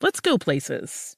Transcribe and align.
let's 0.00 0.20
go 0.20 0.38
places. 0.38 1.17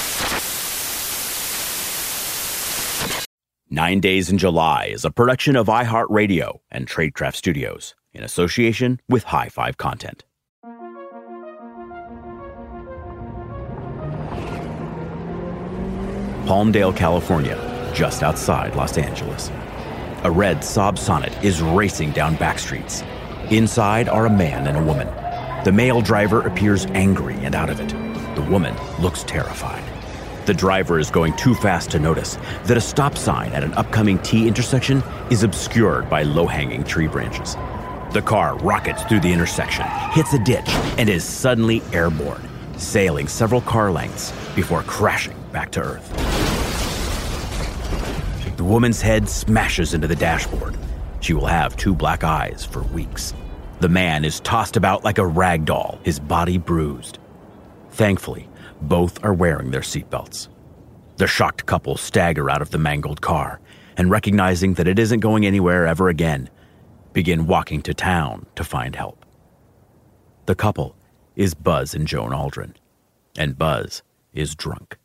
Nine 3.73 4.01
Days 4.01 4.29
in 4.29 4.37
July 4.37 4.87
is 4.87 5.05
a 5.05 5.11
production 5.11 5.55
of 5.55 5.67
iHeartRadio 5.67 6.59
and 6.71 6.85
Tradecraft 6.85 7.35
Studios 7.35 7.95
in 8.11 8.21
association 8.21 8.99
with 9.07 9.23
High 9.23 9.47
Five 9.47 9.77
Content. 9.77 10.25
Palmdale, 16.45 16.93
California, 16.93 17.91
just 17.95 18.23
outside 18.23 18.75
Los 18.75 18.97
Angeles. 18.97 19.49
A 20.25 20.29
red 20.29 20.57
Saab 20.57 20.97
Sonett 20.97 21.41
is 21.41 21.61
racing 21.61 22.11
down 22.11 22.35
back 22.35 22.59
streets. 22.59 23.03
Inside 23.51 24.09
are 24.09 24.25
a 24.25 24.29
man 24.29 24.67
and 24.67 24.77
a 24.77 24.83
woman. 24.83 25.07
The 25.63 25.71
male 25.71 26.01
driver 26.01 26.41
appears 26.41 26.87
angry 26.87 27.35
and 27.35 27.55
out 27.55 27.69
of 27.69 27.79
it. 27.79 27.87
The 28.35 28.45
woman 28.51 28.75
looks 28.99 29.23
terrified. 29.23 29.90
The 30.45 30.53
driver 30.55 30.97
is 30.97 31.11
going 31.11 31.35
too 31.35 31.53
fast 31.53 31.91
to 31.91 31.99
notice 31.99 32.39
that 32.63 32.75
a 32.75 32.81
stop 32.81 33.15
sign 33.15 33.51
at 33.53 33.63
an 33.63 33.73
upcoming 33.73 34.17
T 34.19 34.47
intersection 34.47 35.03
is 35.29 35.43
obscured 35.43 36.09
by 36.09 36.23
low 36.23 36.47
hanging 36.47 36.83
tree 36.83 37.07
branches. 37.07 37.55
The 38.11 38.23
car 38.25 38.57
rockets 38.57 39.03
through 39.03 39.19
the 39.19 39.31
intersection, 39.31 39.85
hits 40.11 40.33
a 40.33 40.39
ditch, 40.39 40.67
and 40.97 41.07
is 41.09 41.23
suddenly 41.23 41.83
airborne, 41.93 42.41
sailing 42.75 43.27
several 43.27 43.61
car 43.61 43.91
lengths 43.91 44.31
before 44.55 44.81
crashing 44.83 45.37
back 45.51 45.71
to 45.73 45.81
Earth. 45.81 46.09
The 48.57 48.63
woman's 48.63 48.99
head 48.99 49.29
smashes 49.29 49.93
into 49.93 50.07
the 50.07 50.15
dashboard. 50.15 50.75
She 51.19 51.33
will 51.33 51.45
have 51.45 51.77
two 51.77 51.93
black 51.93 52.23
eyes 52.23 52.65
for 52.65 52.81
weeks. 52.81 53.35
The 53.79 53.89
man 53.89 54.25
is 54.25 54.39
tossed 54.39 54.75
about 54.75 55.03
like 55.03 55.19
a 55.19 55.25
rag 55.25 55.65
doll, 55.65 55.99
his 56.03 56.19
body 56.19 56.57
bruised. 56.57 57.19
Thankfully, 57.91 58.47
both 58.81 59.23
are 59.23 59.33
wearing 59.33 59.71
their 59.71 59.81
seatbelts. 59.81 60.47
The 61.17 61.27
shocked 61.27 61.65
couple 61.65 61.97
stagger 61.97 62.49
out 62.49 62.61
of 62.61 62.71
the 62.71 62.77
mangled 62.77 63.21
car 63.21 63.59
and, 63.97 64.09
recognizing 64.09 64.75
that 64.75 64.87
it 64.87 64.97
isn't 64.97 65.19
going 65.19 65.45
anywhere 65.45 65.85
ever 65.85 66.07
again, 66.09 66.49
begin 67.13 67.45
walking 67.45 67.81
to 67.83 67.93
town 67.93 68.45
to 68.55 68.63
find 68.63 68.95
help. 68.95 69.25
The 70.45 70.55
couple 70.55 70.95
is 71.35 71.53
Buzz 71.53 71.93
and 71.93 72.07
Joan 72.07 72.31
Aldrin, 72.31 72.73
and 73.37 73.57
Buzz 73.57 74.01
is 74.33 74.55
drunk. 74.55 74.97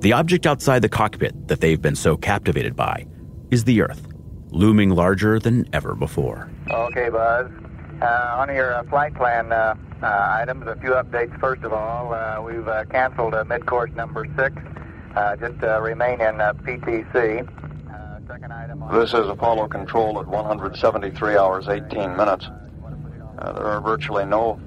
The 0.00 0.12
object 0.12 0.44
outside 0.44 0.82
the 0.82 0.90
cockpit 0.90 1.48
that 1.48 1.62
they've 1.62 1.80
been 1.80 1.96
so 1.96 2.14
captivated 2.14 2.76
by 2.76 3.06
is 3.50 3.64
the 3.64 3.80
Earth, 3.80 4.06
looming 4.50 4.90
larger 4.90 5.38
than 5.38 5.66
ever 5.72 5.94
before. 5.94 6.50
Okay, 6.70 7.08
Buzz. 7.08 7.50
Uh, 8.02 8.36
on 8.36 8.54
your 8.54 8.74
uh, 8.74 8.82
flight 8.90 9.14
plan 9.14 9.50
uh, 9.50 9.76
uh, 10.02 10.36
items, 10.38 10.66
a 10.66 10.76
few 10.76 10.90
updates. 10.90 11.40
First 11.40 11.62
of 11.62 11.72
all, 11.72 12.12
uh, 12.12 12.38
we've 12.42 12.68
uh, 12.68 12.84
canceled 12.84 13.32
uh, 13.32 13.44
mid-course 13.44 13.92
number 13.92 14.26
six. 14.36 14.54
Uh, 15.16 15.36
just 15.36 15.62
uh, 15.62 15.80
remain 15.80 16.20
in 16.20 16.38
uh, 16.38 16.52
PTC. 16.52 17.48
Uh, 17.90 18.28
second 18.28 18.52
item. 18.52 18.82
On 18.82 19.00
This 19.00 19.14
is 19.14 19.26
Apollo 19.26 19.68
Control 19.68 20.20
at 20.20 20.26
173 20.26 21.36
hours 21.38 21.66
18 21.66 22.14
minutes. 22.14 22.50
Uh, 23.38 23.52
there 23.52 23.64
are 23.64 23.80
virtually 23.80 24.24
no 24.24 24.60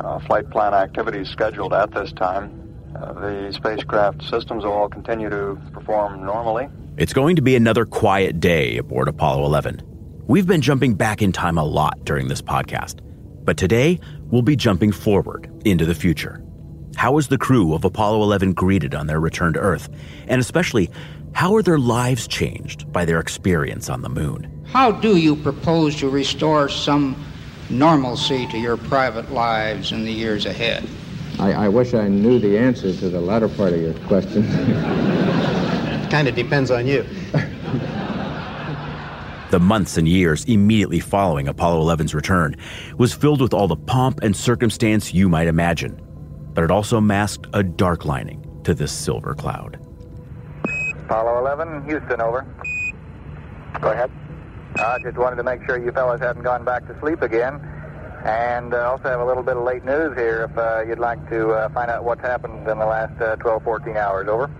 uh, 0.00 0.18
flight 0.20 0.48
plan 0.50 0.74
activities 0.74 1.28
scheduled 1.28 1.72
at 1.72 1.92
this 1.92 2.12
time. 2.12 2.60
Uh, 2.96 3.12
the 3.12 3.52
spacecraft 3.52 4.22
systems 4.22 4.64
will 4.64 4.72
all 4.72 4.88
continue 4.88 5.28
to 5.28 5.58
perform 5.72 6.24
normally. 6.24 6.68
It's 6.96 7.12
going 7.12 7.36
to 7.36 7.42
be 7.42 7.56
another 7.56 7.84
quiet 7.84 8.38
day 8.38 8.78
aboard 8.78 9.08
Apollo 9.08 9.44
11. 9.46 9.82
We've 10.26 10.46
been 10.46 10.60
jumping 10.60 10.94
back 10.94 11.22
in 11.22 11.32
time 11.32 11.58
a 11.58 11.64
lot 11.64 12.04
during 12.04 12.28
this 12.28 12.40
podcast, 12.40 13.00
but 13.44 13.56
today 13.56 13.98
we'll 14.30 14.42
be 14.42 14.56
jumping 14.56 14.92
forward 14.92 15.50
into 15.64 15.84
the 15.84 15.94
future. 15.94 16.42
How 16.96 17.12
was 17.12 17.28
the 17.28 17.38
crew 17.38 17.74
of 17.74 17.84
Apollo 17.84 18.22
11 18.22 18.52
greeted 18.52 18.94
on 18.94 19.08
their 19.08 19.18
return 19.18 19.52
to 19.54 19.58
Earth? 19.58 19.88
And 20.28 20.40
especially, 20.40 20.88
how 21.32 21.54
are 21.56 21.62
their 21.62 21.78
lives 21.78 22.28
changed 22.28 22.90
by 22.92 23.04
their 23.04 23.18
experience 23.18 23.90
on 23.90 24.02
the 24.02 24.08
moon? 24.08 24.64
How 24.66 24.92
do 24.92 25.16
you 25.16 25.34
propose 25.34 25.96
to 25.96 26.08
restore 26.08 26.68
some 26.68 27.16
normalcy 27.70 28.46
to 28.48 28.58
your 28.58 28.76
private 28.76 29.32
lives 29.32 29.92
in 29.92 30.04
the 30.04 30.12
years 30.12 30.46
ahead? 30.46 30.86
I, 31.38 31.52
I 31.52 31.68
wish 31.68 31.94
I 31.94 32.08
knew 32.08 32.38
the 32.38 32.56
answer 32.58 32.94
to 32.94 33.08
the 33.08 33.20
latter 33.20 33.48
part 33.48 33.72
of 33.72 33.80
your 33.80 33.94
question. 34.06 34.44
it 34.44 36.10
kind 36.10 36.28
of 36.28 36.34
depends 36.34 36.70
on 36.70 36.86
you. 36.86 37.04
the 39.50 39.58
months 39.60 39.96
and 39.96 40.08
years 40.08 40.44
immediately 40.44 41.00
following 41.00 41.48
Apollo 41.48 41.84
11's 41.84 42.14
return 42.14 42.56
was 42.98 43.12
filled 43.12 43.40
with 43.40 43.52
all 43.52 43.68
the 43.68 43.76
pomp 43.76 44.20
and 44.22 44.36
circumstance 44.36 45.12
you 45.12 45.28
might 45.28 45.48
imagine, 45.48 46.00
but 46.54 46.62
it 46.64 46.70
also 46.70 47.00
masked 47.00 47.46
a 47.52 47.62
dark 47.62 48.04
lining 48.04 48.44
to 48.64 48.74
this 48.74 48.92
silver 48.92 49.34
cloud. 49.34 49.78
Apollo 51.04 51.38
11, 51.40 51.84
Houston, 51.84 52.20
over. 52.20 52.46
Go 53.80 53.90
ahead. 53.90 54.10
I 54.76 54.82
uh, 54.82 54.98
just 54.98 55.16
wanted 55.16 55.36
to 55.36 55.44
make 55.44 55.64
sure 55.66 55.78
you 55.78 55.92
fellas 55.92 56.20
hadn't 56.20 56.42
gone 56.42 56.64
back 56.64 56.86
to 56.88 56.98
sleep 57.00 57.22
again. 57.22 57.60
And 58.24 58.74
uh, 58.74 58.90
also 58.90 59.04
have 59.04 59.20
a 59.20 59.24
little 59.24 59.42
bit 59.42 59.56
of 59.56 59.62
late 59.62 59.84
news 59.84 60.16
here 60.16 60.48
if 60.50 60.58
uh, 60.58 60.82
you'd 60.82 60.98
like 60.98 61.28
to 61.30 61.50
uh, 61.50 61.68
find 61.68 61.90
out 61.90 62.04
what's 62.04 62.22
happened 62.22 62.66
in 62.66 62.78
the 62.78 62.86
last 62.86 63.20
uh, 63.20 63.36
12, 63.36 63.62
14 63.62 63.96
hours. 63.96 64.28
Over. 64.28 64.50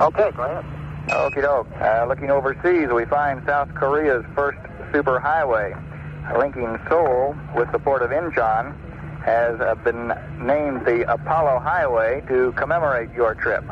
Okay, 0.00 0.30
go 0.36 0.42
ahead. 0.42 0.64
Okie 1.08 1.42
doke. 1.42 1.68
Uh, 1.80 2.04
looking 2.06 2.30
overseas, 2.30 2.88
we 2.92 3.06
find 3.06 3.42
South 3.46 3.74
Korea's 3.74 4.24
first 4.34 4.58
superhighway 4.92 5.74
linking 6.38 6.78
Seoul 6.88 7.36
with 7.54 7.70
the 7.72 7.78
port 7.78 8.02
of 8.02 8.10
Incheon 8.10 8.74
has 9.24 9.60
uh, 9.60 9.74
been 9.76 10.08
named 10.38 10.86
the 10.86 11.10
Apollo 11.10 11.60
Highway 11.60 12.22
to 12.28 12.52
commemorate 12.52 13.10
your 13.12 13.34
trip. 13.34 13.64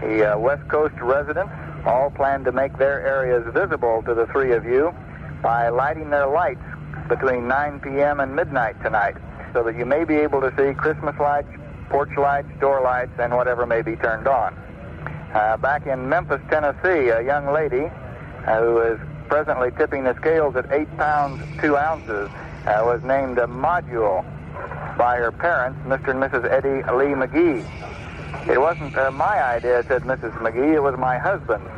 The 0.00 0.34
uh, 0.34 0.38
West 0.38 0.66
Coast 0.68 0.94
residents 1.00 1.52
all 1.88 2.10
plan 2.10 2.44
to 2.44 2.52
make 2.52 2.76
their 2.76 3.04
areas 3.06 3.42
visible 3.54 4.02
to 4.02 4.14
the 4.14 4.26
three 4.26 4.52
of 4.52 4.64
you 4.64 4.94
by 5.42 5.70
lighting 5.70 6.10
their 6.10 6.26
lights 6.26 6.60
between 7.08 7.48
9 7.48 7.80
p.m. 7.80 8.20
and 8.20 8.36
midnight 8.36 8.80
tonight 8.82 9.16
so 9.54 9.64
that 9.64 9.74
you 9.76 9.86
may 9.86 10.04
be 10.04 10.14
able 10.16 10.40
to 10.42 10.52
see 10.58 10.74
Christmas 10.74 11.16
lights, 11.18 11.48
porch 11.88 12.14
lights, 12.18 12.48
door 12.60 12.82
lights, 12.82 13.12
and 13.18 13.32
whatever 13.32 13.64
may 13.64 13.80
be 13.80 13.96
turned 13.96 14.28
on. 14.28 14.54
Uh, 15.32 15.56
back 15.56 15.86
in 15.86 16.08
Memphis, 16.08 16.40
Tennessee, 16.50 17.08
a 17.08 17.22
young 17.22 17.52
lady 17.52 17.86
uh, 18.46 18.60
who 18.60 18.80
is 18.80 19.00
presently 19.28 19.70
tipping 19.78 20.04
the 20.04 20.14
scales 20.16 20.56
at 20.56 20.70
8 20.70 20.96
pounds 20.98 21.42
2 21.62 21.76
ounces 21.76 22.28
uh, 22.66 22.82
was 22.84 23.02
named 23.02 23.38
a 23.38 23.46
module 23.46 24.22
by 24.98 25.16
her 25.16 25.32
parents, 25.32 25.78
Mr. 25.86 26.10
and 26.10 26.20
Mrs. 26.22 26.44
Eddie 26.50 26.82
Lee 26.92 27.14
McGee. 27.14 27.64
It 28.48 28.60
wasn't 28.60 28.96
uh, 28.96 29.10
my 29.10 29.42
idea, 29.42 29.82
said 29.86 30.02
Mrs. 30.02 30.32
McGee, 30.38 30.74
it 30.74 30.80
was 30.80 30.96
my 30.98 31.18
husband's. 31.18 31.68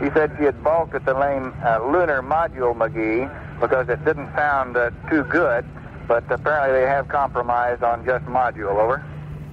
She 0.00 0.10
said 0.10 0.34
she 0.38 0.44
had 0.44 0.62
balked 0.62 0.94
at 0.94 1.04
the 1.04 1.14
name 1.14 1.54
uh, 1.64 1.78
Lunar 1.84 2.20
Module 2.22 2.74
McGee 2.76 3.30
because 3.60 3.88
it 3.88 4.04
didn't 4.04 4.34
sound 4.34 4.76
uh, 4.76 4.90
too 5.08 5.24
good, 5.24 5.64
but 6.08 6.24
apparently 6.30 6.80
they 6.80 6.86
have 6.86 7.08
compromised 7.08 7.82
on 7.82 8.04
just 8.04 8.24
Module. 8.26 8.76
Over. 8.76 9.04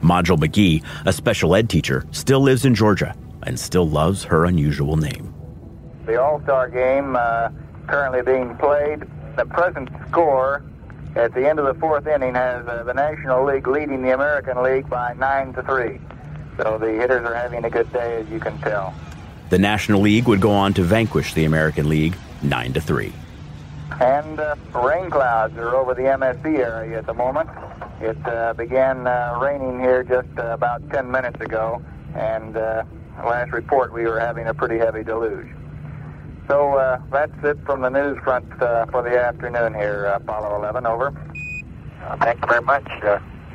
Module 0.01 0.37
McGee, 0.37 0.83
a 1.05 1.13
special 1.13 1.55
ed 1.55 1.69
teacher, 1.69 2.05
still 2.11 2.39
lives 2.39 2.65
in 2.65 2.73
Georgia 2.73 3.15
and 3.43 3.59
still 3.59 3.87
loves 3.87 4.23
her 4.23 4.45
unusual 4.45 4.97
name. 4.97 5.33
The 6.05 6.21
All 6.21 6.41
Star 6.43 6.69
game 6.69 7.15
uh, 7.15 7.49
currently 7.87 8.21
being 8.23 8.57
played. 8.57 9.03
The 9.37 9.45
present 9.45 9.89
score 10.09 10.63
at 11.15 11.33
the 11.33 11.47
end 11.47 11.59
of 11.59 11.65
the 11.65 11.79
fourth 11.79 12.07
inning 12.07 12.33
has 12.35 12.65
uh, 12.67 12.83
the 12.83 12.93
National 12.93 13.45
League 13.45 13.67
leading 13.67 14.01
the 14.01 14.13
American 14.13 14.61
League 14.63 14.89
by 14.89 15.13
nine 15.13 15.53
to 15.53 15.63
three. 15.63 15.99
So 16.57 16.77
the 16.77 16.92
hitters 16.92 17.25
are 17.25 17.36
having 17.36 17.63
a 17.65 17.69
good 17.69 17.92
day, 17.94 18.21
as 18.21 18.30
you 18.30 18.39
can 18.39 18.57
tell. 18.59 18.94
The 19.50 19.59
National 19.59 20.01
League 20.01 20.27
would 20.27 20.42
go 20.42 20.51
on 20.51 20.74
to 20.75 20.83
vanquish 20.83 21.33
the 21.33 21.45
American 21.45 21.89
League 21.89 22.15
nine 22.42 22.74
to 22.74 22.81
three. 22.81 23.13
And 24.00 24.39
uh, 24.39 24.56
rain 24.74 25.09
clouds 25.09 25.57
are 25.57 25.75
over 25.75 25.94
the 25.94 26.03
MSC 26.03 26.59
area 26.59 26.98
at 26.98 27.06
the 27.06 27.13
moment. 27.13 27.50
It 28.00 28.18
uh, 28.25 28.53
began 28.53 29.06
uh, 29.06 29.38
raining 29.42 29.80
here 29.80 30.03
just 30.03 30.30
uh, 30.39 30.53
about 30.53 30.89
10 30.89 31.12
minutes 31.12 31.39
ago, 31.42 31.81
and 32.15 32.56
uh, 32.57 32.83
last 33.18 33.51
report 33.51 33.94
we 33.94 34.03
were 34.03 34.19
having 34.19 34.48
a 34.48 34.53
pretty 34.53 34.77
heavy 34.77 35.03
deluge. 35.03 35.48
So 36.48 36.75
uh, 36.77 37.01
that's 37.12 37.31
it 37.44 37.57
from 37.65 37.81
the 37.81 37.89
news 37.89 38.18
front 38.24 38.45
for 38.57 39.03
the 39.03 39.19
afternoon 39.19 39.74
here, 39.74 40.06
Apollo 40.06 40.56
11. 40.56 40.86
Over. 40.86 41.13
thank 42.21 42.42
you 42.42 42.48
very 42.48 42.63
much, 42.63 42.88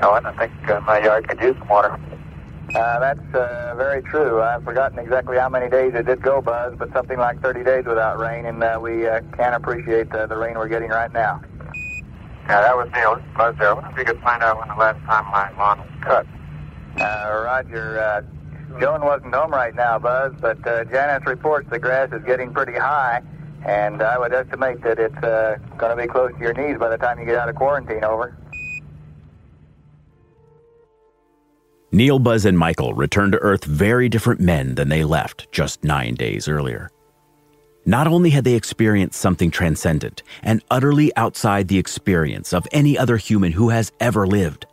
Ellen. 0.01 0.27
I 0.27 0.37
think 0.37 0.85
my 0.87 1.01
yard 1.01 1.27
could 1.29 1.41
use 1.41 1.57
some 1.59 1.69
water. 1.69 1.99
Uh, 2.76 2.99
that's 2.99 3.34
uh, 3.34 3.75
very 3.75 4.02
true. 4.02 4.43
I've 4.43 4.62
forgotten 4.62 4.99
exactly 4.99 5.38
how 5.38 5.49
many 5.49 5.70
days 5.70 5.94
it 5.94 6.05
did 6.05 6.20
go, 6.20 6.43
Buzz, 6.43 6.75
but 6.78 6.93
something 6.93 7.19
like 7.19 7.40
30 7.40 7.64
days 7.64 7.84
without 7.87 8.19
rain, 8.19 8.44
and 8.44 8.62
uh, 8.62 8.78
we 8.81 9.08
uh, 9.08 9.23
can 9.34 9.55
appreciate 9.55 10.12
uh, 10.12 10.26
the 10.26 10.37
rain 10.37 10.58
we're 10.58 10.69
getting 10.69 10.90
right 10.90 11.11
now. 11.11 11.40
Yeah, 12.46 12.61
that 12.61 12.76
was 12.76 12.90
Neil. 12.94 13.19
Buzz 13.34 13.56
there. 13.58 13.70
I 13.70 13.73
wonder 13.73 13.90
if 13.93 13.96
you 13.96 14.05
could 14.05 14.23
find 14.23 14.43
out 14.43 14.58
when 14.58 14.69
the 14.69 14.75
last 14.75 15.02
time 15.06 15.25
my 15.32 15.50
lawn 15.56 15.78
was 15.78 15.88
cut. 16.02 16.26
Uh, 17.00 17.43
Roger. 17.44 17.99
Uh, 17.99 18.78
Joan 18.78 19.02
wasn't 19.02 19.34
home 19.34 19.52
right 19.52 19.75
now, 19.75 19.99
Buzz, 19.99 20.34
but 20.38 20.64
uh, 20.69 20.84
Janice 20.84 21.26
reports 21.26 21.67
the 21.70 21.78
grass 21.78 22.12
is 22.12 22.23
getting 22.26 22.52
pretty 22.52 22.75
high, 22.75 23.23
and 23.64 24.02
I 24.02 24.19
would 24.19 24.34
estimate 24.34 24.82
that 24.82 24.99
it's 24.99 25.17
uh, 25.25 25.56
going 25.78 25.96
to 25.96 26.02
be 26.02 26.06
close 26.06 26.31
to 26.32 26.38
your 26.40 26.52
knees 26.52 26.78
by 26.78 26.90
the 26.90 26.99
time 26.99 27.19
you 27.19 27.25
get 27.25 27.37
out 27.37 27.49
of 27.49 27.56
quarantine. 27.56 28.05
Over. 28.05 28.37
Neil, 31.93 32.19
Buzz, 32.19 32.44
and 32.44 32.59
Michael 32.59 32.94
returned 32.94 33.33
to 33.33 33.38
Earth 33.38 33.65
very 33.65 34.09
different 34.09 34.41
men 34.41 34.75
than 34.75 34.88
they 34.88 35.05
left 35.05 35.50
just 35.53 35.85
nine 35.85 36.15
days 36.15 36.49
earlier. 36.49 36.91
Not 37.85 38.09
only 38.09 38.31
had 38.31 38.43
they 38.43 38.55
experienced 38.55 39.21
something 39.21 39.53
transcendent 39.53 40.25
and 40.43 40.65
utterly 40.69 41.15
outside 41.17 41.69
the 41.69 41.79
experience 41.79 42.53
of 42.53 42.67
any 42.73 42.99
other 42.99 43.17
human 43.17 43.53
who 43.53 43.69
has 43.69 43.93
ever 44.00 44.27
lived, 44.27 44.67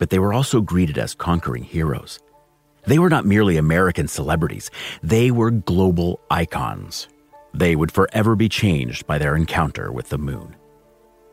but 0.00 0.10
they 0.10 0.18
were 0.18 0.32
also 0.32 0.60
greeted 0.60 0.98
as 0.98 1.14
conquering 1.14 1.62
heroes. 1.62 2.18
They 2.86 2.98
were 2.98 3.10
not 3.10 3.24
merely 3.24 3.56
American 3.56 4.08
celebrities, 4.08 4.70
they 5.02 5.30
were 5.30 5.52
global 5.52 6.20
icons. 6.30 7.06
They 7.54 7.76
would 7.76 7.92
forever 7.92 8.34
be 8.34 8.48
changed 8.48 9.06
by 9.06 9.18
their 9.18 9.36
encounter 9.36 9.92
with 9.92 10.08
the 10.08 10.18
moon. 10.18 10.56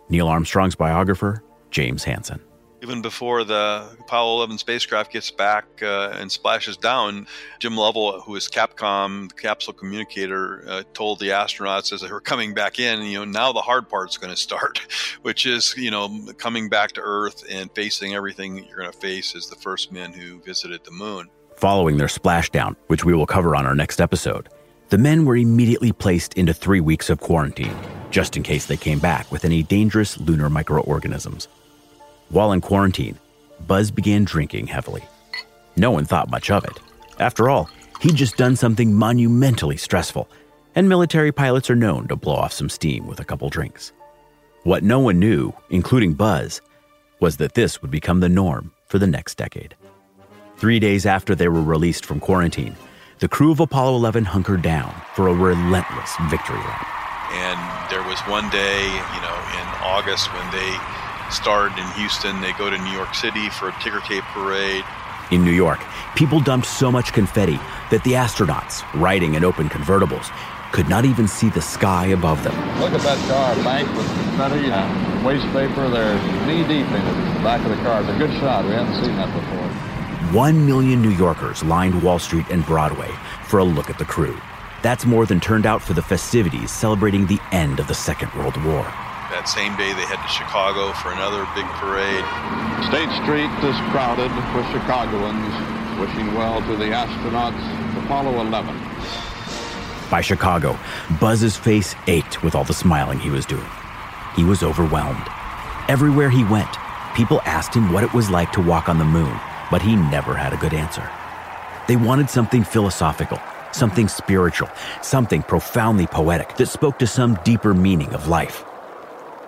Neil 0.10 0.28
Armstrong's 0.28 0.76
biographer, 0.76 1.44
James 1.72 2.04
Hansen 2.04 2.40
even 2.86 3.02
before 3.02 3.44
the 3.44 3.84
Apollo 4.00 4.36
11 4.36 4.60
spacecraft 4.60 5.12
gets 5.12 5.32
back 5.32 5.66
uh, 5.82 6.12
and 6.20 6.32
splashes 6.32 6.78
down, 6.78 7.26
Jim 7.58 7.76
Lovell, 7.76 8.22
who 8.22 8.36
is 8.36 8.48
Capcom, 8.48 9.30
the 9.30 9.34
capsule 9.34 9.74
communicator, 9.74 10.64
uh, 10.70 10.84
told 10.94 11.20
the 11.20 11.30
astronauts 11.30 11.92
as 11.92 12.02
they 12.02 12.12
were 12.12 12.22
coming 12.22 12.54
back 12.54 12.78
in, 12.78 13.02
you 13.02 13.18
know, 13.18 13.26
now 13.26 13.52
the 13.52 13.62
hard 13.62 13.90
part's 13.90 14.18
going 14.18 14.30
to 14.30 14.40
start, 14.40 14.78
which 15.24 15.48
is, 15.48 15.74
you 15.76 15.90
know, 15.90 16.08
coming 16.38 16.70
back 16.70 16.92
to 16.92 17.02
Earth 17.02 17.44
and 17.50 17.72
facing 17.72 18.14
everything 18.14 18.54
that 18.54 18.68
you're 18.68 18.78
going 18.78 18.92
to 18.92 18.98
face 19.00 19.36
as 19.36 19.50
the 19.50 19.56
first 19.56 19.92
men 19.92 20.14
who 20.14 20.40
visited 20.42 20.84
the 20.84 20.92
moon. 20.92 21.28
Following 21.56 21.98
their 21.98 22.08
splashdown, 22.08 22.76
which 22.86 23.04
we 23.04 23.16
will 23.16 23.26
cover 23.26 23.56
on 23.56 23.66
our 23.66 23.76
next 23.76 24.00
episode, 24.00 24.48
the 24.90 25.00
men 25.00 25.26
were 25.26 25.38
immediately 25.38 25.92
placed 25.92 26.36
into 26.36 26.54
three 26.54 26.82
weeks 26.82 27.10
of 27.10 27.20
quarantine, 27.20 27.76
just 28.12 28.38
in 28.38 28.44
case 28.44 28.68
they 28.68 28.78
came 28.78 29.00
back 29.00 29.32
with 29.32 29.44
any 29.44 29.64
dangerous 29.64 30.20
lunar 30.20 30.52
microorganisms. 30.52 31.48
While 32.30 32.52
in 32.52 32.62
quarantine, 32.62 33.20
Buzz 33.68 33.92
began 33.92 34.26
drinking 34.26 34.68
heavily. 34.68 35.04
No 35.78 35.92
one 35.92 36.06
thought 36.06 36.30
much 36.30 36.50
of 36.50 36.64
it. 36.64 36.80
After 37.20 37.50
all, 37.50 37.70
he'd 38.02 38.16
just 38.16 38.38
done 38.38 38.56
something 38.56 38.94
monumentally 38.94 39.78
stressful, 39.78 40.30
and 40.76 40.90
military 40.90 41.32
pilots 41.32 41.70
are 41.70 41.76
known 41.76 42.08
to 42.08 42.16
blow 42.16 42.36
off 42.36 42.54
some 42.54 42.70
steam 42.70 43.08
with 43.08 43.20
a 43.20 43.26
couple 43.26 43.50
drinks. 43.50 43.94
What 44.64 44.84
no 44.84 45.00
one 45.00 45.20
knew, 45.20 45.54
including 45.70 46.14
Buzz, 46.14 46.62
was 47.20 47.38
that 47.38 47.54
this 47.54 47.82
would 47.82 47.92
become 47.92 48.20
the 48.20 48.30
norm 48.30 48.72
for 48.88 49.00
the 49.00 49.08
next 49.08 49.36
decade. 49.38 49.76
Three 50.58 50.80
days 50.80 51.06
after 51.06 51.36
they 51.36 51.48
were 51.48 51.62
released 51.62 52.06
from 52.06 52.20
quarantine, 52.20 52.76
the 53.20 53.28
crew 53.28 53.52
of 53.52 53.60
Apollo 53.60 53.96
11 53.96 54.26
hunkered 54.26 54.62
down 54.62 54.94
for 55.14 55.28
a 55.28 55.34
relentless 55.34 56.14
victory 56.30 56.58
lap. 56.58 56.88
And 57.32 57.60
there 57.92 58.04
was 58.04 58.20
one 58.22 58.50
day, 58.50 58.84
you 58.86 59.22
know, 59.22 59.38
in 59.56 59.68
August 59.84 60.34
when 60.34 60.52
they 60.52 60.72
start 61.32 61.78
in 61.78 61.86
Houston. 61.94 62.42
They 62.42 62.54
go 62.54 62.70
to 62.70 62.78
New 62.78 62.92
York 62.92 63.14
City 63.16 63.50
for 63.50 63.70
a 63.70 63.76
ticker 63.82 64.02
tape 64.02 64.24
parade. 64.26 64.84
In 65.32 65.44
New 65.44 65.52
York, 65.52 65.80
people 66.16 66.40
dumped 66.40 66.68
so 66.68 66.92
much 66.92 67.12
confetti 67.12 67.60
that 67.90 68.04
the 68.04 68.14
astronauts, 68.14 68.84
riding 68.94 69.34
in 69.34 69.44
open 69.44 69.70
convertibles, 69.70 70.32
could 70.72 70.90
not 70.90 71.06
even 71.06 71.28
see 71.28 71.50
the 71.50 71.62
sky 71.62 72.08
above 72.08 72.44
them. 72.44 72.54
Look 72.80 72.92
at 72.92 73.02
that 73.02 73.18
car 73.30 73.56
banked 73.64 73.96
with 73.96 74.08
confetti 74.08 74.70
and 74.70 75.26
waste 75.26 75.46
paper. 75.54 75.90
They're 75.90 76.16
knee 76.46 76.64
deep 76.68 76.86
in 76.88 77.02
it. 77.02 77.34
The 77.38 77.44
back 77.44 77.64
of 77.64 77.70
the 77.70 77.84
car. 77.84 78.02
It's 78.02 78.10
a 78.10 78.18
good 78.18 78.32
shot. 78.40 78.66
We 78.66 78.72
haven't 78.72 79.04
seen 79.04 79.16
that 79.16 79.34
before. 79.34 79.70
One 80.34 80.66
million 80.66 81.02
New 81.02 81.12
Yorkers 81.12 81.64
lined 81.64 82.04
Wall 82.04 82.20
Street 82.20 82.46
and 82.50 82.66
Broadway 82.66 83.12
for 83.48 83.60
a 83.60 83.64
look 83.64 83.90
at 83.90 83.98
the 83.98 84.06
crew. 84.06 84.38
That's 84.82 85.06
more 85.06 85.26
than 85.26 85.40
turned 85.40 85.66
out 85.66 85.82
for 85.82 85.94
the 85.94 86.02
festivities 86.02 86.72
celebrating 86.72 87.26
the 87.26 87.40
end 87.52 87.80
of 87.80 87.88
the 87.88 87.96
Second 87.96 88.34
World 88.34 88.62
War. 88.64 88.86
That 89.36 89.50
same 89.50 89.76
day, 89.76 89.92
they 89.92 90.08
head 90.08 90.24
to 90.24 90.30
Chicago 90.30 90.94
for 90.94 91.12
another 91.12 91.44
big 91.60 91.68
parade. 91.76 92.24
State 92.88 93.12
Street 93.20 93.52
is 93.68 93.76
crowded 93.92 94.32
with 94.56 94.66
Chicagoans 94.72 95.52
wishing 96.00 96.34
well 96.34 96.62
to 96.62 96.78
the 96.78 96.86
astronauts 96.86 97.60
Apollo 98.06 98.40
11. 98.40 98.74
By 100.10 100.22
Chicago, 100.22 100.80
Buzz's 101.20 101.58
face 101.58 101.96
ached 102.08 102.44
with 102.44 102.56
all 102.56 102.64
the 102.64 102.74
smiling 102.74 103.20
he 103.20 103.30
was 103.30 103.46
doing. 103.46 103.68
He 104.38 104.46
was 104.46 104.64
overwhelmed. 104.64 105.28
Everywhere 105.90 106.30
he 106.30 106.46
went, 106.46 106.74
people 107.14 107.42
asked 107.44 107.76
him 107.76 107.92
what 107.92 108.06
it 108.06 108.14
was 108.14 108.30
like 108.30 108.54
to 108.54 108.62
walk 108.62 108.88
on 108.88 109.00
the 109.00 109.04
moon, 109.04 109.38
but 109.70 109.82
he 109.82 109.98
never 109.98 110.34
had 110.34 110.54
a 110.54 110.58
good 110.58 110.74
answer. 110.74 111.12
They 111.90 111.98
wanted 111.98 112.30
something 112.30 112.64
philosophical, 112.64 113.42
something 113.74 114.08
spiritual, 114.08 114.70
something 115.02 115.44
profoundly 115.44 116.08
poetic 116.08 116.56
that 116.56 116.68
spoke 116.70 116.98
to 117.00 117.06
some 117.06 117.38
deeper 117.44 117.74
meaning 117.74 118.14
of 118.14 118.30
life. 118.30 118.64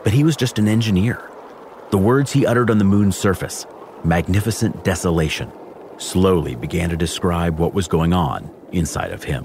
But 0.07 0.13
he 0.13 0.23
was 0.23 0.37
just 0.37 0.57
an 0.57 0.69
engineer. 0.69 1.21
The 1.89 1.97
words 1.97 2.31
he 2.31 2.45
uttered 2.45 2.69
on 2.69 2.77
the 2.77 2.85
moon's 2.85 3.17
surface, 3.17 3.65
magnificent 4.05 4.85
desolation, 4.85 5.51
slowly 5.97 6.55
began 6.55 6.89
to 6.91 6.95
describe 6.95 7.59
what 7.59 7.73
was 7.73 7.89
going 7.89 8.13
on 8.13 8.49
inside 8.71 9.11
of 9.11 9.25
him. 9.25 9.43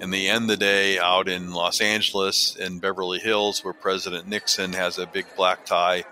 And 0.00 0.12
they 0.12 0.28
end 0.28 0.48
the 0.48 0.56
day 0.56 1.00
out 1.00 1.26
in 1.26 1.50
Los 1.50 1.80
Angeles 1.80 2.54
in 2.54 2.78
Beverly 2.78 3.18
Hills, 3.18 3.64
where 3.64 3.74
President 3.74 4.28
Nixon 4.28 4.72
has 4.74 4.98
a 4.98 5.06
big 5.08 5.26
black 5.34 5.66
tie 5.66 6.04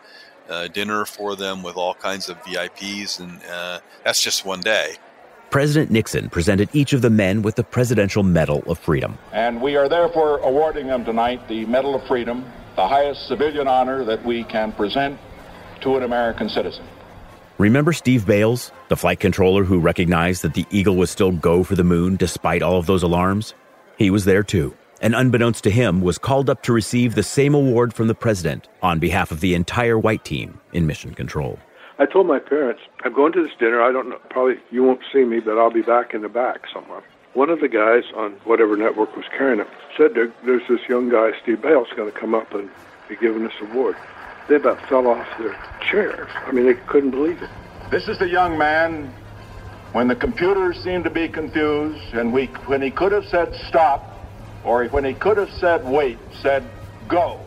uh, 0.51 0.67
dinner 0.67 1.05
for 1.05 1.37
them 1.37 1.63
with 1.63 1.77
all 1.77 1.95
kinds 1.95 2.29
of 2.29 2.43
VIPs. 2.43 3.21
And 3.21 3.41
uh, 3.49 3.79
that's 4.05 4.21
just 4.21 4.45
one 4.45 4.63
day. 4.63 4.97
President 5.51 5.93
Nixon 5.93 6.29
presented 6.29 6.69
each 6.73 6.93
of 6.93 7.03
the 7.03 7.11
men 7.11 7.43
with 7.43 7.55
the 7.55 7.63
Presidential 7.63 8.25
Medal 8.25 8.65
of 8.67 8.81
Freedom. 8.81 9.17
And 9.31 9.63
we 9.63 9.77
are 9.77 9.89
therefore 9.89 10.39
awarding 10.39 10.89
them 10.89 11.05
tonight 11.05 11.47
the 11.47 11.67
Medal 11.67 11.95
of 11.95 12.05
Freedom, 12.09 12.45
the 12.77 12.87
highest 12.87 13.29
civilian 13.29 13.69
honor 13.69 14.05
that 14.05 14.25
we 14.25 14.45
can 14.45 14.73
present 14.73 15.19
to 15.83 15.97
an 15.97 16.03
American 16.03 16.49
citizen. 16.49 16.85
Remember 17.59 17.93
Steve 17.93 18.27
Bales, 18.27 18.73
the 18.89 18.97
flight 18.97 19.21
controller 19.21 19.65
who 19.65 19.79
recognized 19.79 20.43
that 20.43 20.55
the 20.55 20.67
Eagle 20.71 20.97
was 20.97 21.11
still 21.11 21.33
go 21.33 21.63
for 21.63 21.75
the 21.75 21.85
moon 21.85 22.17
despite 22.17 22.63
all 22.63 22.79
of 22.79 22.87
those 22.87 23.03
alarms? 23.03 23.55
He 23.99 24.11
was 24.11 24.25
there 24.25 24.43
too, 24.43 24.75
and 25.01 25.15
unbeknownst 25.15 25.63
to 25.65 25.71
him, 25.71 26.01
was 26.01 26.19
called 26.19 26.49
up 26.49 26.63
to 26.63 26.73
receive 26.73 27.15
the 27.15 27.23
same 27.23 27.55
award 27.55 27.93
from 27.93 28.09
the 28.09 28.15
president 28.15 28.69
on 28.83 28.99
behalf 28.99 29.31
of 29.31 29.41
the 29.41 29.55
entire 29.55 29.99
white 29.99 30.25
team 30.25 30.61
in 30.73 30.87
mission 30.87 31.15
control. 31.15 31.59
I 31.99 32.07
told 32.07 32.27
my 32.27 32.39
parents, 32.39 32.81
I'm 33.05 33.15
going 33.15 33.33
to 33.35 33.43
this 33.43 33.53
dinner. 33.61 33.83
I 33.83 33.93
don't 33.93 34.09
know, 34.09 34.19
probably 34.31 34.55
you 34.71 34.83
won't 34.83 35.03
see 35.13 35.25
me, 35.25 35.41
but 35.41 35.59
I'll 35.59 35.71
be 35.71 35.83
back 35.83 36.15
in 36.15 36.23
the 36.23 36.29
back 36.29 36.63
somewhere. 36.73 37.05
One 37.35 37.49
of 37.49 37.61
the 37.61 37.69
guys 37.69 38.05
on 38.15 38.33
whatever 38.45 38.77
network 38.77 39.17
was 39.17 39.25
carrying 39.37 39.61
it 39.61 39.69
said 39.97 40.15
there, 40.15 40.33
there's 40.45 40.67
this 40.69 40.81
young 40.89 41.09
guy, 41.09 41.31
Steve 41.43 41.63
Bales, 41.63 41.89
going 41.97 42.13
to 42.13 42.19
come 42.19 42.35
up 42.35 42.53
and 42.53 42.69
be 43.09 43.17
given 43.17 43.45
this 43.45 43.55
award. 43.61 43.97
They 44.49 44.57
about 44.57 44.87
fell 44.89 45.07
off 45.07 45.27
their 45.39 45.57
chairs. 45.81 46.29
I 46.47 46.53
mean, 46.53 46.67
they 46.67 46.75
couldn't 46.75 47.11
believe 47.11 47.43
it. 47.43 47.51
This 47.91 48.09
is 48.09 48.19
the 48.19 48.29
young 48.29 48.59
man 48.59 49.13
when 49.93 50.09
the 50.09 50.17
computers 50.17 50.83
seemed 50.83 51.05
to 51.05 51.11
be 51.11 51.29
confused 51.29 52.15
and 52.15 52.33
we, 52.33 52.47
when 52.67 52.83
he 52.83 52.91
could 52.91 53.13
have 53.13 53.27
said 53.27 53.55
stop 53.69 54.19
or 54.65 54.85
when 54.87 55.05
he 55.05 55.15
could 55.15 55.37
have 55.37 55.51
said 55.53 55.85
wait, 55.87 56.19
said 56.41 56.65
go. 57.09 57.41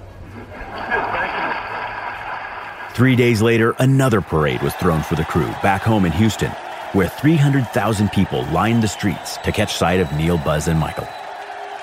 Three 2.94 3.16
days 3.16 3.42
later, 3.42 3.76
another 3.80 4.22
parade 4.22 4.62
was 4.62 4.74
thrown 4.76 5.04
for 5.04 5.16
the 5.16 5.26
crew 5.26 5.48
back 5.62 5.82
home 5.82 6.06
in 6.06 6.12
Houston, 6.14 6.52
where 6.96 7.10
300,000 7.10 8.10
people 8.14 8.46
lined 8.46 8.82
the 8.82 8.88
streets 8.88 9.36
to 9.38 9.52
catch 9.52 9.76
sight 9.76 10.00
of 10.00 10.10
Neil, 10.14 10.38
Buzz, 10.38 10.70
and 10.70 10.80
Michael. 10.80 11.08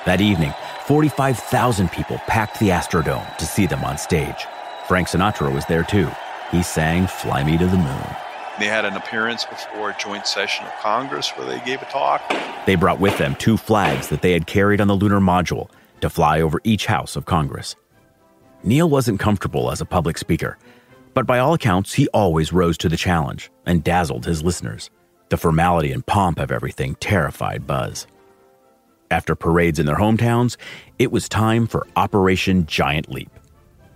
That 0.07 0.23
evening, 0.23 0.55
45,000 0.87 1.93
people 1.93 2.17
packed 2.27 2.59
the 2.59 2.71
Astrodome 2.71 3.37
to 3.37 3.45
see 3.45 3.67
them 3.67 3.85
on 3.85 3.99
stage. 3.99 4.47
Frank 4.89 5.09
Sinatra 5.09 5.55
was 5.55 5.67
there 5.67 5.85
too. 5.85 6.11
He 6.51 6.63
sang 6.63 7.07
Fly 7.07 7.45
Me 7.45 7.59
to 7.59 7.67
the 7.67 7.77
Moon. 7.77 8.07
They 8.59 8.69
had 8.69 8.87
an 8.87 8.95
appearance 8.95 9.45
before 9.45 9.91
a 9.91 9.97
joint 9.99 10.27
session 10.27 10.65
of 10.65 10.73
Congress 10.81 11.29
where 11.37 11.47
they 11.47 11.63
gave 11.63 11.83
a 11.83 11.87
talk. 11.87 12.23
They 12.65 12.77
brought 12.77 12.99
with 12.99 13.19
them 13.19 13.35
two 13.35 13.59
flags 13.59 14.09
that 14.09 14.23
they 14.23 14.33
had 14.33 14.47
carried 14.47 14.81
on 14.81 14.89
the 14.89 14.97
lunar 14.97 15.21
module 15.21 15.69
to 16.01 16.09
fly 16.09 16.41
over 16.41 16.59
each 16.65 16.87
house 16.87 17.17
of 17.17 17.27
Congress. 17.27 17.77
Neil 18.65 18.89
wasn't 18.89 19.21
comfortable 19.21 19.71
as 19.71 19.83
a 19.83 19.87
public 19.87 20.17
speaker, 20.17 20.57
but 21.13 21.27
by 21.27 21.39
all 21.39 21.53
accounts, 21.53 21.93
he 21.93 22.09
always 22.09 22.51
rose 22.51 22.79
to 22.79 22.89
the 22.89 22.97
challenge 22.97 23.51
and 23.67 23.85
dazzled 23.85 24.25
his 24.25 24.43
listeners. 24.43 24.89
The 25.33 25.39
formality 25.39 25.93
and 25.93 26.05
pomp 26.05 26.39
of 26.39 26.53
everything 26.53 26.95
terrified 26.97 27.67
Buzz. 27.67 28.07
After 29.11 29.35
parades 29.35 29.79
in 29.79 29.87
their 29.87 29.97
hometowns, 29.97 30.59
it 30.99 31.11
was 31.11 31.27
time 31.27 31.67
for 31.67 31.87
Operation 31.97 32.67
Giant 32.67 33.11
Leap. 33.11 33.31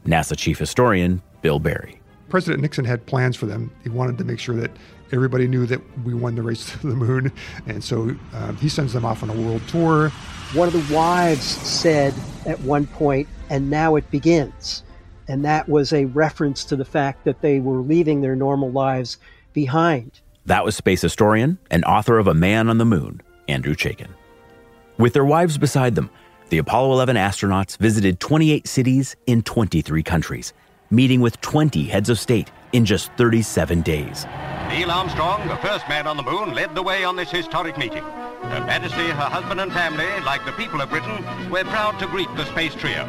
NASA 0.06 0.34
Chief 0.34 0.58
Historian 0.58 1.20
Bill 1.42 1.58
Barry. 1.58 2.00
President 2.30 2.62
Nixon 2.62 2.86
had 2.86 3.04
plans 3.04 3.36
for 3.36 3.44
them. 3.44 3.70
He 3.82 3.90
wanted 3.90 4.16
to 4.16 4.24
make 4.24 4.38
sure 4.38 4.56
that 4.56 4.70
everybody 5.12 5.46
knew 5.46 5.66
that 5.66 5.82
we 6.06 6.14
won 6.14 6.36
the 6.36 6.42
race 6.42 6.72
to 6.80 6.86
the 6.86 6.96
moon. 6.96 7.30
And 7.66 7.84
so 7.84 8.16
uh, 8.32 8.52
he 8.54 8.70
sends 8.70 8.94
them 8.94 9.04
off 9.04 9.22
on 9.22 9.28
a 9.28 9.34
world 9.34 9.60
tour. 9.68 10.08
One 10.54 10.68
of 10.68 10.72
the 10.72 10.94
wives 10.94 11.44
said 11.44 12.14
at 12.46 12.58
one 12.62 12.86
point, 12.86 13.28
and 13.50 13.68
now 13.68 13.96
it 13.96 14.10
begins. 14.10 14.84
And 15.28 15.44
that 15.44 15.68
was 15.68 15.92
a 15.92 16.06
reference 16.06 16.64
to 16.64 16.76
the 16.76 16.86
fact 16.86 17.24
that 17.24 17.42
they 17.42 17.60
were 17.60 17.80
leaving 17.80 18.22
their 18.22 18.36
normal 18.36 18.70
lives 18.72 19.18
behind. 19.52 20.22
That 20.46 20.64
was 20.64 20.76
space 20.76 21.02
historian 21.02 21.58
and 21.72 21.84
author 21.84 22.18
of 22.18 22.28
A 22.28 22.34
Man 22.34 22.68
on 22.68 22.78
the 22.78 22.84
Moon, 22.84 23.20
Andrew 23.48 23.74
Chaikin. 23.74 24.10
With 24.96 25.12
their 25.12 25.24
wives 25.24 25.58
beside 25.58 25.96
them, 25.96 26.08
the 26.50 26.58
Apollo 26.58 26.92
11 26.92 27.16
astronauts 27.16 27.76
visited 27.78 28.20
28 28.20 28.68
cities 28.68 29.16
in 29.26 29.42
23 29.42 30.04
countries, 30.04 30.52
meeting 30.88 31.20
with 31.20 31.40
20 31.40 31.86
heads 31.86 32.08
of 32.08 32.20
state 32.20 32.52
in 32.72 32.84
just 32.84 33.12
37 33.14 33.82
days. 33.82 34.24
Neil 34.68 34.88
Armstrong, 34.88 35.48
the 35.48 35.56
first 35.56 35.88
man 35.88 36.06
on 36.06 36.16
the 36.16 36.22
moon, 36.22 36.54
led 36.54 36.76
the 36.76 36.82
way 36.82 37.02
on 37.02 37.16
this 37.16 37.30
historic 37.30 37.76
meeting. 37.76 38.04
Her 38.04 38.64
Majesty, 38.64 39.08
her 39.08 39.28
husband, 39.28 39.60
and 39.60 39.72
family, 39.72 40.06
like 40.24 40.44
the 40.46 40.52
people 40.52 40.80
of 40.80 40.88
Britain, 40.90 41.24
were 41.50 41.64
proud 41.64 41.98
to 41.98 42.06
greet 42.06 42.28
the 42.36 42.44
space 42.44 42.74
trio. 42.76 43.04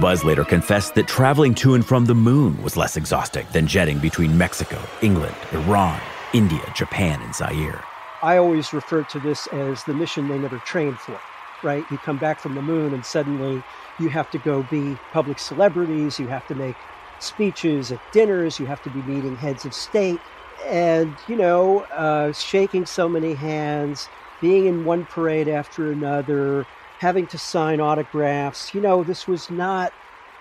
Buzz 0.00 0.22
later 0.22 0.44
confessed 0.44 0.94
that 0.94 1.08
traveling 1.08 1.54
to 1.56 1.74
and 1.74 1.84
from 1.84 2.04
the 2.04 2.14
moon 2.14 2.62
was 2.62 2.76
less 2.76 2.96
exhausting 2.96 3.46
than 3.52 3.66
jetting 3.66 3.98
between 3.98 4.38
Mexico, 4.38 4.80
England, 5.02 5.34
Iran, 5.52 6.00
India, 6.32 6.62
Japan, 6.74 7.20
and 7.22 7.34
Zaire. 7.34 7.82
I 8.22 8.36
always 8.36 8.72
refer 8.72 9.02
to 9.04 9.18
this 9.18 9.46
as 9.48 9.84
the 9.84 9.94
mission 9.94 10.28
they 10.28 10.38
never 10.38 10.58
trained 10.58 10.98
for, 10.98 11.18
right? 11.62 11.84
You 11.90 11.98
come 11.98 12.18
back 12.18 12.38
from 12.38 12.54
the 12.54 12.62
moon 12.62 12.94
and 12.94 13.04
suddenly 13.04 13.62
you 13.98 14.10
have 14.10 14.30
to 14.30 14.38
go 14.38 14.62
be 14.64 14.96
public 15.12 15.38
celebrities, 15.38 16.20
you 16.20 16.28
have 16.28 16.46
to 16.48 16.54
make 16.54 16.76
speeches 17.18 17.90
at 17.90 18.00
dinners, 18.12 18.60
you 18.60 18.66
have 18.66 18.82
to 18.82 18.90
be 18.90 19.02
meeting 19.02 19.36
heads 19.36 19.64
of 19.64 19.74
state, 19.74 20.20
and, 20.66 21.16
you 21.26 21.36
know, 21.36 21.80
uh, 21.92 22.32
shaking 22.32 22.86
so 22.86 23.08
many 23.08 23.34
hands, 23.34 24.08
being 24.40 24.66
in 24.66 24.84
one 24.84 25.06
parade 25.06 25.48
after 25.48 25.90
another, 25.90 26.66
having 26.98 27.26
to 27.26 27.38
sign 27.38 27.80
autographs. 27.80 28.72
You 28.74 28.80
know, 28.80 29.02
this 29.02 29.26
was 29.26 29.50
not 29.50 29.92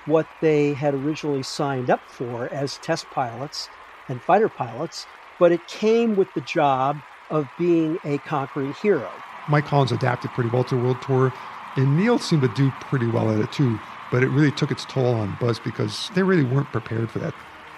what 0.05 0.27
they 0.41 0.73
had 0.73 0.93
originally 0.93 1.43
signed 1.43 1.89
up 1.89 2.01
for 2.07 2.47
as 2.53 2.77
test 2.77 3.09
pilots 3.09 3.69
and 4.07 4.21
fighter 4.21 4.49
pilots, 4.49 5.05
but 5.39 5.51
it 5.51 5.65
came 5.67 6.15
with 6.15 6.31
the 6.35 6.41
job 6.41 7.01
of 7.29 7.47
being 7.57 7.97
a 8.03 8.17
conquering 8.19 8.73
hero. 8.73 9.09
Mike 9.47 9.65
Collins 9.65 9.91
adapted 9.91 10.31
pretty 10.31 10.49
well 10.49 10.63
to 10.65 10.75
the 10.75 10.81
world 10.81 11.01
tour, 11.01 11.33
and 11.75 11.97
Neil 11.97 12.19
seemed 12.19 12.43
to 12.43 12.47
do 12.49 12.71
pretty 12.81 13.07
well 13.07 13.31
at 13.31 13.39
it 13.39 13.51
too. 13.51 13.79
But 14.11 14.23
it 14.23 14.29
really 14.29 14.51
took 14.51 14.71
its 14.71 14.85
toll 14.85 15.13
on 15.13 15.37
Buzz 15.39 15.59
because 15.59 16.09
they 16.15 16.23
really 16.23 16.43
weren't 16.43 16.71
prepared 16.71 17.11
for 17.11 17.19
that. 17.19 17.33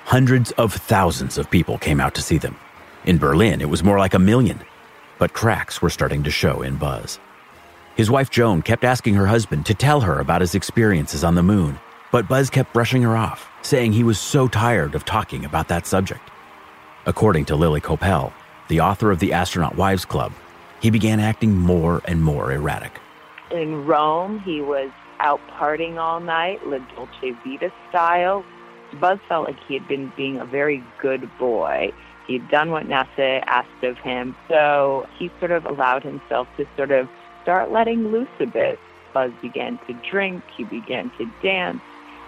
Hundreds 0.06 0.52
of 0.52 0.74
thousands 0.74 1.38
of 1.38 1.50
people 1.50 1.78
came 1.78 2.00
out 2.00 2.16
to 2.16 2.22
see 2.22 2.38
them. 2.38 2.58
In 3.06 3.18
Berlin, 3.18 3.62
it 3.62 3.70
was 3.70 3.84
more 3.84 4.00
like 4.00 4.14
a 4.14 4.20
million. 4.20 4.62
But 5.20 5.34
cracks 5.34 5.82
were 5.82 5.90
starting 5.90 6.24
to 6.24 6.32
show 6.32 6.62
in 6.62 6.78
Buzz. 6.78 7.20
His 7.96 8.10
wife 8.10 8.30
Joan 8.30 8.62
kept 8.62 8.86
asking 8.86 9.16
her 9.16 9.28
husband 9.28 9.66
to 9.66 9.74
tell 9.74 10.02
her 10.02 10.20
about 10.20 10.42
his 10.42 10.56
experiences 10.56 11.24
on 11.24 11.36
the 11.36 11.44
moon, 11.44 11.78
but 12.12 12.28
Buzz 12.28 12.50
kept 12.50 12.74
brushing 12.74 13.02
her 13.02 13.18
off, 13.18 13.50
saying 13.62 13.92
he 13.92 14.04
was 14.04 14.18
so 14.18 14.48
tired 14.48 14.96
of 14.96 15.04
talking 15.04 15.44
about 15.44 15.68
that 15.68 15.86
subject. 15.86 16.31
According 17.08 17.46
to 17.46 17.56
Lily 17.56 17.82
Koppel, 17.82 18.32
the 18.68 18.82
author 18.82 19.10
of 19.10 19.18
the 19.18 19.34
Astronaut 19.34 19.76
Wives 19.76 20.06
Club, 20.06 20.32
he 20.82 20.92
began 20.92 21.20
acting 21.20 21.58
more 21.58 22.00
and 22.06 22.22
more 22.22 22.52
erratic. 22.52 23.00
In 23.50 23.88
Rome, 23.88 24.40
he 24.42 24.62
was 24.62 24.92
out 25.20 25.42
partying 25.50 25.98
all 25.98 26.20
night, 26.20 26.66
La 26.68 26.78
Dolce 26.96 27.32
Vita 27.44 27.72
style. 27.90 28.46
Buzz 29.00 29.18
felt 29.28 29.48
like 29.48 29.58
he 29.68 29.74
had 29.74 29.88
been 29.88 30.14
being 30.16 30.38
a 30.38 30.46
very 30.46 30.84
good 31.02 31.28
boy. 31.40 31.92
He'd 32.28 32.48
done 32.50 32.70
what 32.70 32.86
NASA 32.86 33.44
asked 33.48 33.84
of 33.84 33.98
him, 33.98 34.36
so 34.48 35.08
he 35.18 35.32
sort 35.40 35.50
of 35.50 35.66
allowed 35.66 36.04
himself 36.04 36.48
to 36.58 36.68
sort 36.78 36.92
of 36.92 37.10
start 37.42 37.72
letting 37.72 38.12
loose 38.12 38.30
a 38.40 38.46
bit. 38.46 38.78
Buzz 39.12 39.32
began 39.42 39.80
to 39.88 39.94
drink, 40.08 40.44
he 40.56 40.66
began 40.66 41.12
to 41.18 41.26
dance, 41.42 41.82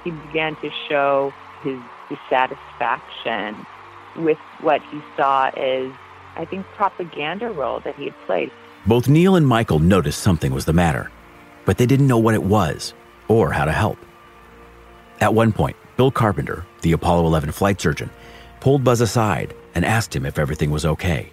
he 0.03 0.09
began 0.09 0.55
to 0.57 0.71
show 0.89 1.31
his 1.61 1.77
dissatisfaction 2.09 3.67
with 4.17 4.37
what 4.61 4.81
he 4.91 5.01
saw 5.17 5.49
as, 5.49 5.91
I 6.35 6.45
think, 6.45 6.65
propaganda 6.67 7.49
role 7.49 7.79
that 7.81 7.95
he 7.95 8.05
had 8.05 8.15
played. 8.25 8.51
Both 8.85 9.07
Neil 9.07 9.35
and 9.35 9.47
Michael 9.47 9.79
noticed 9.79 10.21
something 10.21 10.53
was 10.53 10.65
the 10.65 10.73
matter, 10.73 11.09
but 11.65 11.77
they 11.77 11.85
didn't 11.85 12.07
know 12.07 12.17
what 12.17 12.35
it 12.35 12.43
was 12.43 12.93
or 13.27 13.51
how 13.51 13.65
to 13.65 13.71
help. 13.71 13.97
At 15.21 15.33
one 15.33 15.53
point, 15.53 15.77
Bill 15.95 16.11
Carpentier, 16.11 16.65
the 16.81 16.91
Apollo 16.91 17.25
11 17.27 17.51
flight 17.51 17.79
surgeon, 17.79 18.09
pulled 18.59 18.83
Buzz 18.83 18.99
aside 18.99 19.53
and 19.75 19.85
asked 19.85 20.15
him 20.15 20.25
if 20.25 20.37
everything 20.37 20.71
was 20.71 20.85
okay. 20.85 21.31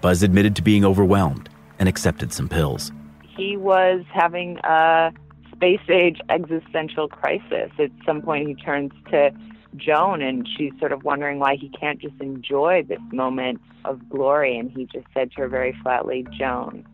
Buzz 0.00 0.22
admitted 0.22 0.54
to 0.56 0.62
being 0.62 0.84
overwhelmed 0.84 1.48
and 1.78 1.88
accepted 1.88 2.32
some 2.32 2.48
pills. 2.48 2.92
He 3.36 3.56
was 3.56 4.04
having 4.12 4.58
a 4.64 5.12
space 5.52 5.80
age 5.88 6.20
existential 6.28 7.08
crisis. 7.08 7.70
At 7.78 7.90
some 8.04 8.22
point, 8.22 8.48
he 8.48 8.54
turns 8.54 8.92
to 9.10 9.30
Joan 9.78 10.22
and 10.22 10.48
she's 10.56 10.72
sort 10.78 10.92
of 10.92 11.04
wondering 11.04 11.38
why 11.38 11.56
he 11.56 11.68
can't 11.70 12.00
just 12.00 12.20
enjoy 12.20 12.84
this 12.86 13.00
moment 13.12 13.60
of 13.84 14.08
glory. 14.08 14.58
And 14.58 14.70
he 14.70 14.86
just 14.86 15.06
said 15.14 15.30
to 15.32 15.42
her 15.42 15.48
very 15.48 15.76
flatly, 15.82 16.26
Joan, 16.36 16.86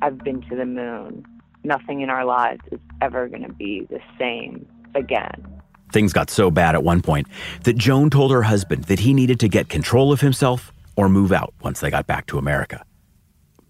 I've 0.00 0.18
been 0.18 0.42
to 0.42 0.56
the 0.56 0.66
moon. 0.66 1.26
Nothing 1.64 2.00
in 2.00 2.10
our 2.10 2.24
lives 2.24 2.62
is 2.70 2.80
ever 3.00 3.28
going 3.28 3.42
to 3.42 3.52
be 3.52 3.86
the 3.88 4.00
same 4.18 4.66
again. 4.94 5.46
Things 5.92 6.12
got 6.12 6.30
so 6.30 6.50
bad 6.50 6.74
at 6.74 6.82
one 6.82 7.02
point 7.02 7.28
that 7.64 7.76
Joan 7.76 8.10
told 8.10 8.30
her 8.32 8.42
husband 8.42 8.84
that 8.84 9.00
he 9.00 9.12
needed 9.12 9.38
to 9.40 9.48
get 9.48 9.68
control 9.68 10.10
of 10.10 10.20
himself 10.20 10.72
or 10.96 11.08
move 11.08 11.32
out 11.32 11.52
once 11.62 11.80
they 11.80 11.90
got 11.90 12.06
back 12.06 12.26
to 12.26 12.38
America. 12.38 12.84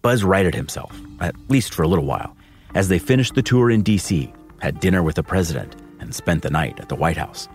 Buzz 0.02 0.24
righted 0.24 0.54
himself, 0.54 0.98
at 1.20 1.34
least 1.48 1.74
for 1.74 1.82
a 1.82 1.88
little 1.88 2.04
while, 2.04 2.36
as 2.74 2.88
they 2.88 2.98
finished 2.98 3.34
the 3.34 3.42
tour 3.42 3.70
in 3.70 3.82
D.C., 3.82 4.32
had 4.60 4.80
dinner 4.80 5.02
with 5.02 5.16
the 5.16 5.22
president, 5.22 5.76
and 6.00 6.14
spent 6.14 6.42
the 6.42 6.50
night 6.50 6.78
at 6.80 6.88
the 6.88 6.94
White 6.94 7.16
House. 7.16 7.48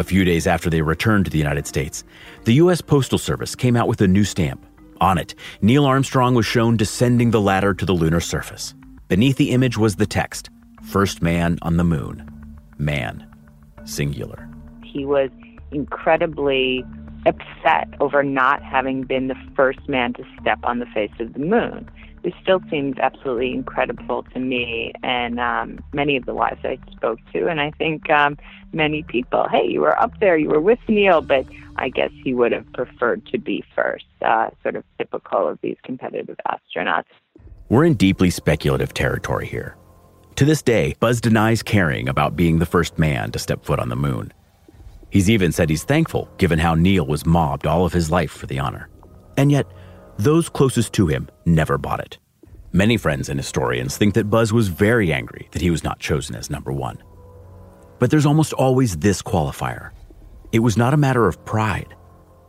A 0.00 0.02
few 0.02 0.24
days 0.24 0.46
after 0.46 0.70
they 0.70 0.80
returned 0.80 1.26
to 1.26 1.30
the 1.30 1.36
United 1.36 1.66
States, 1.66 2.04
the 2.44 2.54
U.S. 2.54 2.80
Postal 2.80 3.18
Service 3.18 3.54
came 3.54 3.76
out 3.76 3.86
with 3.86 4.00
a 4.00 4.08
new 4.08 4.24
stamp. 4.24 4.64
On 4.98 5.18
it, 5.18 5.34
Neil 5.60 5.84
Armstrong 5.84 6.34
was 6.34 6.46
shown 6.46 6.78
descending 6.78 7.32
the 7.32 7.40
ladder 7.40 7.74
to 7.74 7.84
the 7.84 7.92
lunar 7.92 8.20
surface. 8.20 8.72
Beneath 9.08 9.36
the 9.36 9.50
image 9.50 9.76
was 9.76 9.96
the 9.96 10.06
text 10.06 10.48
First 10.84 11.20
man 11.20 11.58
on 11.60 11.76
the 11.76 11.84
moon. 11.84 12.26
Man. 12.78 13.26
Singular. 13.84 14.48
He 14.82 15.04
was 15.04 15.28
incredibly 15.70 16.82
upset 17.26 17.92
over 18.00 18.22
not 18.22 18.62
having 18.62 19.02
been 19.02 19.28
the 19.28 19.36
first 19.54 19.86
man 19.86 20.14
to 20.14 20.24
step 20.40 20.60
on 20.62 20.78
the 20.78 20.86
face 20.86 21.12
of 21.20 21.34
the 21.34 21.40
moon. 21.40 21.86
This 22.22 22.34
still 22.42 22.60
seems 22.70 22.98
absolutely 22.98 23.52
incredible 23.52 24.24
to 24.34 24.38
me 24.38 24.92
and 25.02 25.40
um, 25.40 25.78
many 25.92 26.16
of 26.16 26.26
the 26.26 26.34
wives 26.34 26.60
I 26.64 26.78
spoke 26.92 27.18
to, 27.32 27.48
and 27.48 27.60
I 27.60 27.70
think 27.72 28.10
um, 28.10 28.36
many 28.72 29.02
people. 29.04 29.46
Hey, 29.50 29.66
you 29.66 29.80
were 29.80 29.98
up 29.98 30.12
there, 30.20 30.36
you 30.36 30.48
were 30.48 30.60
with 30.60 30.78
Neil, 30.86 31.22
but 31.22 31.46
I 31.76 31.88
guess 31.88 32.10
he 32.22 32.34
would 32.34 32.52
have 32.52 32.70
preferred 32.74 33.24
to 33.26 33.38
be 33.38 33.64
first. 33.74 34.04
Uh, 34.20 34.50
sort 34.62 34.76
of 34.76 34.84
typical 34.98 35.48
of 35.48 35.58
these 35.62 35.78
competitive 35.82 36.36
astronauts. 36.46 37.04
We're 37.70 37.84
in 37.84 37.94
deeply 37.94 38.30
speculative 38.30 38.92
territory 38.92 39.46
here. 39.46 39.76
To 40.36 40.44
this 40.44 40.62
day, 40.62 40.94
Buzz 41.00 41.20
denies 41.20 41.62
caring 41.62 42.08
about 42.08 42.36
being 42.36 42.58
the 42.58 42.66
first 42.66 42.98
man 42.98 43.30
to 43.32 43.38
step 43.38 43.64
foot 43.64 43.78
on 43.78 43.88
the 43.88 43.96
moon. 43.96 44.32
He's 45.10 45.30
even 45.30 45.52
said 45.52 45.70
he's 45.70 45.84
thankful 45.84 46.28
given 46.38 46.58
how 46.58 46.74
Neil 46.74 47.06
was 47.06 47.26
mobbed 47.26 47.66
all 47.66 47.84
of 47.84 47.92
his 47.92 48.10
life 48.10 48.30
for 48.30 48.46
the 48.46 48.58
honor. 48.58 48.88
And 49.36 49.50
yet, 49.50 49.66
those 50.20 50.48
closest 50.48 50.92
to 50.94 51.06
him 51.06 51.28
never 51.46 51.78
bought 51.78 52.00
it. 52.00 52.18
Many 52.72 52.96
friends 52.96 53.28
and 53.28 53.40
historians 53.40 53.96
think 53.96 54.14
that 54.14 54.30
Buzz 54.30 54.52
was 54.52 54.68
very 54.68 55.12
angry 55.12 55.48
that 55.52 55.62
he 55.62 55.70
was 55.70 55.82
not 55.82 55.98
chosen 55.98 56.36
as 56.36 56.50
number 56.50 56.72
one. 56.72 57.02
But 57.98 58.10
there's 58.10 58.26
almost 58.26 58.52
always 58.52 58.98
this 58.98 59.22
qualifier 59.22 59.90
it 60.52 60.58
was 60.58 60.76
not 60.76 60.92
a 60.92 60.96
matter 60.96 61.28
of 61.28 61.44
pride, 61.44 61.94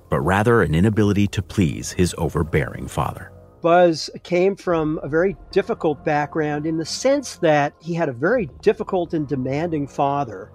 but 0.10 0.20
rather 0.22 0.64
an 0.64 0.74
inability 0.74 1.28
to 1.28 1.42
please 1.42 1.92
his 1.92 2.16
overbearing 2.18 2.88
father. 2.88 3.32
Buzz 3.62 4.10
came 4.24 4.56
from 4.56 5.00
a 5.04 5.08
very 5.08 5.38
difficult 5.52 6.04
background 6.04 6.66
in 6.66 6.78
the 6.78 6.86
sense 6.86 7.36
that 7.38 7.74
he 7.80 7.94
had 7.94 8.10
a 8.10 8.14
very 8.14 8.48
difficult 8.62 9.14
and 9.14 9.28
demanding 9.28 9.88
father. 9.88 10.52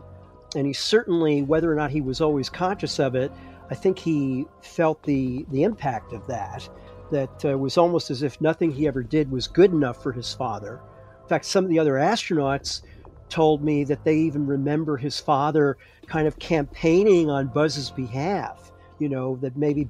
And 0.56 0.66
he 0.66 0.72
certainly, 0.72 1.42
whether 1.42 1.70
or 1.70 1.76
not 1.76 1.92
he 1.92 2.00
was 2.00 2.20
always 2.20 2.50
conscious 2.50 2.98
of 2.98 3.14
it, 3.14 3.30
I 3.70 3.76
think 3.76 3.98
he 3.98 4.44
felt 4.60 5.02
the, 5.04 5.46
the 5.50 5.62
impact 5.62 6.12
of 6.12 6.26
that. 6.26 6.68
That 7.10 7.44
uh, 7.44 7.58
was 7.58 7.78
almost 7.78 8.10
as 8.10 8.22
if 8.22 8.40
nothing 8.40 8.72
he 8.72 8.86
ever 8.86 9.02
did 9.02 9.30
was 9.30 9.46
good 9.46 9.70
enough 9.72 10.02
for 10.02 10.12
his 10.12 10.34
father. 10.34 10.80
In 11.22 11.28
fact, 11.28 11.44
some 11.44 11.64
of 11.64 11.70
the 11.70 11.78
other 11.78 11.94
astronauts 11.94 12.82
told 13.28 13.62
me 13.62 13.84
that 13.84 14.04
they 14.04 14.16
even 14.16 14.46
remember 14.46 14.96
his 14.96 15.18
father 15.18 15.76
kind 16.06 16.26
of 16.26 16.38
campaigning 16.38 17.30
on 17.30 17.48
Buzz's 17.48 17.90
behalf. 17.90 18.72
You 18.98 19.08
know, 19.08 19.36
that 19.36 19.56
maybe 19.56 19.88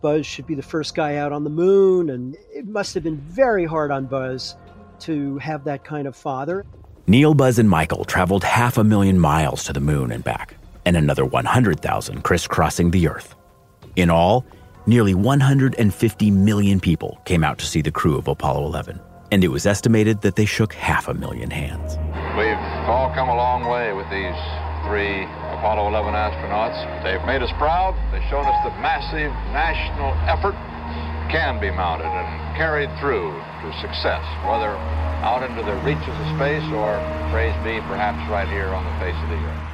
Buzz 0.00 0.26
should 0.26 0.46
be 0.46 0.54
the 0.54 0.62
first 0.62 0.94
guy 0.94 1.16
out 1.16 1.32
on 1.32 1.44
the 1.44 1.50
moon. 1.50 2.10
And 2.10 2.36
it 2.52 2.66
must 2.66 2.94
have 2.94 3.02
been 3.02 3.18
very 3.18 3.64
hard 3.64 3.90
on 3.90 4.06
Buzz 4.06 4.56
to 5.00 5.38
have 5.38 5.64
that 5.64 5.84
kind 5.84 6.06
of 6.06 6.16
father. 6.16 6.64
Neil, 7.06 7.34
Buzz, 7.34 7.58
and 7.58 7.68
Michael 7.68 8.04
traveled 8.04 8.44
half 8.44 8.78
a 8.78 8.84
million 8.84 9.18
miles 9.18 9.64
to 9.64 9.72
the 9.72 9.80
moon 9.80 10.10
and 10.10 10.24
back, 10.24 10.56
and 10.86 10.96
another 10.96 11.24
100,000 11.24 12.24
crisscrossing 12.24 12.90
the 12.90 13.08
Earth. 13.08 13.34
In 13.94 14.08
all, 14.08 14.46
nearly 14.86 15.14
150 15.14 16.30
million 16.30 16.80
people 16.80 17.20
came 17.24 17.44
out 17.44 17.58
to 17.58 17.66
see 17.66 17.80
the 17.80 17.90
crew 17.90 18.16
of 18.16 18.28
Apollo 18.28 18.66
11, 18.66 19.00
and 19.30 19.44
it 19.44 19.48
was 19.48 19.66
estimated 19.66 20.20
that 20.22 20.36
they 20.36 20.44
shook 20.44 20.72
half 20.74 21.08
a 21.08 21.14
million 21.14 21.50
hands. 21.50 21.96
We've 22.36 22.58
all 22.88 23.12
come 23.14 23.28
a 23.28 23.36
long 23.36 23.68
way 23.68 23.92
with 23.92 24.08
these 24.10 24.36
three 24.84 25.24
Apollo 25.56 25.88
11 25.88 26.12
astronauts. 26.12 26.76
They've 27.02 27.24
made 27.24 27.42
us 27.42 27.50
proud. 27.56 27.96
They've 28.12 28.28
shown 28.28 28.44
us 28.44 28.58
that 28.68 28.76
massive 28.80 29.32
national 29.56 30.12
effort 30.28 30.54
can 31.32 31.58
be 31.58 31.70
mounted 31.70 32.06
and 32.06 32.56
carried 32.56 32.92
through 33.00 33.32
to 33.32 33.68
success, 33.80 34.22
whether 34.44 34.76
out 35.24 35.40
into 35.42 35.64
the 35.64 35.74
reaches 35.88 36.12
of 36.12 36.26
space 36.36 36.64
or, 36.76 37.00
praise 37.32 37.56
be, 37.64 37.80
perhaps 37.88 38.20
right 38.28 38.48
here 38.48 38.68
on 38.76 38.84
the 38.84 38.94
face 39.00 39.16
of 39.24 39.28
the 39.32 39.40
earth. 39.40 39.73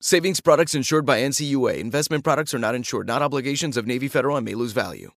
Savings 0.00 0.38
products 0.38 0.76
insured 0.76 1.04
by 1.04 1.18
NCUA. 1.18 1.78
Investment 1.78 2.22
products 2.22 2.54
are 2.54 2.58
not 2.58 2.76
insured, 2.76 3.08
not 3.08 3.20
obligations 3.20 3.76
of 3.76 3.84
Navy 3.84 4.06
Federal 4.06 4.36
and 4.36 4.44
may 4.44 4.54
lose 4.54 4.70
value. 4.70 5.10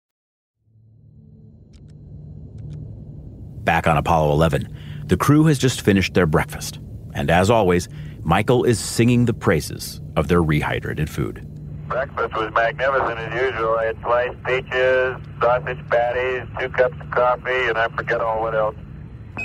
Back 3.65 3.87
on 3.87 3.97
Apollo 3.97 4.31
11, 4.31 4.73
the 5.07 5.17
crew 5.17 5.43
has 5.47 5.59
just 5.59 5.81
finished 5.81 6.13
their 6.13 6.25
breakfast. 6.25 6.79
And 7.13 7.29
as 7.29 7.49
always, 7.49 7.89
Michael 8.23 8.63
is 8.63 8.79
singing 8.79 9.25
the 9.25 9.33
praises 9.33 9.99
of 10.15 10.29
their 10.29 10.41
rehydrated 10.41 11.09
food. 11.09 11.45
Breakfast 11.89 12.33
was 12.35 12.53
magnificent 12.53 13.19
as 13.19 13.51
usual. 13.51 13.75
I 13.75 13.85
had 13.87 14.01
sliced 14.01 14.43
peaches, 14.45 15.17
sausage 15.41 15.89
patties, 15.89 16.47
two 16.57 16.69
cups 16.69 16.95
of 17.01 17.11
coffee, 17.11 17.67
and 17.67 17.77
I 17.77 17.89
forget 17.89 18.21
all 18.21 18.39
what 18.39 18.55
else. 18.55 18.75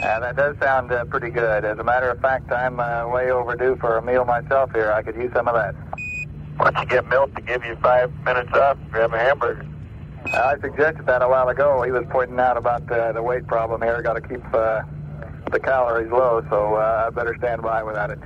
Uh, 0.03 0.21
that 0.21 0.37
does 0.37 0.57
sound 0.59 0.93
uh, 0.93 1.05
pretty 1.07 1.31
good. 1.31 1.65
As 1.65 1.79
a 1.79 1.85
matter 1.85 2.11
of 2.11 2.21
fact, 2.21 2.51
I'm 2.53 2.81
uh, 2.81 3.09
way 3.09 3.31
overdue 3.31 3.77
for 3.77 3.97
a 3.97 4.03
meal 4.03 4.25
myself 4.25 4.73
here. 4.73 4.93
I 4.93 5.03
could 5.03 5.17
use 5.17 5.33
some 5.33 5.49
of 5.49 5.55
that. 5.55 5.75
Why 6.57 6.71
don't 6.71 6.83
you 6.83 6.89
get 6.89 7.09
Milt 7.09 7.35
to 7.35 7.43
give 7.43 7.65
you 7.65 7.77
five 7.77 8.13
minutes 8.25 8.53
off 8.53 8.79
and 8.79 8.91
grab 8.91 9.13
a 9.13 9.19
hamburger? 9.19 9.67
I 10.33 10.57
suggested 10.61 11.07
that 11.07 11.23
a 11.23 11.29
while 11.29 11.49
ago. 11.49 11.83
He 11.83 11.91
was 11.91 12.05
pointing 12.11 12.39
out 12.39 12.57
about 12.57 12.91
uh, 12.91 13.13
the 13.13 13.23
weight 13.23 13.47
problem 13.47 13.83
here. 13.83 14.01
Got 14.03 14.15
to 14.15 14.21
keep 14.21 14.45
uh, 14.55 14.83
the 15.51 15.61
calories 15.61 16.11
low, 16.11 16.45
so 16.49 16.75
uh, 16.75 17.05
I 17.07 17.11
better 17.11 17.35
stand 17.39 17.63
by 17.63 17.83
without 17.83 18.11
it. 18.11 18.19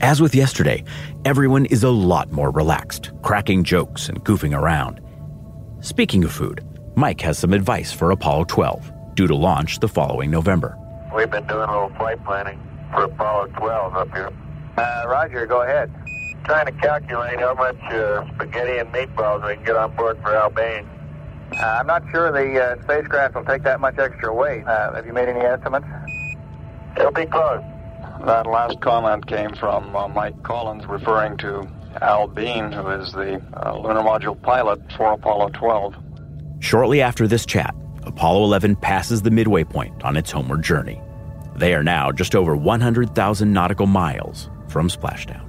As 0.00 0.20
with 0.20 0.34
yesterday, 0.34 0.84
everyone 1.24 1.66
is 1.66 1.84
a 1.84 1.90
lot 1.90 2.32
more 2.32 2.50
relaxed, 2.50 3.12
cracking 3.22 3.62
jokes 3.62 4.08
and 4.08 4.22
goofing 4.24 4.56
around. 4.56 5.00
Speaking 5.80 6.24
of 6.24 6.32
food, 6.32 6.64
Mike 6.96 7.20
has 7.20 7.38
some 7.38 7.52
advice 7.52 7.92
for 7.92 8.10
Apollo 8.10 8.44
12, 8.44 8.92
due 9.14 9.26
to 9.26 9.34
launch 9.34 9.80
the 9.80 9.88
following 9.88 10.30
November. 10.30 10.78
We've 11.14 11.30
been 11.30 11.46
doing 11.46 11.68
a 11.68 11.72
little 11.72 11.96
flight 11.96 12.22
planning 12.24 12.58
for 12.92 13.04
Apollo 13.04 13.48
12 13.58 13.94
up 13.94 14.10
here. 14.10 14.30
Uh, 14.76 15.04
Roger, 15.06 15.46
go 15.46 15.62
ahead. 15.62 15.92
Trying 16.44 16.66
to 16.66 16.72
calculate 16.72 17.38
how 17.38 17.54
much 17.54 17.80
uh, 17.92 18.26
spaghetti 18.34 18.78
and 18.78 18.92
meatballs 18.92 19.46
we 19.46 19.56
can 19.56 19.64
get 19.64 19.76
on 19.76 19.94
board 19.94 20.18
for 20.22 20.34
Al 20.34 20.50
Bean. 20.50 20.88
Uh, 21.52 21.78
I'm 21.80 21.86
not 21.86 22.02
sure 22.10 22.32
the 22.32 22.60
uh, 22.60 22.82
spacecraft 22.82 23.34
will 23.34 23.44
take 23.44 23.62
that 23.64 23.80
much 23.80 23.98
extra 23.98 24.34
weight. 24.34 24.64
Uh, 24.66 24.94
have 24.94 25.06
you 25.06 25.12
made 25.12 25.28
any 25.28 25.40
estimates? 25.40 25.86
It'll 26.96 27.12
be 27.12 27.26
close. 27.26 27.62
That 28.24 28.46
last 28.46 28.80
comment 28.80 29.26
came 29.26 29.54
from 29.54 29.94
uh, 29.94 30.08
Mike 30.08 30.42
Collins 30.42 30.86
referring 30.86 31.36
to 31.38 31.68
Al 32.00 32.26
Bean, 32.26 32.72
who 32.72 32.88
is 32.88 33.12
the 33.12 33.42
uh, 33.54 33.76
lunar 33.78 34.00
module 34.00 34.40
pilot 34.40 34.80
for 34.96 35.12
Apollo 35.12 35.50
12. 35.50 35.94
Shortly 36.60 37.02
after 37.02 37.26
this 37.26 37.44
chat, 37.44 37.74
Apollo 38.04 38.44
11 38.44 38.76
passes 38.76 39.22
the 39.22 39.30
midway 39.30 39.64
point 39.64 40.04
on 40.04 40.16
its 40.16 40.30
homeward 40.30 40.62
journey. 40.62 41.00
They 41.54 41.74
are 41.74 41.84
now 41.84 42.10
just 42.10 42.34
over 42.34 42.56
100,000 42.56 43.52
nautical 43.52 43.86
miles 43.86 44.48
from 44.68 44.88
splashdown. 44.88 45.46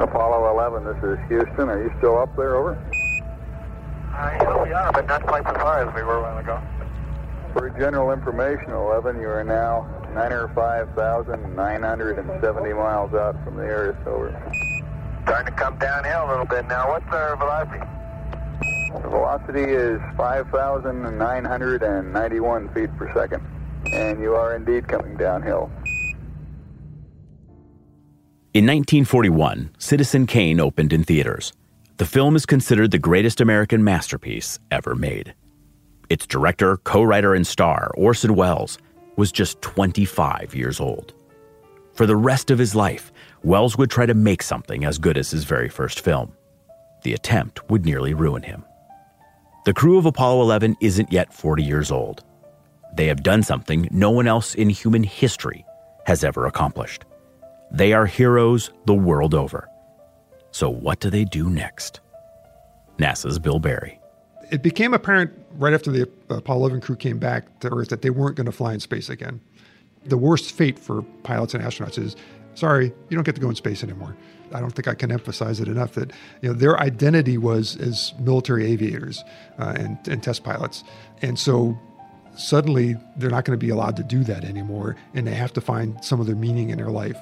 Apollo 0.00 0.50
11, 0.50 0.84
this 0.84 0.96
is 1.04 1.16
Houston. 1.28 1.68
Are 1.68 1.80
you 1.82 1.92
still 1.98 2.18
up 2.18 2.34
there? 2.36 2.56
Over. 2.56 2.72
Uh, 4.12 4.30
yeah, 4.40 4.62
we 4.62 4.72
are, 4.72 4.90
but 4.92 5.06
not 5.06 5.24
quite 5.26 5.44
so 5.44 5.54
far 5.54 5.88
as 5.88 5.94
we 5.94 6.02
were 6.02 6.16
a 6.18 6.22
while 6.22 6.38
ago. 6.38 6.60
For 7.52 7.70
general 7.70 8.12
information, 8.12 8.72
11, 8.72 9.20
you 9.20 9.28
are 9.28 9.44
now 9.44 9.86
905,970 10.14 12.72
miles 12.74 13.14
out 13.14 13.36
from 13.44 13.56
the 13.56 13.62
Earth. 13.62 13.96
Over. 14.06 14.34
Starting 15.22 15.54
to 15.54 15.58
come 15.58 15.78
downhill 15.78 16.26
a 16.26 16.30
little 16.30 16.46
bit 16.46 16.66
now. 16.66 16.90
What's 16.90 17.06
our 17.08 17.36
velocity? 17.36 17.80
The 18.92 19.08
velocity 19.08 19.64
is 19.64 20.00
5,991 20.16 22.68
feet 22.70 22.96
per 22.96 23.12
second, 23.12 23.42
and 23.92 24.18
you 24.20 24.34
are 24.34 24.56
indeed 24.56 24.88
coming 24.88 25.18
downhill. 25.18 25.70
In 28.54 28.64
1941, 28.64 29.72
Citizen 29.78 30.26
Kane 30.26 30.58
opened 30.58 30.94
in 30.94 31.04
theaters. 31.04 31.52
The 31.98 32.06
film 32.06 32.34
is 32.34 32.46
considered 32.46 32.90
the 32.90 32.98
greatest 32.98 33.42
American 33.42 33.84
masterpiece 33.84 34.58
ever 34.70 34.94
made. 34.94 35.34
Its 36.08 36.26
director, 36.26 36.78
co 36.78 37.02
writer, 37.02 37.34
and 37.34 37.46
star, 37.46 37.90
Orson 37.94 38.34
Welles, 38.34 38.78
was 39.16 39.30
just 39.30 39.60
25 39.60 40.54
years 40.54 40.80
old. 40.80 41.12
For 41.92 42.06
the 42.06 42.16
rest 42.16 42.50
of 42.50 42.58
his 42.58 42.74
life, 42.74 43.12
Welles 43.42 43.76
would 43.76 43.90
try 43.90 44.06
to 44.06 44.14
make 44.14 44.42
something 44.42 44.82
as 44.84 44.96
good 44.96 45.18
as 45.18 45.30
his 45.30 45.44
very 45.44 45.68
first 45.68 46.00
film. 46.00 46.32
The 47.02 47.12
attempt 47.12 47.68
would 47.68 47.84
nearly 47.84 48.14
ruin 48.14 48.42
him. 48.42 48.64
The 49.68 49.74
crew 49.74 49.98
of 49.98 50.06
Apollo 50.06 50.40
11 50.40 50.78
isn't 50.80 51.12
yet 51.12 51.30
40 51.30 51.62
years 51.62 51.90
old. 51.90 52.24
They 52.94 53.06
have 53.08 53.22
done 53.22 53.42
something 53.42 53.86
no 53.90 54.10
one 54.10 54.26
else 54.26 54.54
in 54.54 54.70
human 54.70 55.02
history 55.02 55.62
has 56.06 56.24
ever 56.24 56.46
accomplished. 56.46 57.04
They 57.70 57.92
are 57.92 58.06
heroes 58.06 58.70
the 58.86 58.94
world 58.94 59.34
over. 59.34 59.68
So, 60.52 60.70
what 60.70 61.00
do 61.00 61.10
they 61.10 61.26
do 61.26 61.50
next? 61.50 62.00
NASA's 62.98 63.38
Bill 63.38 63.58
Barry. 63.58 64.00
It 64.50 64.62
became 64.62 64.94
apparent 64.94 65.32
right 65.58 65.74
after 65.74 65.90
the 65.90 66.08
Apollo 66.30 66.60
11 66.60 66.80
crew 66.80 66.96
came 66.96 67.18
back 67.18 67.60
to 67.60 67.70
Earth 67.70 67.90
that 67.90 68.00
they 68.00 68.08
weren't 68.08 68.36
going 68.36 68.46
to 68.46 68.52
fly 68.52 68.72
in 68.72 68.80
space 68.80 69.10
again. 69.10 69.38
The 70.06 70.16
worst 70.16 70.52
fate 70.52 70.78
for 70.78 71.02
pilots 71.24 71.52
and 71.52 71.62
astronauts 71.62 71.98
is 71.98 72.16
sorry, 72.58 72.86
you 73.08 73.16
don't 73.16 73.24
get 73.24 73.36
to 73.36 73.40
go 73.40 73.48
in 73.48 73.54
space 73.54 73.82
anymore. 73.84 74.16
I 74.52 74.60
don't 74.60 74.70
think 74.70 74.88
I 74.88 74.94
can 74.94 75.12
emphasize 75.12 75.60
it 75.60 75.68
enough 75.68 75.92
that 75.92 76.10
you 76.42 76.48
know 76.48 76.54
their 76.54 76.78
identity 76.80 77.38
was 77.38 77.76
as 77.76 78.14
military 78.18 78.66
aviators 78.66 79.22
uh, 79.58 79.74
and, 79.76 79.98
and 80.08 80.22
test 80.22 80.42
pilots, 80.42 80.84
and 81.22 81.38
so 81.38 81.78
suddenly 82.36 82.96
they're 83.16 83.30
not 83.30 83.44
going 83.44 83.58
to 83.58 83.64
be 83.64 83.70
allowed 83.70 83.96
to 83.96 84.02
do 84.02 84.24
that 84.24 84.44
anymore, 84.44 84.96
and 85.14 85.26
they 85.26 85.34
have 85.34 85.52
to 85.52 85.60
find 85.60 86.02
some 86.04 86.20
of 86.20 86.26
their 86.26 86.36
meaning 86.36 86.70
in 86.70 86.78
their 86.78 86.90
life. 86.90 87.16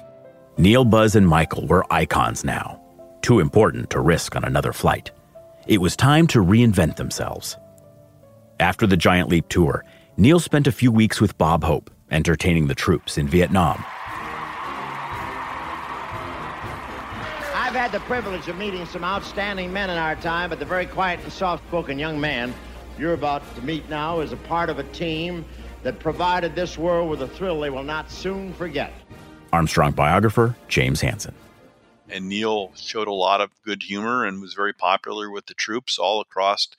Neil, 0.57 0.85
Buzz, 0.85 1.15
and 1.15 1.27
Michael 1.27 1.67
were 1.67 1.85
icons 1.91 2.43
now, 2.43 2.81
too 3.21 3.39
important 3.39 3.89
to 3.91 3.99
risk 3.99 4.35
on 4.35 4.43
another 4.43 4.73
flight. 4.73 5.11
It 5.67 5.81
was 5.81 5.95
time 5.95 6.27
to 6.27 6.43
reinvent 6.43 6.95
themselves. 6.95 7.57
After 8.59 8.87
the 8.87 8.97
Giant 8.97 9.29
Leap 9.29 9.49
tour, 9.49 9.83
Neil 10.15 10.39
spent 10.39 10.65
a 10.65 10.71
few 10.71 10.91
weeks 10.91 11.21
with 11.21 11.37
Bob 11.37 11.63
Hope, 11.63 11.91
entertaining 12.09 12.67
the 12.67 12.75
troops 12.75 13.17
in 13.17 13.27
Vietnam. 13.27 13.83
Had 17.77 17.91
the 17.91 17.99
privilege 18.01 18.47
of 18.47 18.57
meeting 18.57 18.87
some 18.87 19.03
outstanding 19.03 19.71
men 19.71 19.91
in 19.91 19.97
our 19.99 20.15
time, 20.15 20.49
but 20.49 20.57
the 20.57 20.65
very 20.65 20.87
quiet 20.87 21.19
and 21.21 21.31
soft 21.31 21.63
spoken 21.67 21.99
young 21.99 22.19
man 22.19 22.51
you're 22.97 23.13
about 23.13 23.43
to 23.55 23.61
meet 23.61 23.87
now 23.87 24.19
is 24.19 24.31
a 24.31 24.37
part 24.37 24.71
of 24.71 24.79
a 24.79 24.83
team 24.85 25.45
that 25.83 25.99
provided 25.99 26.55
this 26.55 26.75
world 26.75 27.07
with 27.07 27.21
a 27.21 27.27
thrill 27.27 27.59
they 27.59 27.69
will 27.69 27.83
not 27.83 28.09
soon 28.09 28.51
forget. 28.53 28.91
Armstrong 29.53 29.91
biographer 29.91 30.55
James 30.67 31.01
Hansen. 31.01 31.35
And 32.09 32.27
Neil 32.27 32.71
showed 32.75 33.07
a 33.07 33.13
lot 33.13 33.41
of 33.41 33.51
good 33.63 33.83
humor 33.83 34.25
and 34.25 34.41
was 34.41 34.55
very 34.55 34.73
popular 34.73 35.29
with 35.29 35.45
the 35.45 35.53
troops 35.53 35.99
all 35.99 36.19
across 36.19 36.69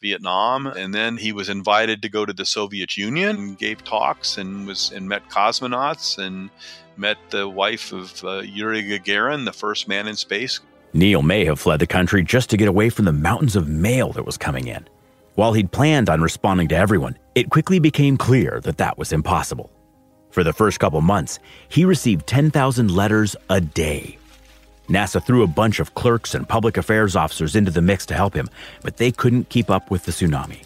Vietnam. 0.00 0.66
And 0.66 0.94
then 0.94 1.16
he 1.16 1.32
was 1.32 1.48
invited 1.48 2.02
to 2.02 2.08
go 2.08 2.24
to 2.24 2.32
the 2.32 2.44
Soviet 2.44 2.96
Union 2.96 3.36
and 3.36 3.58
gave 3.58 3.84
talks 3.84 4.38
and 4.38 4.66
was 4.66 4.92
and 4.92 5.08
met 5.08 5.28
cosmonauts 5.28 6.18
and 6.18 6.50
met 6.96 7.18
the 7.30 7.48
wife 7.48 7.92
of 7.92 8.22
uh, 8.24 8.38
Yuri 8.40 8.82
Gagarin, 8.82 9.44
the 9.44 9.52
first 9.52 9.88
man 9.88 10.06
in 10.06 10.16
space. 10.16 10.60
Neil 10.92 11.22
may 11.22 11.44
have 11.44 11.60
fled 11.60 11.80
the 11.80 11.86
country 11.86 12.22
just 12.22 12.50
to 12.50 12.56
get 12.56 12.68
away 12.68 12.90
from 12.90 13.04
the 13.04 13.12
mountains 13.12 13.56
of 13.56 13.68
mail 13.68 14.12
that 14.12 14.26
was 14.26 14.36
coming 14.36 14.66
in. 14.66 14.86
While 15.36 15.52
he'd 15.52 15.72
planned 15.72 16.10
on 16.10 16.20
responding 16.20 16.68
to 16.68 16.76
everyone, 16.76 17.16
it 17.34 17.50
quickly 17.50 17.78
became 17.78 18.16
clear 18.16 18.60
that 18.64 18.78
that 18.78 18.98
was 18.98 19.12
impossible. 19.12 19.70
For 20.30 20.44
the 20.44 20.52
first 20.52 20.80
couple 20.80 21.00
months, 21.00 21.38
he 21.68 21.84
received 21.84 22.26
10,000 22.26 22.90
letters 22.90 23.36
a 23.48 23.60
day. 23.60 24.19
NASA 24.90 25.24
threw 25.24 25.44
a 25.44 25.46
bunch 25.46 25.78
of 25.78 25.94
clerks 25.94 26.34
and 26.34 26.48
public 26.48 26.76
affairs 26.76 27.14
officers 27.14 27.54
into 27.54 27.70
the 27.70 27.80
mix 27.80 28.04
to 28.06 28.14
help 28.14 28.34
him, 28.34 28.48
but 28.82 28.96
they 28.96 29.12
couldn't 29.12 29.48
keep 29.48 29.70
up 29.70 29.88
with 29.88 30.04
the 30.04 30.10
tsunami. 30.10 30.64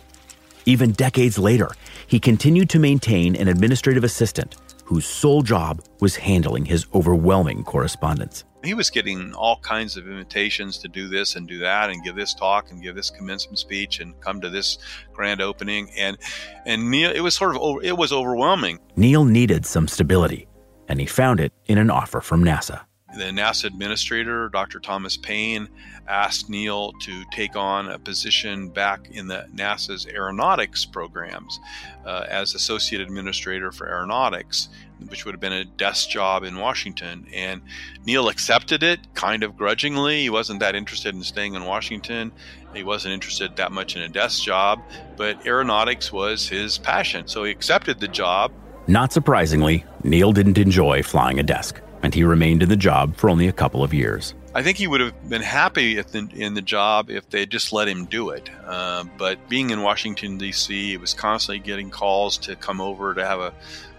Even 0.64 0.92
decades 0.92 1.38
later, 1.38 1.70
he 2.06 2.18
continued 2.18 2.70
to 2.70 2.78
maintain 2.78 3.37
an 3.37 3.48
administrative 3.48 4.02
assistant 4.02 4.56
whose 4.84 5.04
sole 5.04 5.42
job 5.42 5.82
was 6.00 6.16
handling 6.16 6.64
his 6.64 6.87
overwhelming 6.94 7.64
correspondence. 7.64 8.44
He 8.62 8.72
was 8.72 8.88
getting 8.88 9.34
all 9.34 9.58
kinds 9.58 9.98
of 9.98 10.08
invitations 10.08 10.78
to 10.78 10.88
do 10.88 11.06
this 11.06 11.37
and 11.37 11.46
do 11.46 11.58
that 11.58 11.90
and 11.90 12.02
give 12.02 12.16
this 12.16 12.32
talk 12.32 12.70
and 12.70 12.82
give 12.82 12.94
this 12.94 13.10
commencement 13.10 13.58
speech 13.58 14.00
and 14.00 14.18
come 14.22 14.40
to 14.40 14.48
this 14.48 14.78
grand 15.12 15.42
opening 15.42 15.90
and 15.98 16.16
and 16.64 16.90
Neil 16.90 17.10
it 17.10 17.20
was 17.20 17.34
sort 17.34 17.56
of 17.56 17.84
it 17.84 17.96
was 17.98 18.10
overwhelming. 18.10 18.78
Neil 18.96 19.26
needed 19.26 19.66
some 19.66 19.87
stability 19.87 20.48
and 20.88 20.98
he 20.98 21.04
found 21.06 21.40
it 21.40 21.52
in 21.66 21.76
an 21.76 21.90
offer 21.90 22.22
from 22.22 22.42
NASA. 22.42 22.80
The 23.16 23.24
NASA 23.24 23.64
administrator, 23.64 24.48
Dr. 24.48 24.81
Thomas 24.81 25.16
Paine, 25.16 25.68
asked 26.09 26.50
Neil 26.50 26.92
to 27.00 27.24
take 27.33 27.57
on 27.57 27.88
a 27.88 27.98
position 27.98 28.68
back 28.68 29.09
in 29.11 29.29
the 29.29 29.46
NASA's 29.55 30.07
aeronautics 30.07 30.85
programs 30.85 31.61
uh, 32.05 32.27
as 32.29 32.55
associate 32.55 33.00
administrator 33.00 33.72
for 33.72 33.88
aeronautics, 33.88 34.68
which 35.09 35.24
would 35.24 35.33
have 35.33 35.40
been 35.40 35.53
a 35.53 35.64
desk 35.64 36.11
job 36.11 36.42
in 36.42 36.59
Washington. 36.59 37.27
And 37.33 37.62
Neil 38.05 38.29
accepted 38.29 38.83
it 38.83 39.00
kind 39.14 39.42
of 39.42 39.57
grudgingly. 39.57 40.22
He 40.22 40.31
wasn't 40.31 40.61
that 40.61 40.74
interested 40.74 41.14
in 41.14 41.22
staying 41.22 41.55
in 41.55 41.64
Washington. 41.64 42.33
He 42.74 42.83
wasn't 42.83 43.14
interested 43.14 43.57
that 43.57 43.70
much 43.70 43.94
in 43.96 44.03
a 44.03 44.09
desk 44.09 44.42
job, 44.42 44.81
but 45.16 45.46
aeronautics 45.46 46.12
was 46.12 46.48
his 46.48 46.79
passion. 46.79 47.29
So 47.29 47.44
he 47.44 47.53
accepted 47.53 48.00
the 48.00 48.09
job 48.09 48.53
Not 48.88 49.12
surprisingly, 49.12 49.85
Neil 50.03 50.33
didn't 50.33 50.59
enjoy 50.59 51.03
flying 51.03 51.38
a 51.38 51.42
desk, 51.42 51.81
and 52.04 52.12
he 52.14 52.22
remained 52.22 52.62
in 52.62 52.68
the 52.68 52.76
job 52.76 53.16
for 53.16 53.30
only 53.30 53.48
a 53.48 53.52
couple 53.52 53.82
of 53.82 53.94
years. 53.94 54.34
I 54.54 54.62
think 54.62 54.76
he 54.76 54.86
would 54.86 55.00
have 55.00 55.28
been 55.28 55.42
happy 55.42 55.98
in 55.98 56.52
the 56.52 56.62
job 56.62 57.10
if 57.10 57.28
they 57.30 57.46
just 57.46 57.72
let 57.72 57.88
him 57.88 58.04
do 58.04 58.28
it. 58.28 58.50
Uh, 58.64 59.04
but 59.16 59.48
being 59.48 59.70
in 59.70 59.82
Washington, 59.82 60.36
D.C., 60.36 60.92
it 60.92 61.00
was 61.00 61.14
constantly 61.14 61.58
getting 61.58 61.90
calls 61.90 62.36
to 62.38 62.56
come 62.56 62.80
over 62.80 63.14
to 63.14 63.26
have 63.26 63.40
a 63.40 63.54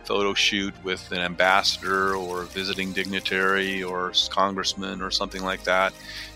photo 0.05 0.35
shoot 0.35 0.73
with 0.83 1.11
an 1.11 1.17
ambassador 1.17 2.15
or 2.15 2.43
a 2.43 2.45
visiting 2.45 2.93
dignitary 2.93 3.81
or 3.81 4.13
congressman 4.29 5.01
or 5.01 5.09
something 5.09 5.43
like 5.43 5.63
that. 5.63 5.91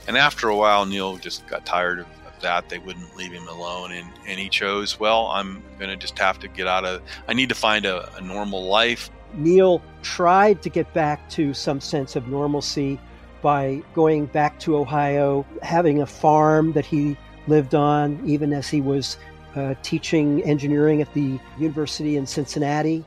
And 0.08 0.18
after 0.18 0.50
a 0.50 0.58
while, 0.58 0.88
Neil 0.88 1.18
just 1.18 1.46
got 1.48 1.68
tired 1.68 2.00
of, 2.00 2.08
of 2.26 2.42
that. 2.42 2.68
They 2.68 2.80
wouldn't 2.80 3.16
leave 3.16 3.32
him 3.32 3.48
alone. 3.48 3.92
And, 3.92 4.10
and 4.28 4.40
he 4.40 4.50
chose, 4.50 5.00
well, 5.00 5.28
I'm 5.28 5.62
going 5.78 5.92
to 5.92 5.98
just 5.98 6.18
have 6.18 6.40
to 6.40 6.48
get 6.48 6.66
out 6.66 6.84
of, 6.84 7.04
I 7.28 7.34
need 7.34 7.50
to 7.50 7.56
find 7.56 7.86
a, 7.86 8.12
a 8.16 8.22
normal 8.22 8.66
life. 8.66 9.12
Neil 9.34 9.82
tried 10.02 10.62
to 10.64 10.70
get 10.70 10.92
back 10.94 11.30
to 11.32 11.54
some 11.54 11.82
sense 11.82 12.16
of 12.16 12.28
normalcy 12.28 13.00
by 13.42 13.82
going 13.94 14.26
back 14.28 14.60
to 14.60 14.78
Ohio, 14.78 15.46
having 15.62 16.02
a 16.02 16.06
farm 16.06 16.74
that 16.74 16.86
he 16.86 17.18
lived 17.48 17.74
on, 17.74 18.20
even 18.26 18.54
as 18.54 18.68
he 18.68 18.82
was 18.82 19.18
uh, 19.56 19.74
teaching 19.82 20.44
engineering 20.44 21.02
at 21.02 21.14
the 21.14 21.40
university 21.58 22.18
in 22.18 22.26
Cincinnati, 22.26 23.06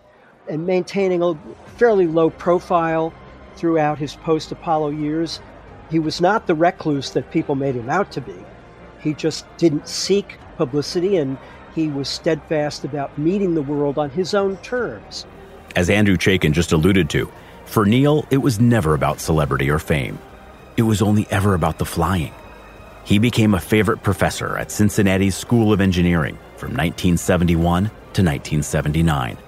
and 0.49 0.67
maintaining 0.67 1.23
a 1.23 1.39
fairly 1.77 2.07
low 2.07 2.31
profile 2.31 3.13
throughout 3.57 3.99
his 3.99 4.17
post 4.17 4.51
Apollo 4.53 4.91
years. 4.91 5.41
He 5.91 5.99
was 5.99 6.21
not 6.21 6.47
the 6.47 6.55
recluse 6.55 7.11
that 7.11 7.31
people 7.31 7.55
made 7.55 7.75
him 7.75 7.91
out 7.91 8.11
to 8.13 8.21
be. 8.21 8.35
He 9.01 9.15
just 9.15 9.45
didn't 9.57 9.89
seek 9.89 10.39
publicity 10.57 11.17
and 11.17 11.37
he 11.75 11.89
was 11.89 12.09
steadfast 12.09 12.85
about 12.85 13.17
meeting 13.19 13.55
the 13.55 13.63
world 13.63 13.99
on 13.99 14.11
his 14.11 14.35
own 14.35 14.57
terms. 14.59 15.27
As 15.75 15.89
Andrew 15.89 16.17
Chaikin 16.17 16.53
just 16.53 16.73
alluded 16.73 17.09
to, 17.11 17.31
for 17.65 17.87
Neil, 17.87 18.27
it 18.31 18.37
was 18.37 18.61
never 18.61 18.95
about 18.95 19.21
celebrity 19.21 19.71
or 19.71 19.79
fame. 19.79 20.19
It 20.77 20.83
was 20.83 21.01
only 21.01 21.27
ever 21.31 21.55
about 21.55 21.79
the 21.79 21.87
flying. 21.87 22.33
He 23.05 23.19
became 23.19 23.55
a 23.55 23.61
favorite 23.61 24.03
professor 24.03 24.59
at 24.59 24.71
Cincinnati's 24.71 25.35
School 25.35 25.73
of 25.73 25.81
Engineering 25.81 26.37
from 26.57 26.71
1971 26.71 27.85
to 27.85 28.23
1979. 28.23 29.39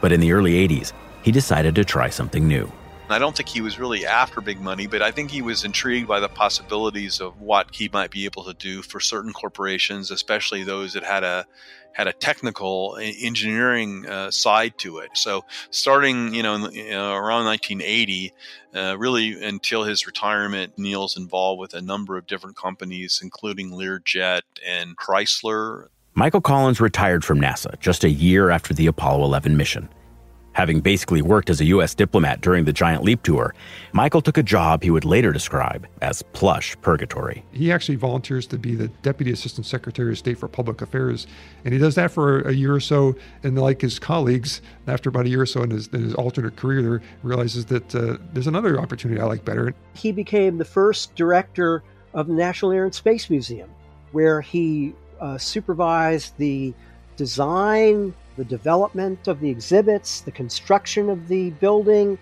But 0.00 0.12
in 0.12 0.20
the 0.20 0.32
early 0.32 0.66
80s, 0.66 0.92
he 1.22 1.30
decided 1.30 1.76
to 1.76 1.84
try 1.84 2.08
something 2.08 2.48
new. 2.48 2.70
I 3.12 3.18
don't 3.18 3.36
think 3.36 3.48
he 3.48 3.60
was 3.60 3.78
really 3.78 4.06
after 4.06 4.40
big 4.40 4.60
money, 4.60 4.86
but 4.86 5.02
I 5.02 5.10
think 5.10 5.30
he 5.30 5.42
was 5.42 5.64
intrigued 5.64 6.08
by 6.08 6.20
the 6.20 6.28
possibilities 6.28 7.20
of 7.20 7.40
what 7.40 7.74
he 7.74 7.88
might 7.92 8.10
be 8.10 8.24
able 8.24 8.44
to 8.44 8.54
do 8.54 8.82
for 8.82 9.00
certain 9.00 9.32
corporations, 9.32 10.10
especially 10.10 10.64
those 10.64 10.92
that 10.94 11.04
had 11.04 11.24
a 11.24 11.46
had 11.92 12.06
a 12.06 12.12
technical 12.12 12.96
engineering 13.00 14.06
uh, 14.06 14.30
side 14.30 14.78
to 14.78 14.98
it. 14.98 15.10
So 15.14 15.44
starting, 15.70 16.32
you 16.34 16.42
know, 16.42 16.54
around 16.54 17.46
1980, 17.46 18.32
uh, 18.74 18.96
really 18.96 19.42
until 19.42 19.82
his 19.82 20.06
retirement, 20.06 20.78
Neil's 20.78 21.16
involved 21.16 21.60
with 21.60 21.74
a 21.74 21.80
number 21.80 22.16
of 22.16 22.26
different 22.26 22.56
companies, 22.56 23.20
including 23.22 23.72
Learjet 23.72 24.42
and 24.64 24.96
Chrysler. 24.96 25.88
Michael 26.14 26.40
Collins 26.40 26.80
retired 26.80 27.24
from 27.24 27.40
NASA 27.40 27.78
just 27.80 28.04
a 28.04 28.10
year 28.10 28.50
after 28.50 28.72
the 28.72 28.86
Apollo 28.86 29.24
11 29.24 29.56
mission. 29.56 29.88
Having 30.52 30.80
basically 30.80 31.22
worked 31.22 31.48
as 31.48 31.60
a 31.60 31.66
U.S. 31.66 31.94
diplomat 31.94 32.40
during 32.40 32.64
the 32.64 32.72
Giant 32.72 33.04
Leap 33.04 33.22
Tour, 33.22 33.54
Michael 33.92 34.20
took 34.20 34.36
a 34.36 34.42
job 34.42 34.82
he 34.82 34.90
would 34.90 35.04
later 35.04 35.32
describe 35.32 35.86
as 36.02 36.22
plush 36.32 36.76
purgatory. 36.80 37.44
He 37.52 37.70
actually 37.70 37.94
volunteers 37.96 38.46
to 38.48 38.58
be 38.58 38.74
the 38.74 38.88
Deputy 39.02 39.30
Assistant 39.30 39.66
Secretary 39.66 40.10
of 40.10 40.18
State 40.18 40.38
for 40.38 40.48
Public 40.48 40.82
Affairs, 40.82 41.26
and 41.64 41.72
he 41.72 41.78
does 41.78 41.94
that 41.94 42.10
for 42.10 42.40
a 42.42 42.52
year 42.52 42.74
or 42.74 42.80
so. 42.80 43.14
And 43.42 43.58
like 43.58 43.80
his 43.80 43.98
colleagues, 43.98 44.60
after 44.88 45.08
about 45.08 45.26
a 45.26 45.28
year 45.28 45.42
or 45.42 45.46
so 45.46 45.62
in 45.62 45.70
his, 45.70 45.86
in 45.88 46.02
his 46.02 46.14
alternate 46.14 46.56
career, 46.56 46.82
there 46.82 47.02
realizes 47.22 47.66
that 47.66 47.94
uh, 47.94 48.18
there's 48.32 48.48
another 48.48 48.80
opportunity 48.80 49.20
I 49.20 49.24
like 49.24 49.44
better. 49.44 49.72
He 49.94 50.10
became 50.10 50.58
the 50.58 50.64
first 50.64 51.14
director 51.14 51.84
of 52.12 52.26
the 52.26 52.34
National 52.34 52.72
Air 52.72 52.84
and 52.84 52.94
Space 52.94 53.30
Museum, 53.30 53.70
where 54.10 54.40
he 54.40 54.94
uh, 55.20 55.38
supervised 55.38 56.36
the 56.38 56.74
design, 57.16 58.14
the 58.40 58.44
development 58.46 59.28
of 59.28 59.38
the 59.40 59.50
exhibits, 59.50 60.22
the 60.22 60.30
construction 60.30 61.10
of 61.10 61.28
the 61.28 61.50
building, 61.50 62.18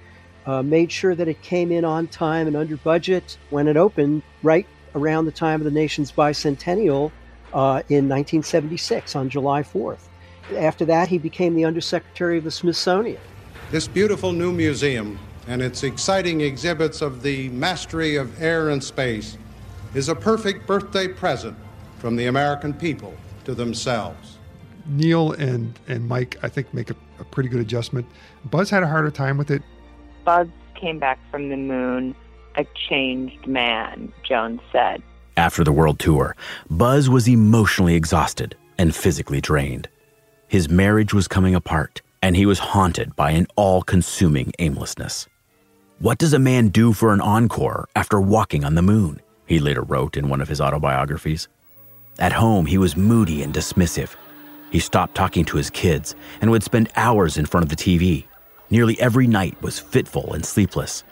uh, 0.47 0.65
made 0.65 0.91
sure 0.91 1.15
that 1.15 1.29
it 1.29 1.41
came 1.43 1.71
in 1.71 1.85
on 1.85 2.09
time 2.09 2.49
and 2.49 2.57
under 2.57 2.77
budget 2.79 3.39
when 3.51 3.69
it 3.69 3.77
opened 3.77 4.21
right 4.43 4.67
around 4.97 5.27
the 5.27 5.31
time 5.31 5.61
of 5.61 5.65
the 5.65 5.71
nation's 5.71 6.11
bicentennial 6.11 7.13
uh, 7.53 7.87
in 7.89 8.09
1976 8.09 9.15
on 9.15 9.29
July 9.29 9.63
4th. 9.63 10.09
After 10.57 10.85
that, 10.87 11.07
he 11.07 11.19
became 11.19 11.55
the 11.55 11.65
Undersecretary 11.65 12.39
of 12.39 12.43
the 12.43 12.51
Smithsonian. 12.51 13.21
This 13.71 13.87
beautiful 13.87 14.33
new 14.33 14.51
museum 14.51 15.21
and 15.47 15.63
its 15.63 15.85
exciting 15.85 16.41
exhibits 16.41 17.01
of 17.01 17.23
the 17.23 17.49
mastery 17.51 18.17
of 18.17 18.43
air 18.43 18.71
and 18.71 18.83
space 18.83 19.39
is 19.95 20.09
a 20.09 20.17
perfect 20.17 20.67
birthday 20.67 21.07
present 21.07 21.57
from 21.99 22.17
the 22.17 22.27
American 22.27 22.75
people 22.75 23.15
to 23.45 23.55
themselves. 23.55 24.38
Neil 24.89 25.33
and, 25.33 25.79
and 25.87 26.09
Mike, 26.09 26.37
I 26.43 26.49
think, 26.49 26.73
make 26.73 26.91
a, 26.91 26.97
a 27.21 27.25
pretty 27.25 27.49
good 27.49 27.61
adjustment. 27.61 28.07
Buzz 28.51 28.71
had 28.71 28.83
a 28.83 28.89
harder 28.89 29.11
time 29.11 29.39
with 29.39 29.51
it. 29.51 29.63
Buzz 30.25 30.49
came 30.75 30.99
back 30.99 31.19
from 31.31 31.49
the 31.49 31.57
moon 31.57 32.15
a 32.59 32.67
changed 32.89 33.47
man, 33.47 34.13
Joan 34.25 34.61
said. 34.73 35.03
After 35.37 35.63
the 35.63 35.73
world 35.73 35.99
tour, 36.01 36.35
Buzz 36.69 37.09
was 37.09 37.29
emotionally 37.29 37.95
exhausted 37.95 38.57
and 38.77 38.95
physically 38.95 39.41
drained. 39.41 39.89
His 40.49 40.69
marriage 40.69 41.15
was 41.15 41.29
coming 41.29 41.55
apart, 41.55 42.03
and 42.21 42.37
he 42.37 42.47
was 42.47 42.59
haunted 42.59 43.15
by 43.15 43.31
an 43.31 43.47
all 43.55 43.83
consuming 43.83 44.53
aimlessness. 44.59 45.29
What 46.01 46.19
does 46.19 46.33
a 46.33 46.39
man 46.39 46.69
do 46.69 46.93
for 46.93 47.13
an 47.13 47.21
encore 47.21 47.89
after 47.95 48.21
walking 48.21 48.65
on 48.65 48.75
the 48.75 48.83
moon? 48.83 49.21
He 49.47 49.59
later 49.59 49.83
wrote 49.83 50.17
in 50.17 50.29
one 50.29 50.41
of 50.41 50.49
his 50.49 50.61
autobiographies. 50.61 51.49
At 52.19 52.33
home, 52.33 52.67
he 52.67 52.79
was 52.79 52.97
moody 52.97 53.43
and 53.43 53.55
dismissive, 53.55 54.17
he 54.71 54.79
stopped 54.79 55.15
talking 55.15 55.45
to 55.47 55.57
his 55.57 55.71
kids 55.71 56.15
and 56.41 56.51
would 56.51 56.63
spend 56.63 56.91
hours 56.97 57.39
in 57.39 57.47
front 57.47 57.65
of 57.65 57.71
the 57.71 57.77
TV. 57.77 58.25
Nearly 58.71 59.01
every 59.01 59.27
night 59.27 59.61
was 59.63 59.79
fitful 59.79 60.33
and 60.35 60.45
sleepless. 60.45 61.05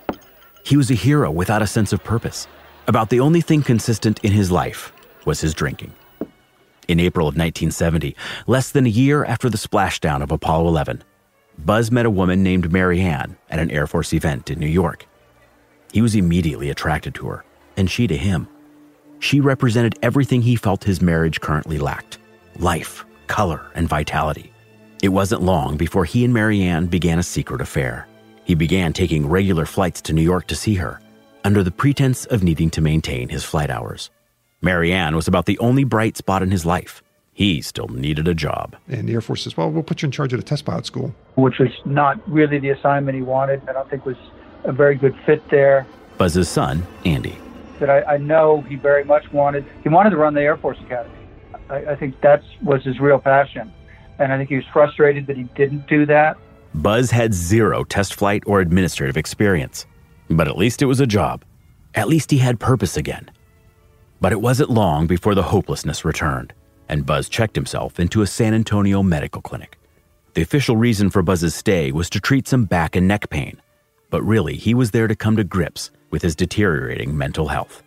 He 0.64 0.76
was 0.76 0.90
a 0.90 0.94
hero 0.94 1.30
without 1.30 1.62
a 1.62 1.66
sense 1.66 1.92
of 1.92 2.04
purpose. 2.04 2.46
About 2.86 3.10
the 3.10 3.20
only 3.20 3.40
thing 3.40 3.62
consistent 3.62 4.22
in 4.24 4.32
his 4.32 4.50
life 4.50 4.92
was 5.24 5.40
his 5.40 5.54
drinking. 5.54 5.94
In 6.88 7.00
April 7.00 7.26
of 7.26 7.34
1970, 7.34 8.14
less 8.46 8.70
than 8.70 8.86
a 8.86 8.90
year 8.90 9.24
after 9.24 9.48
the 9.48 9.58
splashdown 9.58 10.22
of 10.22 10.30
Apollo 10.30 10.68
11, 10.68 11.02
Buzz 11.58 11.90
met 11.90 12.06
a 12.06 12.10
woman 12.10 12.42
named 12.42 12.70
Marianne 12.70 13.36
at 13.48 13.58
an 13.58 13.70
Air 13.70 13.86
Force 13.86 14.12
event 14.12 14.50
in 14.50 14.60
New 14.60 14.66
York. 14.66 15.06
He 15.92 16.02
was 16.02 16.14
immediately 16.14 16.68
attracted 16.68 17.14
to 17.14 17.26
her, 17.28 17.44
and 17.76 17.90
she 17.90 18.06
to 18.06 18.16
him. 18.16 18.48
She 19.18 19.40
represented 19.40 19.98
everything 20.02 20.42
he 20.42 20.56
felt 20.56 20.84
his 20.84 21.00
marriage 21.00 21.40
currently 21.40 21.78
lacked 21.78 22.18
life, 22.58 23.05
color, 23.26 23.70
and 23.74 23.88
vitality. 23.88 24.52
It 25.02 25.08
wasn't 25.08 25.42
long 25.42 25.76
before 25.76 26.04
he 26.04 26.24
and 26.24 26.32
Marianne 26.32 26.86
began 26.86 27.18
a 27.18 27.22
secret 27.22 27.60
affair. 27.60 28.08
He 28.44 28.54
began 28.54 28.92
taking 28.92 29.28
regular 29.28 29.66
flights 29.66 30.00
to 30.02 30.12
New 30.12 30.22
York 30.22 30.46
to 30.46 30.56
see 30.56 30.74
her, 30.74 31.00
under 31.44 31.62
the 31.62 31.70
pretense 31.70 32.24
of 32.26 32.42
needing 32.42 32.70
to 32.70 32.80
maintain 32.80 33.28
his 33.28 33.44
flight 33.44 33.70
hours. 33.70 34.10
Marianne 34.62 35.14
was 35.14 35.28
about 35.28 35.46
the 35.46 35.58
only 35.58 35.84
bright 35.84 36.16
spot 36.16 36.42
in 36.42 36.50
his 36.50 36.64
life. 36.64 37.02
He 37.32 37.60
still 37.60 37.88
needed 37.88 38.26
a 38.28 38.34
job. 38.34 38.76
And 38.88 39.08
the 39.08 39.12
Air 39.12 39.20
Force 39.20 39.42
says, 39.44 39.56
well, 39.56 39.70
we'll 39.70 39.82
put 39.82 40.00
you 40.00 40.06
in 40.06 40.12
charge 40.12 40.32
of 40.32 40.40
the 40.40 40.46
test 40.46 40.64
pilot 40.64 40.86
school. 40.86 41.14
Which 41.34 41.58
was 41.58 41.68
not 41.84 42.26
really 42.30 42.58
the 42.58 42.70
assignment 42.70 43.14
he 43.14 43.22
wanted. 43.22 43.60
I 43.68 43.74
don't 43.74 43.90
think 43.90 44.06
was 44.06 44.16
a 44.64 44.72
very 44.72 44.94
good 44.94 45.14
fit 45.26 45.46
there. 45.50 45.86
Buzz's 46.16 46.48
son, 46.48 46.86
Andy. 47.04 47.36
That 47.78 47.90
I, 47.90 48.14
I 48.14 48.16
know 48.16 48.62
he 48.62 48.76
very 48.76 49.04
much 49.04 49.30
wanted. 49.32 49.66
He 49.82 49.90
wanted 49.90 50.10
to 50.10 50.16
run 50.16 50.32
the 50.32 50.40
Air 50.40 50.56
Force 50.56 50.78
Academy. 50.80 51.14
I, 51.68 51.76
I 51.76 51.96
think 51.96 52.20
that 52.20 52.42
was 52.62 52.84
his 52.84 53.00
real 53.00 53.18
passion. 53.18 53.72
And 54.18 54.32
I 54.32 54.38
think 54.38 54.48
he 54.48 54.56
was 54.56 54.64
frustrated 54.72 55.26
that 55.26 55.36
he 55.36 55.44
didn't 55.54 55.86
do 55.86 56.06
that. 56.06 56.36
Buzz 56.74 57.10
had 57.10 57.32
zero 57.32 57.84
test 57.84 58.14
flight 58.14 58.42
or 58.46 58.60
administrative 58.60 59.16
experience, 59.16 59.86
but 60.28 60.48
at 60.48 60.58
least 60.58 60.82
it 60.82 60.86
was 60.86 61.00
a 61.00 61.06
job. 61.06 61.44
At 61.94 62.08
least 62.08 62.30
he 62.30 62.38
had 62.38 62.60
purpose 62.60 62.96
again. 62.96 63.30
But 64.20 64.32
it 64.32 64.40
wasn't 64.40 64.70
long 64.70 65.06
before 65.06 65.34
the 65.34 65.42
hopelessness 65.42 66.04
returned, 66.04 66.52
and 66.88 67.06
Buzz 67.06 67.28
checked 67.28 67.56
himself 67.56 67.98
into 67.98 68.22
a 68.22 68.26
San 68.26 68.54
Antonio 68.54 69.02
medical 69.02 69.42
clinic. 69.42 69.78
The 70.34 70.42
official 70.42 70.76
reason 70.76 71.08
for 71.08 71.22
Buzz's 71.22 71.54
stay 71.54 71.92
was 71.92 72.10
to 72.10 72.20
treat 72.20 72.46
some 72.46 72.64
back 72.64 72.94
and 72.94 73.08
neck 73.08 73.30
pain, 73.30 73.60
but 74.10 74.22
really 74.22 74.56
he 74.56 74.74
was 74.74 74.90
there 74.90 75.08
to 75.08 75.16
come 75.16 75.36
to 75.36 75.44
grips 75.44 75.90
with 76.10 76.22
his 76.22 76.36
deteriorating 76.36 77.16
mental 77.16 77.48
health. 77.48 77.82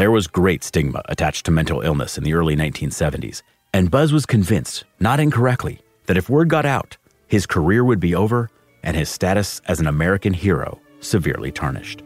There 0.00 0.10
was 0.10 0.28
great 0.28 0.64
stigma 0.64 1.02
attached 1.10 1.44
to 1.44 1.50
mental 1.50 1.82
illness 1.82 2.16
in 2.16 2.24
the 2.24 2.32
early 2.32 2.56
1970s, 2.56 3.42
and 3.74 3.90
Buzz 3.90 4.14
was 4.14 4.24
convinced, 4.24 4.84
not 4.98 5.20
incorrectly, 5.20 5.82
that 6.06 6.16
if 6.16 6.30
word 6.30 6.48
got 6.48 6.64
out, 6.64 6.96
his 7.26 7.44
career 7.44 7.84
would 7.84 8.00
be 8.00 8.14
over 8.14 8.48
and 8.82 8.96
his 8.96 9.10
status 9.10 9.60
as 9.66 9.78
an 9.78 9.86
American 9.86 10.32
hero 10.32 10.80
severely 11.00 11.52
tarnished. 11.52 12.02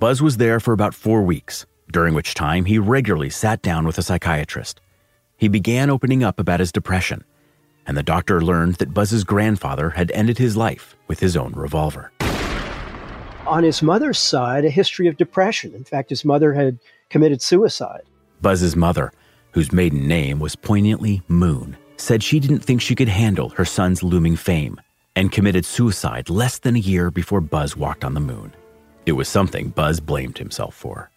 Buzz 0.00 0.20
was 0.20 0.38
there 0.38 0.58
for 0.58 0.72
about 0.72 0.92
four 0.92 1.22
weeks, 1.22 1.66
during 1.92 2.14
which 2.14 2.34
time 2.34 2.64
he 2.64 2.80
regularly 2.80 3.30
sat 3.30 3.62
down 3.62 3.86
with 3.86 3.96
a 3.96 4.02
psychiatrist. 4.02 4.80
He 5.36 5.46
began 5.46 5.90
opening 5.90 6.24
up 6.24 6.40
about 6.40 6.58
his 6.58 6.72
depression. 6.72 7.22
and 7.86 7.96
the 7.96 8.02
doctor 8.02 8.40
learned 8.40 8.74
that 8.76 8.92
Buzz's 8.92 9.22
grandfather 9.22 9.90
had 9.90 10.10
ended 10.10 10.38
his 10.38 10.56
life 10.56 10.96
with 11.06 11.20
his 11.20 11.36
own 11.36 11.52
revolver. 11.52 12.10
On 13.46 13.62
his 13.62 13.82
mother's 13.82 14.18
side, 14.18 14.64
a 14.64 14.70
history 14.70 15.06
of 15.06 15.16
depression. 15.16 15.74
In 15.74 15.84
fact, 15.84 16.10
his 16.10 16.24
mother 16.24 16.54
had 16.54 16.80
committed 17.14 17.40
suicide. 17.40 18.02
Buzz's 18.42 18.74
mother, 18.74 19.12
whose 19.52 19.72
maiden 19.72 20.08
name 20.08 20.40
was 20.40 20.56
poignantly 20.56 21.22
Moon, 21.28 21.76
said 21.96 22.24
she 22.24 22.40
didn't 22.40 22.64
think 22.64 22.80
she 22.80 22.96
could 22.96 23.08
handle 23.08 23.50
her 23.50 23.64
son's 23.64 24.02
looming 24.02 24.34
fame 24.34 24.80
and 25.14 25.30
committed 25.30 25.64
suicide 25.64 26.28
less 26.28 26.58
than 26.58 26.74
a 26.74 26.80
year 26.80 27.12
before 27.12 27.40
Buzz 27.40 27.76
walked 27.76 28.04
on 28.04 28.14
the 28.14 28.20
moon. 28.20 28.52
It 29.06 29.12
was 29.12 29.28
something 29.28 29.68
Buzz 29.68 30.00
blamed 30.00 30.38
himself 30.38 30.74
for. 30.74 31.12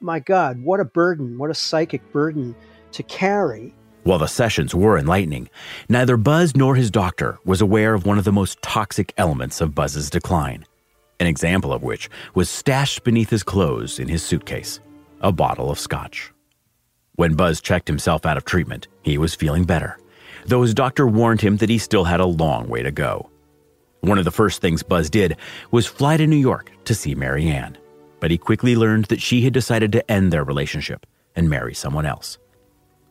My 0.00 0.20
God, 0.20 0.58
what 0.62 0.80
a 0.80 0.86
burden, 0.86 1.36
what 1.36 1.50
a 1.50 1.54
psychic 1.54 2.00
burden 2.12 2.56
to 2.92 3.02
carry. 3.02 3.74
While 4.04 4.20
the 4.20 4.28
sessions 4.28 4.74
were 4.74 4.96
enlightening, 4.96 5.50
neither 5.86 6.16
Buzz 6.16 6.56
nor 6.56 6.76
his 6.76 6.90
doctor 6.90 7.38
was 7.44 7.60
aware 7.60 7.92
of 7.92 8.06
one 8.06 8.16
of 8.16 8.24
the 8.24 8.32
most 8.32 8.62
toxic 8.62 9.12
elements 9.18 9.60
of 9.60 9.74
Buzz's 9.74 10.08
decline, 10.08 10.64
an 11.20 11.26
example 11.26 11.74
of 11.74 11.82
which 11.82 12.08
was 12.34 12.48
stashed 12.48 13.04
beneath 13.04 13.28
his 13.28 13.42
clothes 13.42 13.98
in 13.98 14.08
his 14.08 14.22
suitcase 14.22 14.80
a 15.22 15.32
bottle 15.32 15.70
of 15.70 15.78
scotch. 15.78 16.32
When 17.14 17.34
Buzz 17.34 17.60
checked 17.60 17.88
himself 17.88 18.26
out 18.26 18.36
of 18.36 18.44
treatment, 18.44 18.88
he 19.02 19.18
was 19.18 19.34
feeling 19.34 19.64
better, 19.64 19.98
though 20.46 20.62
his 20.62 20.74
doctor 20.74 21.06
warned 21.06 21.40
him 21.40 21.58
that 21.58 21.68
he 21.68 21.78
still 21.78 22.04
had 22.04 22.20
a 22.20 22.26
long 22.26 22.68
way 22.68 22.82
to 22.82 22.90
go. 22.90 23.30
One 24.00 24.18
of 24.18 24.24
the 24.24 24.32
first 24.32 24.60
things 24.60 24.82
Buzz 24.82 25.08
did 25.08 25.36
was 25.70 25.86
fly 25.86 26.16
to 26.16 26.26
New 26.26 26.36
York 26.36 26.72
to 26.86 26.94
see 26.94 27.14
Marianne, 27.14 27.78
but 28.18 28.30
he 28.30 28.38
quickly 28.38 28.74
learned 28.74 29.04
that 29.06 29.22
she 29.22 29.42
had 29.42 29.52
decided 29.52 29.92
to 29.92 30.10
end 30.10 30.32
their 30.32 30.42
relationship 30.42 31.06
and 31.36 31.48
marry 31.48 31.74
someone 31.74 32.06
else. 32.06 32.38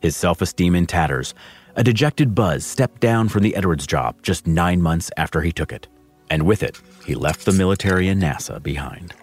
His 0.00 0.16
self 0.16 0.42
esteem 0.42 0.74
in 0.74 0.86
tatters, 0.86 1.34
a 1.76 1.82
dejected 1.82 2.34
Buzz 2.34 2.66
stepped 2.66 3.00
down 3.00 3.28
from 3.28 3.42
the 3.42 3.56
Edwards 3.56 3.86
job 3.86 4.20
just 4.22 4.46
nine 4.46 4.82
months 4.82 5.10
after 5.16 5.40
he 5.40 5.52
took 5.52 5.72
it, 5.72 5.88
and 6.28 6.42
with 6.42 6.62
it, 6.62 6.78
he 7.06 7.14
left 7.14 7.46
the 7.46 7.52
military 7.52 8.08
and 8.08 8.20
NASA 8.20 8.62
behind. 8.62 9.14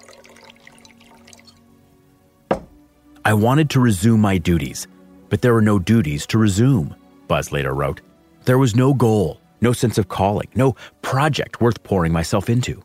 I 3.29 3.33
wanted 3.35 3.69
to 3.69 3.79
resume 3.79 4.21
my 4.21 4.39
duties, 4.39 4.87
but 5.29 5.43
there 5.43 5.53
were 5.53 5.61
no 5.61 5.77
duties 5.77 6.25
to 6.25 6.39
resume, 6.39 6.95
Buzz 7.27 7.51
later 7.51 7.75
wrote. 7.75 8.01
There 8.45 8.57
was 8.57 8.75
no 8.75 8.91
goal, 8.91 9.39
no 9.61 9.71
sense 9.71 9.99
of 9.99 10.07
calling, 10.07 10.47
no 10.55 10.75
project 11.03 11.61
worth 11.61 11.83
pouring 11.83 12.11
myself 12.11 12.49
into. 12.49 12.81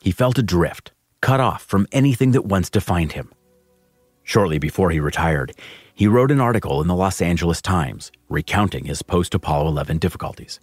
He 0.00 0.12
felt 0.12 0.38
adrift, 0.38 0.92
cut 1.20 1.40
off 1.40 1.64
from 1.64 1.88
anything 1.90 2.30
that 2.30 2.44
once 2.44 2.70
defined 2.70 3.14
him. 3.14 3.32
Shortly 4.22 4.60
before 4.60 4.90
he 4.90 5.00
retired, 5.00 5.50
he 5.92 6.06
wrote 6.06 6.30
an 6.30 6.40
article 6.40 6.80
in 6.80 6.86
the 6.86 6.94
Los 6.94 7.20
Angeles 7.20 7.60
Times 7.60 8.12
recounting 8.28 8.84
his 8.84 9.02
post 9.02 9.34
Apollo 9.34 9.66
11 9.70 9.98
difficulties. 9.98 10.60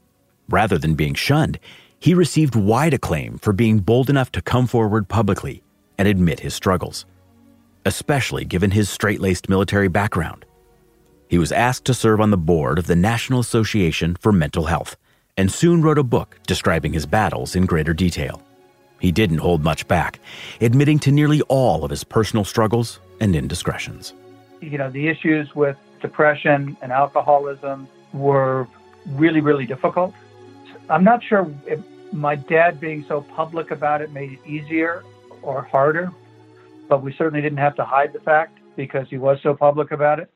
Rather 0.47 0.77
than 0.77 0.95
being 0.95 1.15
shunned, 1.15 1.59
he 1.99 2.13
received 2.13 2.55
wide 2.55 2.93
acclaim 2.93 3.39
for 3.39 3.51
being 3.51 3.79
bold 3.79 4.09
enough 4.09 4.31
to 4.31 4.41
come 4.41 4.65
forward 4.65 5.09
publicly 5.09 5.63
and 5.97 6.07
admit 6.07 6.39
his 6.39 6.53
struggles, 6.53 7.05
especially 7.85 8.43
given 8.43 8.71
his 8.71 8.89
straight 8.89 9.21
laced 9.21 9.47
military 9.47 9.87
background. 9.87 10.45
He 11.29 11.37
was 11.37 11.51
asked 11.51 11.85
to 11.85 11.93
serve 11.93 12.21
on 12.21 12.31
the 12.31 12.37
board 12.37 12.77
of 12.77 12.87
the 12.87 12.95
National 12.95 13.39
Association 13.39 14.15
for 14.19 14.31
Mental 14.31 14.65
Health 14.65 14.97
and 15.37 15.51
soon 15.51 15.81
wrote 15.81 15.97
a 15.97 16.03
book 16.03 16.39
describing 16.47 16.93
his 16.93 17.05
battles 17.05 17.55
in 17.55 17.65
greater 17.65 17.93
detail. 17.93 18.41
He 18.99 19.11
didn't 19.11 19.39
hold 19.39 19.63
much 19.63 19.87
back, 19.87 20.19
admitting 20.61 20.99
to 20.99 21.11
nearly 21.11 21.41
all 21.43 21.83
of 21.83 21.91
his 21.91 22.03
personal 22.03 22.45
struggles 22.45 22.99
and 23.19 23.35
indiscretions. 23.35 24.13
You 24.61 24.77
know, 24.77 24.89
the 24.89 25.07
issues 25.07 25.53
with 25.53 25.77
depression 26.01 26.77
and 26.81 26.91
alcoholism 26.91 27.87
were 28.13 28.67
really, 29.07 29.41
really 29.41 29.65
difficult. 29.65 30.13
I'm 30.89 31.03
not 31.03 31.23
sure 31.23 31.53
if 31.67 31.79
my 32.13 32.35
dad 32.35 32.79
being 32.79 33.03
so 33.07 33.21
public 33.21 33.71
about 33.71 34.01
it 34.01 34.11
made 34.11 34.33
it 34.33 34.39
easier 34.45 35.03
or 35.41 35.63
harder, 35.63 36.11
but 36.87 37.03
we 37.03 37.13
certainly 37.17 37.41
didn't 37.41 37.57
have 37.57 37.75
to 37.75 37.85
hide 37.85 38.13
the 38.13 38.19
fact 38.19 38.59
because 38.75 39.07
he 39.09 39.17
was 39.17 39.37
so 39.43 39.53
public 39.53 39.91
about 39.91 40.19
it. 40.19 40.31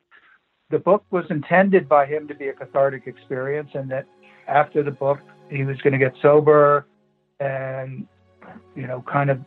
The 0.70 0.78
book 0.78 1.04
was 1.10 1.24
intended 1.30 1.88
by 1.88 2.06
him 2.06 2.28
to 2.28 2.34
be 2.34 2.48
a 2.48 2.52
cathartic 2.52 3.06
experience, 3.06 3.70
and 3.74 3.90
that 3.90 4.06
after 4.46 4.82
the 4.82 4.90
book, 4.90 5.18
he 5.50 5.64
was 5.64 5.76
going 5.78 5.92
to 5.92 5.98
get 5.98 6.14
sober 6.22 6.86
and, 7.40 8.06
you 8.76 8.86
know, 8.86 9.02
kind 9.10 9.30
of 9.30 9.40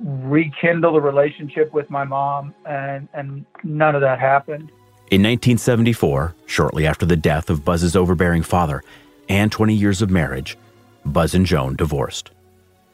rekindle 0.00 0.92
the 0.92 1.00
relationship 1.00 1.72
with 1.72 1.88
my 1.90 2.04
mom, 2.04 2.54
and, 2.66 3.08
and 3.14 3.44
none 3.62 3.94
of 3.94 4.00
that 4.00 4.18
happened. 4.18 4.70
In 5.10 5.22
1974, 5.22 6.34
shortly 6.46 6.86
after 6.86 7.06
the 7.06 7.16
death 7.16 7.48
of 7.48 7.64
Buzz's 7.64 7.96
overbearing 7.96 8.42
father 8.42 8.82
and 9.28 9.50
20 9.50 9.74
years 9.74 10.02
of 10.02 10.10
marriage, 10.10 10.56
Buzz 11.04 11.34
and 11.34 11.46
Joan 11.46 11.76
divorced. 11.76 12.30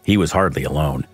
He 0.04 0.16
was 0.16 0.32
hardly 0.32 0.64
alone. 0.64 1.06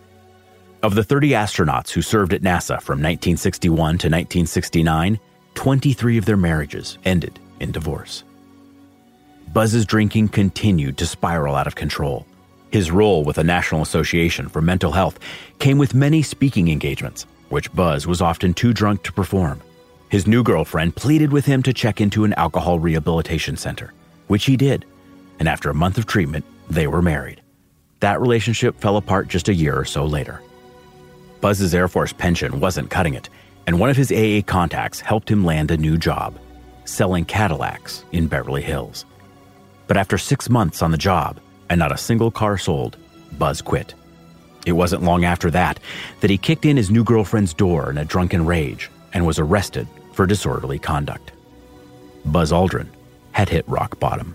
Of 0.82 0.94
the 0.94 1.04
30 1.04 1.32
astronauts 1.32 1.90
who 1.90 2.00
served 2.00 2.32
at 2.32 2.40
NASA 2.40 2.80
from 2.80 3.02
1961 3.02 3.76
to 3.76 4.06
1969, 4.06 5.20
23 5.54 6.16
of 6.16 6.24
their 6.24 6.38
marriages 6.38 6.96
ended 7.04 7.38
in 7.60 7.70
divorce. 7.70 8.24
Buzz's 9.52 9.84
drinking 9.84 10.28
continued 10.28 10.96
to 10.96 11.06
spiral 11.06 11.54
out 11.54 11.66
of 11.66 11.74
control. 11.74 12.26
His 12.70 12.90
role 12.90 13.24
with 13.24 13.36
the 13.36 13.44
National 13.44 13.82
Association 13.82 14.48
for 14.48 14.62
Mental 14.62 14.90
Health 14.90 15.18
came 15.58 15.76
with 15.76 15.92
many 15.92 16.22
speaking 16.22 16.68
engagements, 16.68 17.26
which 17.50 17.70
Buzz 17.74 18.06
was 18.06 18.22
often 18.22 18.54
too 18.54 18.72
drunk 18.72 19.02
to 19.02 19.12
perform. 19.12 19.60
His 20.08 20.26
new 20.26 20.42
girlfriend 20.42 20.96
pleaded 20.96 21.30
with 21.30 21.44
him 21.44 21.62
to 21.64 21.74
check 21.74 22.00
into 22.00 22.24
an 22.24 22.32
alcohol 22.34 22.78
rehabilitation 22.78 23.58
center, 23.58 23.92
which 24.28 24.46
he 24.46 24.56
did, 24.56 24.86
and 25.40 25.46
after 25.46 25.68
a 25.68 25.74
month 25.74 25.98
of 25.98 26.06
treatment, 26.06 26.46
they 26.70 26.86
were 26.86 27.02
married. 27.02 27.42
That 27.98 28.20
relationship 28.20 28.80
fell 28.80 28.96
apart 28.96 29.28
just 29.28 29.50
a 29.50 29.54
year 29.54 29.78
or 29.78 29.84
so 29.84 30.06
later. 30.06 30.40
Buzz's 31.40 31.74
Air 31.74 31.88
Force 31.88 32.12
pension 32.12 32.60
wasn't 32.60 32.90
cutting 32.90 33.14
it, 33.14 33.30
and 33.66 33.80
one 33.80 33.88
of 33.88 33.96
his 33.96 34.12
AA 34.12 34.42
contacts 34.44 35.00
helped 35.00 35.30
him 35.30 35.44
land 35.44 35.70
a 35.70 35.76
new 35.76 35.96
job 35.96 36.38
selling 36.84 37.24
Cadillacs 37.24 38.04
in 38.10 38.26
Beverly 38.26 38.62
Hills. 38.62 39.04
But 39.86 39.96
after 39.96 40.18
six 40.18 40.50
months 40.50 40.82
on 40.82 40.90
the 40.90 40.98
job 40.98 41.38
and 41.68 41.78
not 41.78 41.92
a 41.92 41.96
single 41.96 42.30
car 42.30 42.58
sold, 42.58 42.96
Buzz 43.38 43.62
quit. 43.62 43.94
It 44.66 44.72
wasn't 44.72 45.04
long 45.04 45.24
after 45.24 45.50
that 45.52 45.78
that 46.20 46.30
he 46.30 46.36
kicked 46.36 46.64
in 46.64 46.76
his 46.76 46.90
new 46.90 47.04
girlfriend's 47.04 47.54
door 47.54 47.90
in 47.90 47.98
a 47.98 48.04
drunken 48.04 48.44
rage 48.44 48.90
and 49.14 49.24
was 49.24 49.38
arrested 49.38 49.86
for 50.12 50.26
disorderly 50.26 50.78
conduct. 50.78 51.32
Buzz 52.24 52.50
Aldrin 52.52 52.88
had 53.32 53.48
hit 53.48 53.66
rock 53.68 53.98
bottom. 54.00 54.34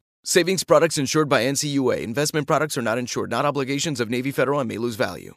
Savings 0.23 0.63
products 0.63 0.99
insured 0.99 1.29
by 1.29 1.41
NCUA. 1.45 2.03
Investment 2.03 2.45
products 2.45 2.77
are 2.77 2.83
not 2.83 2.99
insured, 2.99 3.31
not 3.31 3.43
obligations 3.43 3.99
of 3.99 4.11
Navy 4.11 4.29
Federal 4.29 4.59
and 4.59 4.69
may 4.69 4.77
lose 4.77 4.95
value. 4.95 5.33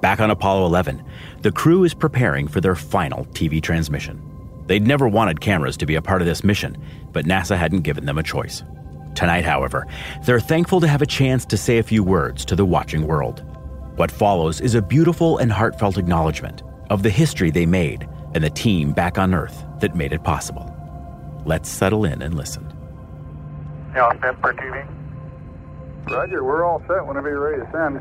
Back 0.00 0.20
on 0.20 0.30
Apollo 0.30 0.66
11, 0.66 1.02
the 1.40 1.50
crew 1.50 1.82
is 1.82 1.94
preparing 1.94 2.46
for 2.46 2.60
their 2.60 2.76
final 2.76 3.24
TV 3.26 3.60
transmission. 3.60 4.22
They'd 4.68 4.86
never 4.86 5.08
wanted 5.08 5.40
cameras 5.40 5.76
to 5.78 5.86
be 5.86 5.96
a 5.96 6.02
part 6.02 6.22
of 6.22 6.28
this 6.28 6.44
mission, 6.44 6.76
but 7.10 7.24
NASA 7.24 7.56
hadn't 7.56 7.80
given 7.80 8.06
them 8.06 8.18
a 8.18 8.22
choice. 8.22 8.62
Tonight, 9.16 9.44
however, 9.44 9.84
they're 10.24 10.38
thankful 10.38 10.80
to 10.80 10.86
have 10.86 11.02
a 11.02 11.06
chance 11.06 11.44
to 11.46 11.56
say 11.56 11.78
a 11.78 11.82
few 11.82 12.04
words 12.04 12.44
to 12.44 12.54
the 12.54 12.64
watching 12.64 13.04
world. 13.04 13.44
What 13.96 14.12
follows 14.12 14.60
is 14.60 14.76
a 14.76 14.82
beautiful 14.82 15.38
and 15.38 15.50
heartfelt 15.50 15.98
acknowledgement 15.98 16.62
of 16.88 17.02
the 17.02 17.10
history 17.10 17.50
they 17.50 17.66
made 17.66 18.08
and 18.32 18.44
the 18.44 18.50
team 18.50 18.92
back 18.92 19.18
on 19.18 19.34
Earth 19.34 19.64
that 19.80 19.96
made 19.96 20.12
it 20.12 20.22
possible. 20.22 20.71
Let's 21.44 21.68
settle 21.68 22.04
in 22.04 22.22
and 22.22 22.34
listen. 22.34 22.64
Y'all 23.96 24.16
set 24.20 24.40
for 24.40 24.54
TV? 24.54 24.86
Roger, 26.08 26.44
we're 26.44 26.64
all 26.64 26.80
set 26.86 27.04
whenever 27.04 27.28
you're 27.28 27.40
ready 27.40 27.62
to 27.62 27.70
send. 27.72 28.00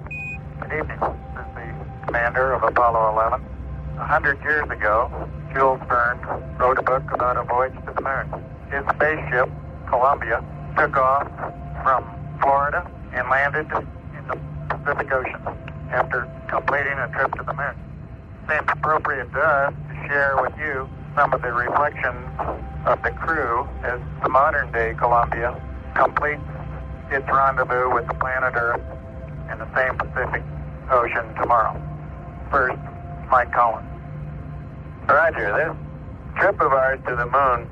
Good 0.62 0.78
evening. 0.78 1.00
This 1.00 1.10
is 1.10 1.56
the 1.56 2.06
commander 2.06 2.54
of 2.54 2.62
Apollo 2.62 3.14
11. 3.14 3.44
A 3.98 4.06
hundred 4.06 4.40
years 4.44 4.70
ago, 4.70 5.10
Jules 5.56 5.80
Verne 5.88 6.22
wrote 6.60 6.78
a 6.78 6.84
book 6.84 7.04
about 7.12 7.38
a 7.38 7.44
voyage 7.44 7.74
to 7.88 7.94
the 7.94 8.02
moon. 8.02 8.46
His 8.70 8.86
spaceship, 8.96 9.50
Columbia, 9.90 10.46
took 10.78 10.96
off 10.98 11.28
from 11.82 12.06
Florida 12.42 12.90
and 13.12 13.28
landed 13.28 13.66
in 14.18 14.28
the 14.28 14.38
Pacific 14.70 15.12
Ocean 15.12 15.42
after 15.90 16.30
completing 16.48 16.94
a 16.94 17.10
trip 17.10 17.34
to 17.34 17.44
the 17.44 17.54
moon. 17.54 17.74
Seems 18.48 18.70
appropriate 18.70 19.32
to 19.34 19.40
us 19.40 19.74
to 19.90 20.08
share 20.08 20.38
with 20.42 20.54
you 20.60 20.88
some 21.16 21.34
of 21.34 21.42
the 21.42 21.52
reflections 21.52 22.28
of 22.86 23.02
the 23.04 23.12
crew 23.12 23.68
as 23.84 24.00
the 24.24 24.30
modern 24.30 24.72
day 24.72 24.94
Columbia 24.98 25.60
completes 25.96 26.42
its 27.12 27.28
rendezvous 27.28 27.94
with 27.94 28.08
the 28.08 28.14
planet 28.16 28.54
Earth 28.56 28.82
in 29.52 29.60
the 29.60 29.68
same 29.76 29.98
Pacific 29.98 30.44
Ocean 30.90 31.36
tomorrow. 31.36 31.76
First, 32.50 32.80
Mike 33.30 33.52
Collins. 33.52 33.88
Roger, 35.08 35.52
this 35.52 36.40
trip 36.40 36.60
of 36.62 36.72
ours 36.72 37.00
to 37.08 37.16
the 37.16 37.26
moon 37.26 37.70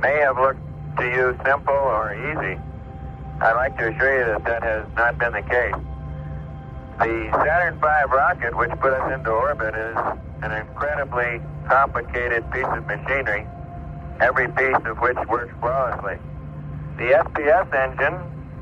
may 0.00 0.18
have 0.20 0.38
looked 0.38 0.60
to 0.98 1.04
you 1.04 1.36
simple 1.44 1.74
or 1.74 2.14
easy. 2.14 2.60
I'd 3.40 3.54
like 3.54 3.76
to 3.78 3.90
assure 3.90 4.18
you 4.18 4.26
that 4.32 4.44
that 4.44 4.62
has 4.62 4.86
not 4.94 5.18
been 5.18 5.32
the 5.32 5.42
case. 5.42 5.74
The 6.98 7.30
Saturn 7.44 7.74
V 7.80 7.86
rocket, 8.14 8.56
which 8.56 8.70
put 8.78 8.92
us 8.92 9.12
into 9.12 9.30
orbit, 9.30 9.74
is 9.74 9.96
an 10.42 10.52
incredibly 10.52 11.40
complicated 11.68 12.44
piece 12.52 12.66
of 12.66 12.86
machinery, 12.86 13.46
every 14.20 14.48
piece 14.48 14.82
of 14.84 14.98
which 14.98 15.16
works 15.28 15.52
flawlessly. 15.60 16.18
The 16.96 17.24
SPS 17.24 17.68
engine, 17.74 18.14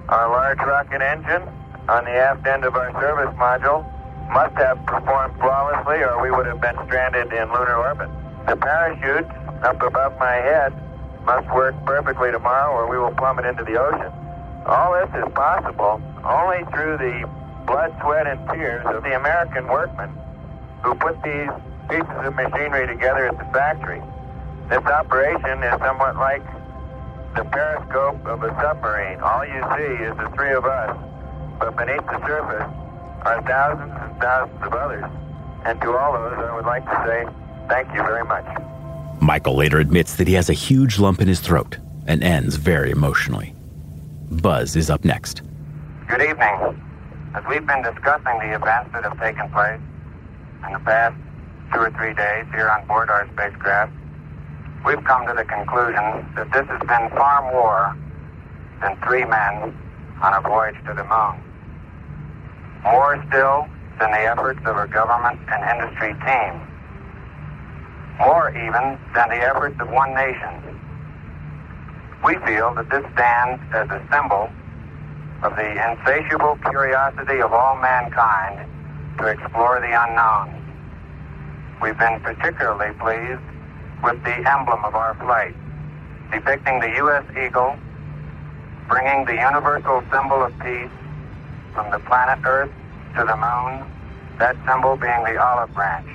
our 0.08 0.28
large 0.30 0.58
rocket 0.58 1.02
engine, 1.02 1.42
on 1.88 2.04
the 2.04 2.10
aft 2.10 2.46
end 2.46 2.64
of 2.64 2.74
our 2.76 2.92
service 3.00 3.34
module, 3.36 3.84
must 4.32 4.54
have 4.56 4.84
performed 4.86 5.34
flawlessly 5.38 6.02
or 6.02 6.22
we 6.22 6.30
would 6.30 6.46
have 6.46 6.60
been 6.60 6.76
stranded 6.86 7.32
in 7.32 7.52
lunar 7.52 7.76
orbit. 7.76 8.08
The 8.46 8.56
parachutes 8.56 9.30
up 9.62 9.82
above 9.82 10.18
my 10.18 10.34
head 10.34 10.72
must 11.24 11.46
work 11.54 11.74
perfectly 11.84 12.32
tomorrow 12.32 12.72
or 12.72 12.88
we 12.88 12.98
will 12.98 13.14
plummet 13.14 13.44
into 13.44 13.64
the 13.64 13.78
ocean. 13.78 14.12
All 14.66 14.94
this 14.94 15.10
is 15.14 15.32
possible 15.34 16.00
only 16.24 16.64
through 16.72 16.98
the 16.98 17.28
blood, 17.66 17.94
sweat, 18.00 18.26
and 18.26 18.40
tears 18.50 18.84
of 18.86 19.02
the 19.02 19.16
American 19.16 19.66
workmen 19.66 20.10
who 20.82 20.94
put 20.94 21.20
these 21.22 21.50
pieces 21.88 22.18
of 22.24 22.34
machinery 22.34 22.86
together 22.86 23.28
at 23.28 23.38
the 23.38 23.44
factory. 23.52 24.02
This 24.68 24.84
operation 24.86 25.62
is 25.62 25.78
somewhat 25.80 26.16
like 26.16 26.44
the 27.36 27.44
periscope 27.44 28.24
of 28.26 28.42
a 28.42 28.48
submarine. 28.60 29.20
All 29.20 29.44
you 29.44 29.62
see 29.76 30.04
is 30.04 30.16
the 30.16 30.30
three 30.34 30.52
of 30.52 30.64
us, 30.64 30.96
but 31.58 31.76
beneath 31.76 32.04
the 32.06 32.26
surface 32.26 32.68
are 33.24 33.42
thousands 33.42 33.92
and 34.00 34.20
thousands 34.20 34.62
of 34.62 34.72
others. 34.72 35.04
And 35.64 35.80
to 35.80 35.96
all 35.96 36.12
those, 36.12 36.38
I 36.38 36.54
would 36.54 36.66
like 36.66 36.84
to 36.84 37.04
say 37.06 37.26
thank 37.68 37.88
you 37.94 38.02
very 38.02 38.24
much. 38.24 38.44
Michael 39.20 39.56
later 39.56 39.78
admits 39.78 40.16
that 40.16 40.26
he 40.26 40.34
has 40.34 40.50
a 40.50 40.54
huge 40.54 40.98
lump 40.98 41.20
in 41.20 41.28
his 41.28 41.40
throat 41.40 41.78
and 42.06 42.22
ends 42.22 42.56
very 42.56 42.90
emotionally. 42.90 43.54
Buzz 44.30 44.74
is 44.74 44.90
up 44.90 45.04
next. 45.04 45.42
Good 46.08 46.22
evening. 46.22 46.82
As 47.34 47.44
we've 47.48 47.66
been 47.66 47.82
discussing 47.82 48.38
the 48.38 48.54
events 48.54 48.92
that 48.92 49.04
have 49.04 49.18
taken 49.20 49.50
place 49.50 49.80
in 50.66 50.72
the 50.72 50.80
past 50.80 51.14
two 51.72 51.80
or 51.80 51.90
three 51.92 52.14
days 52.14 52.46
here 52.54 52.68
on 52.68 52.86
board 52.86 53.08
our 53.08 53.26
spacecraft, 53.32 53.92
we've 54.84 55.02
come 55.04 55.26
to 55.26 55.34
the 55.34 55.44
conclusion 55.44 56.04
that 56.36 56.50
this 56.52 56.66
has 56.68 56.80
been 56.80 57.08
far 57.16 57.50
more 57.52 57.96
than 58.80 58.96
three 59.06 59.24
men 59.24 59.72
on 60.22 60.34
a 60.34 60.40
voyage 60.40 60.76
to 60.86 60.92
the 60.94 61.04
moon. 61.04 61.36
More 62.84 63.16
still 63.28 63.66
than 63.98 64.10
the 64.10 64.22
efforts 64.26 64.60
of 64.66 64.76
a 64.76 64.86
government 64.86 65.40
and 65.48 65.60
industry 65.70 66.14
team. 66.26 66.60
More 68.18 68.50
even 68.50 68.98
than 69.14 69.28
the 69.30 69.40
efforts 69.42 69.76
of 69.80 69.88
one 69.90 70.14
nation. 70.14 70.78
We 72.24 72.36
feel 72.46 72.74
that 72.74 72.90
this 72.90 73.04
stands 73.14 73.62
as 73.74 73.88
a 73.90 74.00
symbol 74.12 74.50
of 75.42 75.56
the 75.56 75.70
insatiable 75.90 76.56
curiosity 76.62 77.40
of 77.40 77.52
all 77.52 77.76
mankind 77.80 78.68
to 79.18 79.26
explore 79.26 79.80
the 79.80 79.90
unknown. 79.90 80.61
We've 81.82 81.98
been 81.98 82.20
particularly 82.20 82.94
pleased 82.94 83.42
with 84.04 84.22
the 84.22 84.36
emblem 84.48 84.84
of 84.84 84.94
our 84.94 85.14
flight, 85.16 85.56
depicting 86.30 86.78
the 86.78 86.94
U.S. 87.02 87.24
Eagle, 87.36 87.74
bringing 88.86 89.24
the 89.24 89.34
universal 89.34 90.00
symbol 90.12 90.44
of 90.44 90.56
peace 90.60 90.94
from 91.74 91.90
the 91.90 91.98
planet 91.98 92.38
Earth 92.46 92.70
to 93.16 93.24
the 93.24 93.34
moon, 93.34 93.82
that 94.38 94.54
symbol 94.64 94.94
being 94.96 95.24
the 95.24 95.42
olive 95.42 95.74
branch. 95.74 96.06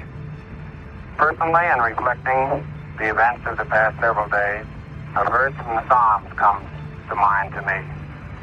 Personally, 1.17 1.65
and 1.67 1.83
reflecting 1.83 2.63
the 2.97 3.09
events 3.11 3.43
of 3.45 3.57
the 3.57 3.65
past 3.65 3.99
several 3.99 4.29
days, 4.29 4.65
a 5.17 5.25
verse 5.29 5.53
from 5.55 5.75
the 5.75 5.87
Psalms 5.89 6.31
comes 6.39 6.65
to 7.09 7.15
mind 7.15 7.51
to 7.55 7.61
me. 7.63 7.83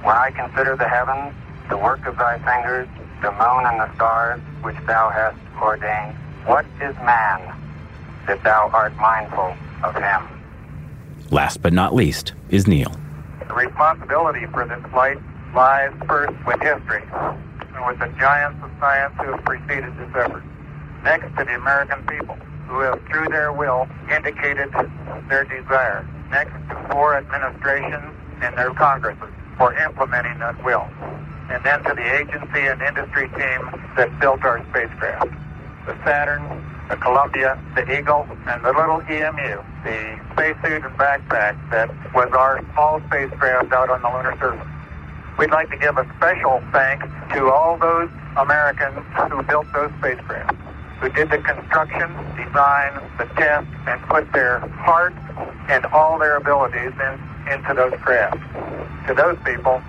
When 0.05 0.15
I 0.15 0.31
consider 0.31 0.77
the 0.77 0.89
heavens, 0.89 1.33
the 1.71 1.79
work 1.79 2.05
of 2.05 2.19
thy 2.19 2.37
fingers, 2.45 2.89
the 3.23 3.33
moon 3.33 3.65
and 3.65 3.81
the 3.81 3.95
stars 3.95 4.43
which 4.61 4.77
thou 4.87 5.09
hast 5.09 5.39
ordained, 5.63 6.19
what 6.47 6.67
is 6.81 6.95
man 6.97 7.55
that 8.27 8.43
thou 8.43 8.71
art 8.73 8.95
mindful 8.97 9.55
of 9.83 9.95
him? 9.95 10.29
Last 11.31 11.63
but 11.63 11.73
not 11.73 11.95
least 11.95 12.33
is 12.51 12.67
Neil. 12.67 12.95
The 13.49 13.55
responsibility 13.55 14.47
for 14.47 14.67
this 14.67 14.83
flight 14.91 15.19
lies 15.55 15.93
first 16.07 16.35
with 16.47 16.61
history 16.61 17.03
and 17.13 17.87
with 17.87 17.99
the 17.99 18.13
giants 18.19 18.63
of 18.63 18.71
science 18.81 19.15
who 19.19 19.33
have 19.33 19.45
preceded 19.45 19.97
this 19.99 20.11
effort. 20.15 20.43
Next 21.03 21.27
to 21.37 21.45
the 21.45 21.55
American 21.55 22.05
people 22.07 22.37
who 22.69 22.81
have, 22.81 23.01
through 23.07 23.29
their 23.29 23.53
will, 23.53 23.89
indicated 24.11 24.73
their 25.29 25.45
desire. 25.45 26.07
Next 26.31 26.53
to 26.71 26.89
four 26.91 27.17
administrations 27.17 28.15
and 28.41 28.57
their 28.57 28.73
Congresses 28.75 29.33
for 29.57 29.75
implementing 29.75 30.39
that 30.39 30.63
will. 30.65 30.87
And 31.51 31.63
then 31.65 31.83
to 31.85 31.95
the 31.95 32.15
agency 32.21 32.67
and 32.67 32.81
industry 32.81 33.29
team 33.29 33.61
that 33.97 34.19
built 34.21 34.43
our 34.45 34.65
spacecraft. 34.71 35.33
The 35.87 35.97
Saturn, 36.05 36.65
the 36.89 36.97
Columbia, 36.97 37.59
the 37.75 37.85
Eagle, 37.99 38.27
and 38.47 38.65
the 38.65 38.73
little 38.73 39.01
EMU, 39.03 39.63
the 39.85 40.21
spacesuit 40.33 40.85
and 40.85 40.97
backpack 40.97 41.59
that 41.71 41.89
was 42.15 42.31
our 42.33 42.65
small 42.73 43.01
spacecraft 43.09 43.73
out 43.73 43.91
on 43.91 44.03
the 44.03 44.09
lunar 44.09 44.37
surface. 44.39 44.67
We'd 45.39 45.51
like 45.51 45.69
to 45.71 45.77
give 45.77 45.99
a 45.99 46.07
special 46.17 46.63
thanks 46.73 47.07
to 47.35 47.51
all 47.51 47.77
those 47.77 48.09
Americans 48.37 49.05
who 49.31 49.43
built 49.43 49.67
those 49.73 49.91
spacecraft, 49.99 50.57
who 51.01 51.09
did 51.11 51.31
the 51.31 51.39
construction, 51.39 52.09
design, 52.37 53.01
the 53.19 53.27
test, 53.37 53.67
and 53.87 54.01
put 54.03 54.31
their 54.33 54.61
heart 54.61 55.15
and 55.69 55.85
all 55.87 56.19
their 56.19 56.37
abilities 56.37 56.93
in, 56.93 57.53
into 57.53 57.75
those 57.75 57.95
crafts. 58.01 58.41
To 59.09 59.15
those 59.15 59.37
people, 59.45 59.83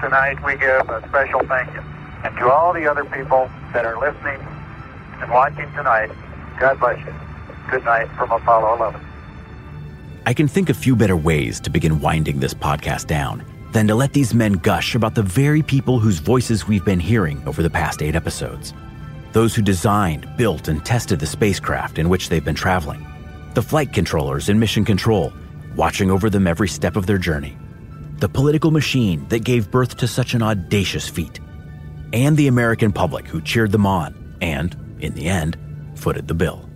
tonight 0.00 0.42
we 0.44 0.56
give 0.56 0.88
a 0.88 1.06
special 1.08 1.40
thank 1.46 1.72
you. 1.74 1.82
And 2.24 2.34
to 2.38 2.50
all 2.50 2.72
the 2.72 2.90
other 2.90 3.04
people 3.04 3.50
that 3.72 3.84
are 3.84 4.00
listening 4.00 4.40
and 5.20 5.30
watching 5.30 5.70
tonight, 5.72 6.10
God 6.58 6.78
bless 6.78 6.98
you. 7.06 7.14
Good 7.70 7.84
night 7.84 8.08
from 8.16 8.30
Apollo 8.30 8.76
11. 8.76 9.00
I 10.26 10.34
can 10.34 10.48
think 10.48 10.68
of 10.68 10.76
few 10.76 10.96
better 10.96 11.16
ways 11.16 11.60
to 11.60 11.70
begin 11.70 12.00
winding 12.00 12.40
this 12.40 12.54
podcast 12.54 13.06
down 13.06 13.44
than 13.72 13.86
to 13.88 13.94
let 13.94 14.12
these 14.12 14.34
men 14.34 14.54
gush 14.54 14.94
about 14.94 15.14
the 15.14 15.22
very 15.22 15.62
people 15.62 15.98
whose 15.98 16.18
voices 16.18 16.66
we've 16.66 16.84
been 16.84 17.00
hearing 17.00 17.42
over 17.46 17.62
the 17.62 17.70
past 17.70 18.02
eight 18.02 18.14
episodes. 18.14 18.72
Those 19.32 19.54
who 19.54 19.62
designed, 19.62 20.28
built, 20.36 20.68
and 20.68 20.84
tested 20.84 21.20
the 21.20 21.26
spacecraft 21.26 21.98
in 21.98 22.08
which 22.08 22.28
they've 22.28 22.44
been 22.44 22.54
traveling. 22.54 23.06
The 23.54 23.62
flight 23.62 23.92
controllers 23.92 24.48
in 24.48 24.58
mission 24.58 24.84
control, 24.84 25.32
watching 25.74 26.10
over 26.10 26.30
them 26.30 26.46
every 26.46 26.68
step 26.68 26.96
of 26.96 27.06
their 27.06 27.18
journey. 27.18 27.56
The 28.18 28.28
political 28.28 28.70
machine 28.70 29.28
that 29.28 29.44
gave 29.44 29.70
birth 29.70 29.96
to 29.98 30.08
such 30.08 30.34
an 30.34 30.42
audacious 30.42 31.08
feat. 31.08 31.38
And 32.12 32.36
the 32.36 32.48
American 32.48 32.92
public 32.92 33.26
who 33.26 33.42
cheered 33.42 33.72
them 33.72 33.84
on 33.84 34.36
and, 34.40 34.74
in 35.00 35.14
the 35.14 35.28
end, 35.28 35.56
footed 35.94 36.28
the 36.28 36.34
bill. 36.34 36.68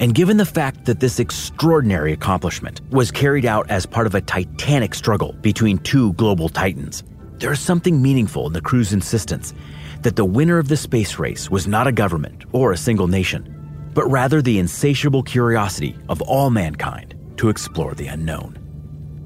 And 0.00 0.14
given 0.14 0.36
the 0.36 0.46
fact 0.46 0.84
that 0.84 1.00
this 1.00 1.18
extraordinary 1.18 2.12
accomplishment 2.12 2.80
was 2.90 3.10
carried 3.10 3.44
out 3.44 3.68
as 3.68 3.84
part 3.84 4.06
of 4.06 4.14
a 4.14 4.20
titanic 4.20 4.94
struggle 4.94 5.32
between 5.40 5.78
two 5.78 6.12
global 6.14 6.48
titans, 6.48 7.02
there 7.38 7.52
is 7.52 7.60
something 7.60 8.00
meaningful 8.00 8.46
in 8.46 8.52
the 8.52 8.60
crew's 8.60 8.92
insistence 8.92 9.54
that 10.02 10.16
the 10.16 10.24
winner 10.24 10.58
of 10.58 10.68
the 10.68 10.76
space 10.76 11.18
race 11.18 11.50
was 11.50 11.66
not 11.66 11.88
a 11.88 11.92
government 11.92 12.44
or 12.52 12.70
a 12.72 12.76
single 12.76 13.08
nation, 13.08 13.90
but 13.92 14.08
rather 14.08 14.40
the 14.40 14.58
insatiable 14.58 15.22
curiosity 15.22 15.96
of 16.08 16.22
all 16.22 16.50
mankind 16.50 17.16
to 17.36 17.48
explore 17.48 17.94
the 17.94 18.06
unknown. 18.06 18.56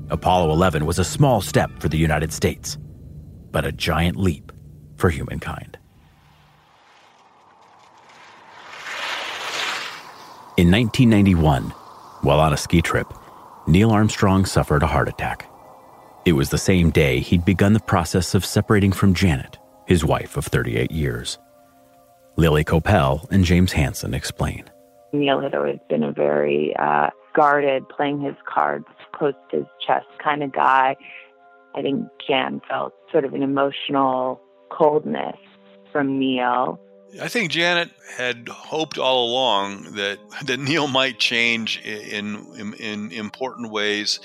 Apollo 0.08 0.52
11 0.52 0.86
was 0.86 0.98
a 0.98 1.04
small 1.04 1.40
step 1.40 1.70
for 1.80 1.88
the 1.88 1.98
United 1.98 2.32
States, 2.32 2.78
but 3.50 3.66
a 3.66 3.72
giant 3.72 4.16
leap 4.16 4.52
for 4.96 5.10
humankind. 5.10 5.78
In 10.62 10.70
1991, 10.70 11.70
while 12.20 12.38
on 12.38 12.52
a 12.52 12.56
ski 12.56 12.80
trip, 12.80 13.12
Neil 13.66 13.90
Armstrong 13.90 14.44
suffered 14.44 14.84
a 14.84 14.86
heart 14.86 15.08
attack. 15.08 15.50
It 16.24 16.34
was 16.34 16.50
the 16.50 16.56
same 16.56 16.90
day 16.90 17.18
he'd 17.18 17.44
begun 17.44 17.72
the 17.72 17.80
process 17.80 18.32
of 18.32 18.44
separating 18.44 18.92
from 18.92 19.12
Janet, 19.12 19.58
his 19.88 20.04
wife 20.04 20.36
of 20.36 20.46
38 20.46 20.92
years. 20.92 21.36
Lily 22.36 22.62
Koppel 22.62 23.28
and 23.32 23.44
James 23.44 23.72
Hansen 23.72 24.14
explain. 24.14 24.70
Neil 25.12 25.40
had 25.40 25.52
always 25.56 25.80
been 25.88 26.04
a 26.04 26.12
very 26.12 26.76
uh, 26.78 27.10
guarded, 27.34 27.88
playing 27.88 28.20
his 28.20 28.36
cards 28.46 28.86
close 29.16 29.34
to 29.50 29.56
his 29.56 29.66
chest 29.84 30.06
kind 30.22 30.44
of 30.44 30.52
guy. 30.52 30.94
I 31.74 31.82
think 31.82 32.06
Jan 32.24 32.60
felt 32.68 32.92
sort 33.10 33.24
of 33.24 33.34
an 33.34 33.42
emotional 33.42 34.40
coldness 34.70 35.38
from 35.90 36.20
Neil. 36.20 36.78
I 37.20 37.28
think 37.28 37.50
Janet 37.50 37.90
had 38.16 38.48
hoped 38.48 38.98
all 38.98 39.26
along 39.26 39.94
that 39.94 40.18
that 40.46 40.58
Neil 40.58 40.88
might 40.88 41.18
change 41.18 41.80
in 41.84 42.46
in, 42.56 42.74
in 42.74 43.12
important 43.12 43.70
ways, 43.70 44.18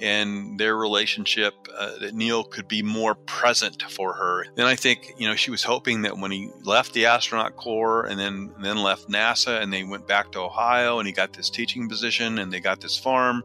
and 0.00 0.58
their 0.58 0.76
relationship 0.76 1.54
uh, 1.76 1.98
that 1.98 2.14
Neil 2.14 2.42
could 2.44 2.66
be 2.66 2.82
more 2.82 3.14
present 3.14 3.82
for 3.90 4.14
her. 4.14 4.46
Then 4.54 4.66
I 4.66 4.74
think 4.74 5.14
you 5.18 5.28
know 5.28 5.34
she 5.34 5.50
was 5.50 5.62
hoping 5.62 6.02
that 6.02 6.16
when 6.16 6.30
he 6.30 6.50
left 6.62 6.94
the 6.94 7.06
astronaut 7.06 7.56
corps 7.56 8.06
and 8.06 8.18
then 8.18 8.52
and 8.56 8.64
then 8.64 8.78
left 8.78 9.08
NASA 9.08 9.60
and 9.60 9.72
they 9.72 9.84
went 9.84 10.06
back 10.06 10.32
to 10.32 10.40
Ohio 10.40 10.98
and 10.98 11.06
he 11.06 11.12
got 11.12 11.34
this 11.34 11.50
teaching 11.50 11.88
position 11.88 12.38
and 12.38 12.50
they 12.50 12.60
got 12.60 12.80
this 12.80 12.96
farm, 12.96 13.42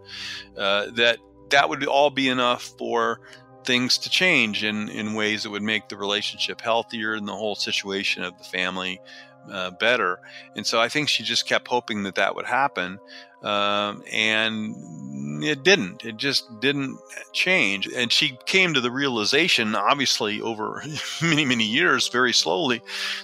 uh, 0.58 0.90
that 0.92 1.20
that 1.50 1.70
would 1.70 1.86
all 1.86 2.10
be 2.10 2.30
enough 2.30 2.74
for 2.78 3.20
things 3.66 3.98
to 4.00 4.10
change 4.10 4.64
in, 4.64 4.90
in 4.90 5.14
ways 5.14 5.44
that 5.44 5.50
would 5.50 5.64
make 5.64 5.90
the 5.90 5.98
relationship 5.98 6.62
healthier 6.62 7.14
and 7.14 7.28
the 7.28 7.36
whole 7.36 7.56
situation 7.56 8.24
of 8.24 8.38
the 8.38 8.44
family 8.44 9.02
uh, 9.52 9.72
better. 9.72 10.20
And 10.56 10.66
so 10.66 10.80
I 10.80 10.90
think 10.90 11.10
she 11.10 11.24
just 11.24 11.48
kept 11.48 11.68
hoping 11.68 12.04
that 12.04 12.16
that 12.16 12.36
would 12.36 12.46
happen. 12.46 13.00
Um, 13.44 14.04
and 14.12 15.44
it 15.44 15.64
didn't. 15.64 16.04
It 16.04 16.18
just 16.18 16.60
didn't 16.60 16.98
change. 17.32 17.88
And 17.88 18.12
she 18.12 18.40
came 18.48 18.74
to 18.74 18.82
the 18.82 18.90
realization, 18.90 19.76
obviously, 19.76 20.42
over 20.42 20.82
many, 21.22 21.46
many 21.46 21.64
years, 21.64 22.08
very 22.08 22.34
slowly, 22.34 22.82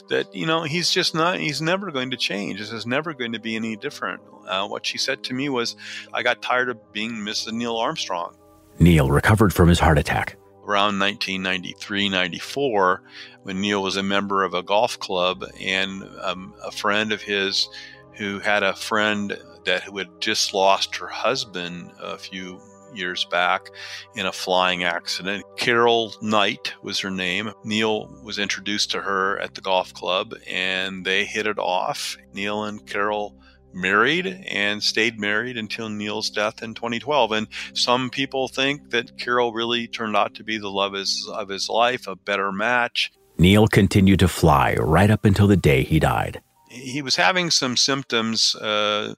that, 0.10 0.34
you 0.36 0.46
know, 0.46 0.62
he's 0.64 0.92
just 0.92 1.16
not, 1.16 1.40
he's 1.40 1.62
never 1.62 1.90
going 1.90 2.12
to 2.12 2.18
change. 2.18 2.60
This 2.60 2.72
is 2.72 2.86
never 2.86 3.14
going 3.14 3.32
to 3.32 3.40
be 3.40 3.56
any 3.56 3.76
different. 3.76 4.22
Uh, 4.48 4.68
what 4.68 4.86
she 4.86 4.98
said 4.98 5.24
to 5.24 5.34
me 5.34 5.50
was, 5.50 5.76
I 6.14 6.22
got 6.22 6.42
tired 6.42 6.70
of 6.70 6.94
being 6.94 7.14
Mrs. 7.14 7.54
Neil 7.54 7.78
Armstrong. 7.78 8.36
Neil 8.80 9.10
recovered 9.10 9.54
from 9.54 9.70
his 9.70 9.80
heart 9.80 9.98
attack. 9.98 10.38
Around 10.66 11.00
1993 11.00 12.10
94, 12.10 13.04
when 13.44 13.62
Neil 13.62 13.82
was 13.82 13.98
a 13.98 14.04
member 14.04 14.44
of 14.44 14.54
a 14.54 14.64
golf 14.64 14.98
club, 15.00 15.44
and 15.60 16.04
um, 16.22 16.54
a 16.64 16.72
friend 16.72 17.12
of 17.12 17.22
his 17.22 17.68
who 18.16 18.40
had 18.40 18.64
a 18.64 18.76
friend 18.76 19.38
that 19.66 19.84
who 19.84 19.98
had 19.98 20.08
just 20.20 20.54
lost 20.54 20.96
her 20.96 21.08
husband 21.08 21.92
a 22.00 22.18
few 22.18 22.60
years 22.94 23.26
back 23.26 23.70
in 24.16 24.26
a 24.26 24.32
flying 24.32 24.84
accident. 24.84 25.44
Carol 25.58 26.14
Knight 26.22 26.74
was 26.82 27.00
her 27.00 27.12
name. 27.12 27.52
Neil 27.64 28.08
was 28.24 28.40
introduced 28.40 28.92
to 28.92 29.02
her 29.02 29.40
at 29.40 29.56
the 29.56 29.62
golf 29.62 29.94
club 29.94 30.34
and 30.48 31.06
they 31.06 31.26
hit 31.26 31.48
it 31.48 31.58
off. 31.58 32.18
Neil 32.34 32.64
and 32.66 32.86
Carol 32.86 33.36
married 33.74 34.28
and 34.48 34.84
stayed 34.84 35.20
married 35.20 35.58
until 35.58 35.90
Neil's 35.90 36.30
death 36.30 36.62
in 36.62 36.74
2012. 36.74 37.32
And 37.32 37.48
some 37.74 38.10
people 38.10 38.48
think 38.48 38.92
that 38.92 39.18
Carol 39.18 39.54
really 39.54 39.88
turned 39.88 40.16
out 40.16 40.34
to 40.36 40.44
be 40.44 40.58
the 40.58 40.70
love 40.70 40.94
of 40.94 41.50
his 41.50 41.70
life, 41.70 42.08
a 42.08 42.16
better 42.16 42.52
match. 42.52 43.12
Neil 43.38 43.68
continued 43.68 44.20
to 44.20 44.28
fly 44.28 44.76
right 44.76 45.10
up 45.10 45.26
until 45.26 45.48
the 45.48 45.58
day 45.58 45.84
he 45.84 46.00
died. 46.00 46.42
He 46.70 47.02
was 47.02 47.16
having 47.16 47.50
some 47.50 47.76
symptoms 47.76 48.56
uh, 48.56 49.16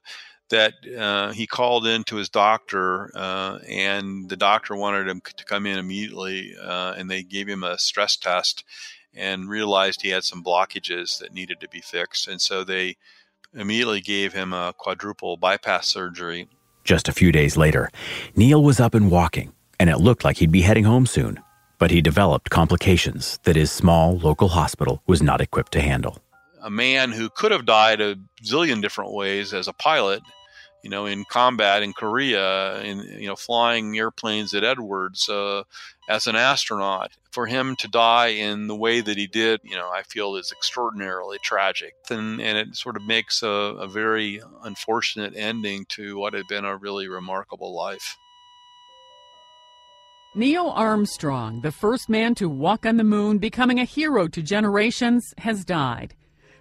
that 0.50 0.74
uh, 0.98 1.32
he 1.32 1.46
called 1.46 1.86
in 1.86 2.04
to 2.04 2.16
his 2.16 2.28
doctor, 2.28 3.10
uh, 3.14 3.58
and 3.68 4.28
the 4.28 4.36
doctor 4.36 4.76
wanted 4.76 5.08
him 5.08 5.20
to 5.20 5.44
come 5.44 5.66
in 5.66 5.78
immediately, 5.78 6.54
uh, 6.60 6.94
and 6.96 7.10
they 7.10 7.22
gave 7.22 7.48
him 7.48 7.62
a 7.62 7.78
stress 7.78 8.16
test 8.16 8.64
and 9.14 9.48
realized 9.48 10.02
he 10.02 10.08
had 10.08 10.24
some 10.24 10.42
blockages 10.42 11.18
that 11.18 11.32
needed 11.32 11.60
to 11.60 11.68
be 11.68 11.80
fixed. 11.80 12.26
And 12.28 12.40
so 12.40 12.64
they 12.64 12.96
immediately 13.54 14.00
gave 14.00 14.32
him 14.32 14.52
a 14.52 14.74
quadruple 14.76 15.36
bypass 15.36 15.86
surgery. 15.86 16.48
Just 16.84 17.08
a 17.08 17.12
few 17.12 17.32
days 17.32 17.56
later, 17.56 17.90
Neil 18.36 18.62
was 18.62 18.80
up 18.80 18.94
and 18.94 19.10
walking, 19.10 19.52
and 19.80 19.88
it 19.88 19.98
looked 19.98 20.24
like 20.24 20.36
he'd 20.36 20.52
be 20.52 20.62
heading 20.62 20.84
home 20.84 21.06
soon. 21.06 21.40
But 21.78 21.90
he 21.90 22.00
developed 22.00 22.50
complications 22.50 23.38
that 23.44 23.56
his 23.56 23.72
small 23.72 24.16
local 24.18 24.48
hospital 24.48 25.02
was 25.06 25.22
not 25.22 25.40
equipped 25.40 25.72
to 25.72 25.80
handle. 25.80 26.18
A 26.62 26.70
man 26.70 27.12
who 27.12 27.28
could 27.28 27.52
have 27.52 27.66
died 27.66 28.00
a 28.00 28.16
zillion 28.42 28.80
different 28.80 29.12
ways 29.12 29.52
as 29.52 29.68
a 29.68 29.72
pilot, 29.72 30.22
you 30.82 30.90
know, 30.90 31.06
in 31.06 31.24
combat 31.24 31.82
in 31.82 31.92
Korea, 31.92 32.80
in 32.82 33.00
you 33.00 33.26
know, 33.26 33.36
flying 33.36 33.96
airplanes 33.98 34.54
at 34.54 34.64
Edwards, 34.64 35.28
uh, 35.28 35.64
as 36.08 36.26
an 36.26 36.36
astronaut. 36.36 37.12
For 37.30 37.46
him 37.46 37.76
to 37.76 37.88
die 37.88 38.28
in 38.28 38.66
the 38.66 38.76
way 38.76 39.00
that 39.00 39.16
he 39.16 39.26
did, 39.26 39.60
you 39.64 39.74
know, 39.74 39.90
I 39.92 40.02
feel 40.02 40.36
is 40.36 40.52
extraordinarily 40.52 41.38
tragic. 41.42 41.94
And, 42.10 42.40
and 42.40 42.56
it 42.56 42.76
sort 42.76 42.96
of 42.96 43.02
makes 43.04 43.42
a, 43.42 43.48
a 43.48 43.88
very 43.88 44.40
unfortunate 44.62 45.34
ending 45.36 45.86
to 45.90 46.16
what 46.16 46.34
had 46.34 46.46
been 46.48 46.64
a 46.64 46.76
really 46.76 47.08
remarkable 47.08 47.74
life. 47.74 48.16
Neil 50.36 50.68
Armstrong, 50.68 51.60
the 51.60 51.70
first 51.70 52.08
man 52.08 52.34
to 52.34 52.48
walk 52.48 52.84
on 52.84 52.96
the 52.96 53.04
moon, 53.04 53.38
becoming 53.38 53.78
a 53.78 53.84
hero 53.84 54.26
to 54.26 54.42
generations, 54.42 55.32
has 55.38 55.64
died. 55.64 56.14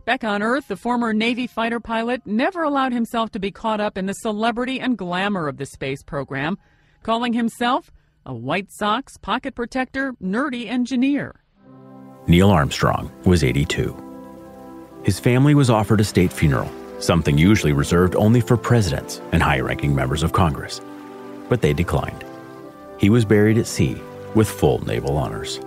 Back 0.05 0.23
on 0.23 0.43
Earth, 0.43 0.67
the 0.67 0.75
former 0.75 1.11
Navy 1.13 1.47
fighter 1.47 1.79
pilot 1.79 2.21
never 2.25 2.61
allowed 2.61 2.93
himself 2.93 3.31
to 3.31 3.39
be 3.39 3.51
caught 3.51 3.79
up 3.79 3.97
in 3.97 4.05
the 4.05 4.13
celebrity 4.13 4.79
and 4.79 4.97
glamour 4.97 5.47
of 5.47 5.57
the 5.57 5.65
space 5.65 6.03
program, 6.03 6.59
calling 7.01 7.33
himself 7.33 7.91
a 8.25 8.33
white 8.33 8.71
socks 8.71 9.17
pocket 9.17 9.55
protector, 9.55 10.13
nerdy 10.21 10.67
engineer. 10.67 11.35
Neil 12.27 12.49
Armstrong 12.49 13.11
was 13.25 13.43
82. 13.43 13.95
His 15.03 15.19
family 15.19 15.55
was 15.55 15.69
offered 15.69 15.99
a 15.99 16.05
state 16.05 16.31
funeral, 16.31 16.71
something 16.99 17.37
usually 17.37 17.73
reserved 17.73 18.15
only 18.15 18.39
for 18.39 18.55
presidents 18.55 19.19
and 19.33 19.43
high 19.43 19.59
ranking 19.59 19.93
members 19.93 20.23
of 20.23 20.31
Congress. 20.31 20.79
But 21.49 21.61
they 21.61 21.73
declined. 21.73 22.23
He 22.97 23.09
was 23.09 23.25
buried 23.25 23.57
at 23.57 23.67
sea 23.67 24.01
with 24.33 24.49
full 24.49 24.85
naval 24.85 25.17
honors. 25.17 25.59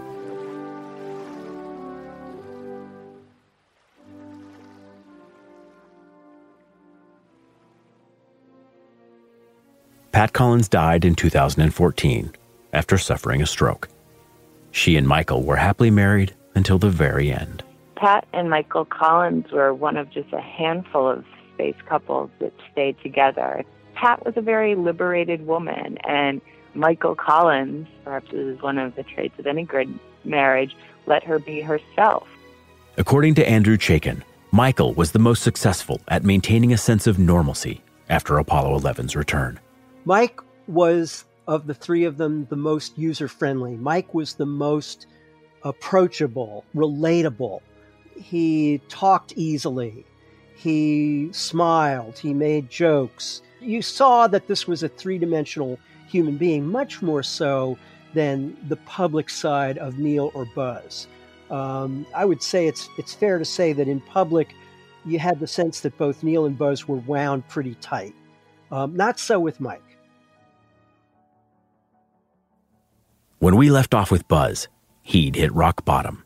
Pat 10.12 10.32
Collins 10.32 10.70
died 10.70 11.04
in 11.04 11.14
2014 11.14 12.32
after 12.76 12.98
suffering 12.98 13.40
a 13.40 13.46
stroke. 13.46 13.88
She 14.70 14.96
and 14.96 15.08
Michael 15.08 15.42
were 15.42 15.56
happily 15.56 15.90
married 15.90 16.34
until 16.54 16.78
the 16.78 16.90
very 16.90 17.32
end. 17.32 17.64
Pat 17.96 18.26
and 18.34 18.50
Michael 18.50 18.84
Collins 18.84 19.50
were 19.50 19.72
one 19.72 19.96
of 19.96 20.10
just 20.10 20.30
a 20.34 20.40
handful 20.40 21.08
of 21.08 21.24
space 21.54 21.76
couples 21.88 22.30
that 22.40 22.52
stayed 22.70 22.96
together. 23.02 23.64
Pat 23.94 24.24
was 24.26 24.34
a 24.36 24.42
very 24.42 24.74
liberated 24.74 25.46
woman, 25.46 25.96
and 26.04 26.42
Michael 26.74 27.14
Collins, 27.14 27.88
perhaps 28.04 28.30
this 28.30 28.40
is 28.40 28.60
one 28.60 28.76
of 28.76 28.94
the 28.94 29.02
traits 29.02 29.38
of 29.38 29.46
any 29.46 29.64
good 29.64 29.88
marriage, 30.24 30.76
let 31.06 31.24
her 31.24 31.38
be 31.38 31.62
herself. 31.62 32.28
According 32.98 33.36
to 33.36 33.48
Andrew 33.48 33.78
Chaikin, 33.78 34.22
Michael 34.52 34.92
was 34.92 35.12
the 35.12 35.18
most 35.18 35.42
successful 35.42 36.00
at 36.08 36.24
maintaining 36.24 36.74
a 36.74 36.78
sense 36.78 37.06
of 37.06 37.18
normalcy 37.18 37.80
after 38.10 38.36
Apollo 38.36 38.78
11's 38.80 39.16
return. 39.16 39.58
Mike 40.04 40.40
was 40.66 41.24
of 41.46 41.66
the 41.66 41.74
three 41.74 42.04
of 42.04 42.16
them 42.16 42.46
the 42.46 42.56
most 42.56 42.98
user 42.98 43.28
friendly. 43.28 43.76
Mike 43.76 44.14
was 44.14 44.34
the 44.34 44.46
most 44.46 45.06
approachable, 45.62 46.64
relatable. 46.74 47.60
He 48.16 48.80
talked 48.88 49.32
easily. 49.36 50.04
He 50.54 51.28
smiled. 51.32 52.18
He 52.18 52.32
made 52.32 52.70
jokes. 52.70 53.42
You 53.60 53.82
saw 53.82 54.26
that 54.28 54.46
this 54.46 54.66
was 54.66 54.82
a 54.82 54.88
three 54.88 55.18
dimensional 55.18 55.78
human 56.08 56.36
being, 56.36 56.66
much 56.66 57.02
more 57.02 57.22
so 57.22 57.78
than 58.14 58.56
the 58.68 58.76
public 58.76 59.28
side 59.28 59.76
of 59.78 59.98
Neil 59.98 60.30
or 60.34 60.46
Buzz. 60.54 61.06
Um, 61.50 62.06
I 62.14 62.24
would 62.24 62.42
say 62.42 62.66
it's 62.66 62.88
it's 62.98 63.14
fair 63.14 63.38
to 63.38 63.44
say 63.44 63.72
that 63.72 63.86
in 63.86 64.00
public, 64.00 64.54
you 65.04 65.18
had 65.18 65.38
the 65.38 65.46
sense 65.46 65.80
that 65.80 65.96
both 65.98 66.22
Neil 66.22 66.46
and 66.46 66.58
Buzz 66.58 66.88
were 66.88 66.96
wound 66.96 67.46
pretty 67.48 67.74
tight. 67.76 68.14
Um, 68.72 68.96
not 68.96 69.20
so 69.20 69.38
with 69.38 69.60
Mike. 69.60 69.82
When 73.38 73.56
we 73.56 73.70
left 73.70 73.92
off 73.92 74.10
with 74.10 74.28
Buzz, 74.28 74.68
he'd 75.02 75.36
hit 75.36 75.54
rock 75.54 75.84
bottom. 75.84 76.24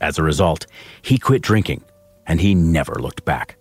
As 0.00 0.18
a 0.18 0.22
result, 0.22 0.66
he 1.02 1.18
quit 1.18 1.42
drinking, 1.42 1.84
and 2.26 2.40
he 2.40 2.54
never 2.54 2.94
looked 2.94 3.24
back. 3.24 3.56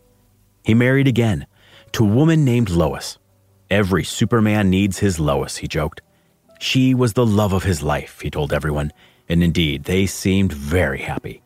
He 0.63 0.73
married 0.73 1.07
again 1.07 1.47
to 1.93 2.05
a 2.05 2.13
woman 2.13 2.45
named 2.45 2.69
Lois. 2.69 3.17
Every 3.69 4.05
Superman 4.05 4.69
needs 4.69 4.99
his 4.99 5.19
Lois, 5.19 5.57
he 5.57 5.67
joked. 5.67 6.01
She 6.59 6.93
was 6.93 7.13
the 7.13 7.25
love 7.25 7.51
of 7.51 7.63
his 7.63 7.83
life, 7.83 8.21
he 8.21 8.29
told 8.29 8.53
everyone, 8.53 8.91
and 9.27 9.43
indeed, 9.43 9.83
they 9.83 10.05
seemed 10.05 10.53
very 10.53 10.99
happy. 10.99 11.41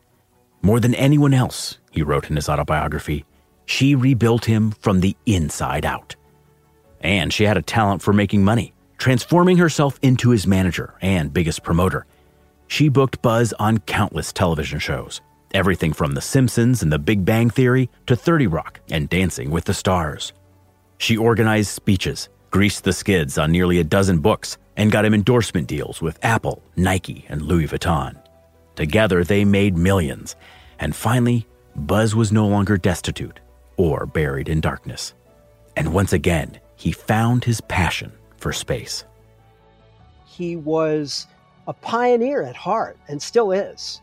More 0.62 0.78
than 0.78 0.94
anyone 0.94 1.34
else, 1.34 1.78
he 1.90 2.02
wrote 2.02 2.30
in 2.30 2.36
his 2.36 2.48
autobiography, 2.48 3.24
she 3.66 3.96
rebuilt 3.96 4.44
him 4.44 4.70
from 4.70 5.00
the 5.00 5.16
inside 5.26 5.84
out. 5.84 6.14
And 7.00 7.32
she 7.32 7.44
had 7.44 7.56
a 7.56 7.62
talent 7.62 8.00
for 8.00 8.12
making 8.12 8.44
money, 8.44 8.74
transforming 9.02 9.56
herself 9.56 9.98
into 10.00 10.30
his 10.30 10.46
manager 10.46 10.94
and 11.02 11.32
biggest 11.32 11.64
promoter. 11.64 12.06
She 12.68 12.88
booked 12.88 13.20
Buzz 13.20 13.52
on 13.54 13.78
countless 13.78 14.32
television 14.32 14.78
shows, 14.78 15.20
everything 15.52 15.92
from 15.92 16.12
The 16.12 16.20
Simpsons 16.20 16.84
and 16.84 16.92
The 16.92 17.00
Big 17.00 17.24
Bang 17.24 17.50
Theory 17.50 17.90
to 18.06 18.14
30 18.14 18.46
Rock 18.46 18.78
and 18.92 19.08
Dancing 19.08 19.50
with 19.50 19.64
the 19.64 19.74
Stars. 19.74 20.32
She 20.98 21.16
organized 21.16 21.70
speeches, 21.70 22.28
greased 22.52 22.84
the 22.84 22.92
skids 22.92 23.38
on 23.38 23.50
nearly 23.50 23.80
a 23.80 23.84
dozen 23.84 24.20
books, 24.20 24.56
and 24.76 24.92
got 24.92 25.04
him 25.04 25.14
endorsement 25.14 25.66
deals 25.66 26.00
with 26.00 26.24
Apple, 26.24 26.62
Nike, 26.76 27.26
and 27.28 27.42
Louis 27.42 27.66
Vuitton. 27.66 28.16
Together, 28.76 29.24
they 29.24 29.44
made 29.44 29.76
millions, 29.76 30.36
and 30.78 30.94
finally, 30.94 31.44
Buzz 31.74 32.14
was 32.14 32.30
no 32.30 32.46
longer 32.46 32.76
destitute 32.76 33.40
or 33.76 34.06
buried 34.06 34.48
in 34.48 34.60
darkness. 34.60 35.12
And 35.76 35.92
once 35.92 36.12
again, 36.12 36.60
he 36.76 36.92
found 36.92 37.42
his 37.42 37.60
passion 37.62 38.12
for 38.42 38.52
space. 38.52 39.04
He 40.26 40.56
was 40.56 41.26
a 41.68 41.72
pioneer 41.72 42.42
at 42.42 42.56
heart 42.56 42.98
and 43.08 43.22
still 43.22 43.52
is. 43.52 44.00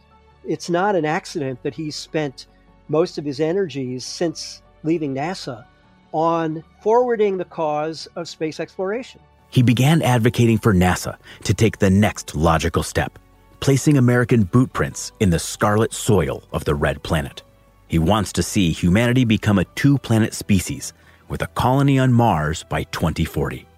It's 0.48 0.70
not 0.70 0.96
an 0.96 1.06
accident 1.06 1.62
that 1.64 1.76
he's 1.76 1.96
spent 1.96 2.48
most 2.88 3.18
of 3.18 3.26
his 3.26 3.40
energies 3.40 4.06
since 4.06 4.62
leaving 4.84 5.14
NASA 5.14 5.66
on 6.12 6.64
forwarding 6.82 7.38
the 7.38 7.46
cause 7.46 8.08
of 8.16 8.28
space 8.28 8.60
exploration. 8.60 9.20
He 9.50 9.62
began 9.62 10.02
advocating 10.02 10.58
for 10.58 10.74
NASA 10.74 11.18
to 11.44 11.54
take 11.54 11.80
the 11.80 11.90
next 11.90 12.36
logical 12.36 12.84
step, 12.84 13.20
placing 13.60 13.98
American 13.98 14.44
boot 14.44 14.72
prints 14.74 15.12
in 15.20 15.32
the 15.32 15.40
scarlet 15.40 15.94
soil 15.94 16.44
of 16.54 16.66
the 16.66 16.76
red 16.76 17.04
planet. 17.04 17.44
He 17.88 18.00
wants 18.00 18.32
to 18.34 18.44
see 18.44 18.72
humanity 18.72 19.26
become 19.26 19.60
a 19.60 19.66
two 19.66 19.98
planet 19.98 20.34
species 20.34 20.94
with 21.28 21.42
a 21.42 21.48
colony 21.48 22.00
on 22.00 22.14
Mars 22.14 22.64
by 22.70 22.84
2040. 22.84 23.69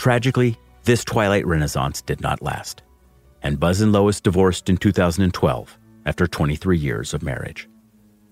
Tragically, 0.00 0.56
this 0.84 1.04
twilight 1.04 1.46
renaissance 1.46 2.00
did 2.00 2.22
not 2.22 2.40
last, 2.40 2.82
and 3.42 3.60
Buzz 3.60 3.82
and 3.82 3.92
Lois 3.92 4.18
divorced 4.18 4.70
in 4.70 4.78
2012 4.78 5.78
after 6.06 6.26
23 6.26 6.78
years 6.78 7.12
of 7.12 7.22
marriage. 7.22 7.68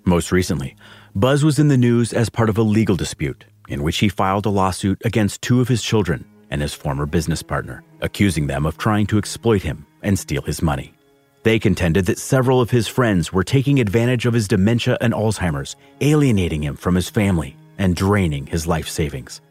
Most 0.07 0.33
recently, 0.33 0.77
Buzz 1.14 1.45
was 1.45 1.59
in 1.59 1.69
the 1.69 1.77
news 1.77 2.14
as 2.14 2.31
part 2.31 2.49
of 2.49 2.57
a 2.57 2.62
legal 2.62 2.97
dispute 2.97 3.45
in 3.69 3.83
which 3.83 3.99
he 3.99 4.09
filed 4.09 4.47
a 4.47 4.49
lawsuit 4.49 5.03
against 5.05 5.43
two 5.43 5.61
of 5.61 5.69
his 5.69 5.83
children 5.83 6.25
and 6.51 6.62
his 6.62 6.73
former 6.73 7.05
business 7.05 7.43
partner, 7.43 7.85
accusing 8.01 8.47
them 8.47 8.64
of 8.64 8.79
trying 8.79 9.07
to 9.07 9.19
exploit 9.19 9.61
him 9.61 9.87
and 10.03 10.19
steal 10.19 10.41
his 10.41 10.62
money. 10.62 10.95
They 11.43 11.59
contended 11.59 12.07
that 12.07 12.19
several 12.19 12.62
of 12.62 12.71
his 12.71 12.89
friends 12.89 13.31
were 13.31 13.45
taking 13.45 13.79
advantage 13.79 14.25
of 14.25 14.33
his 14.33 14.49
dementia 14.49 14.97
and 15.03 15.12
Alzheimer's, 15.12 15.77
alienating 16.01 16.62
him 16.64 16.77
from 16.77 16.95
his 16.95 17.11
family 17.11 17.59
and 17.77 17.95
draining 17.95 18.47
his 18.47 18.66
life 18.66 18.89
savings. 18.89 19.43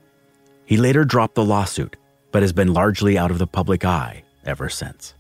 He 0.66 0.78
later 0.78 1.06
dropped 1.06 1.36
the 1.36 1.46
lawsuit, 1.46 1.96
but 2.32 2.42
has 2.42 2.54
been 2.54 2.74
largely 2.74 3.18
out 3.18 3.32
of 3.32 3.38
the 3.38 3.48
public 3.48 3.86
eye 3.86 4.24
ever 4.46 4.70
since. 4.70 5.14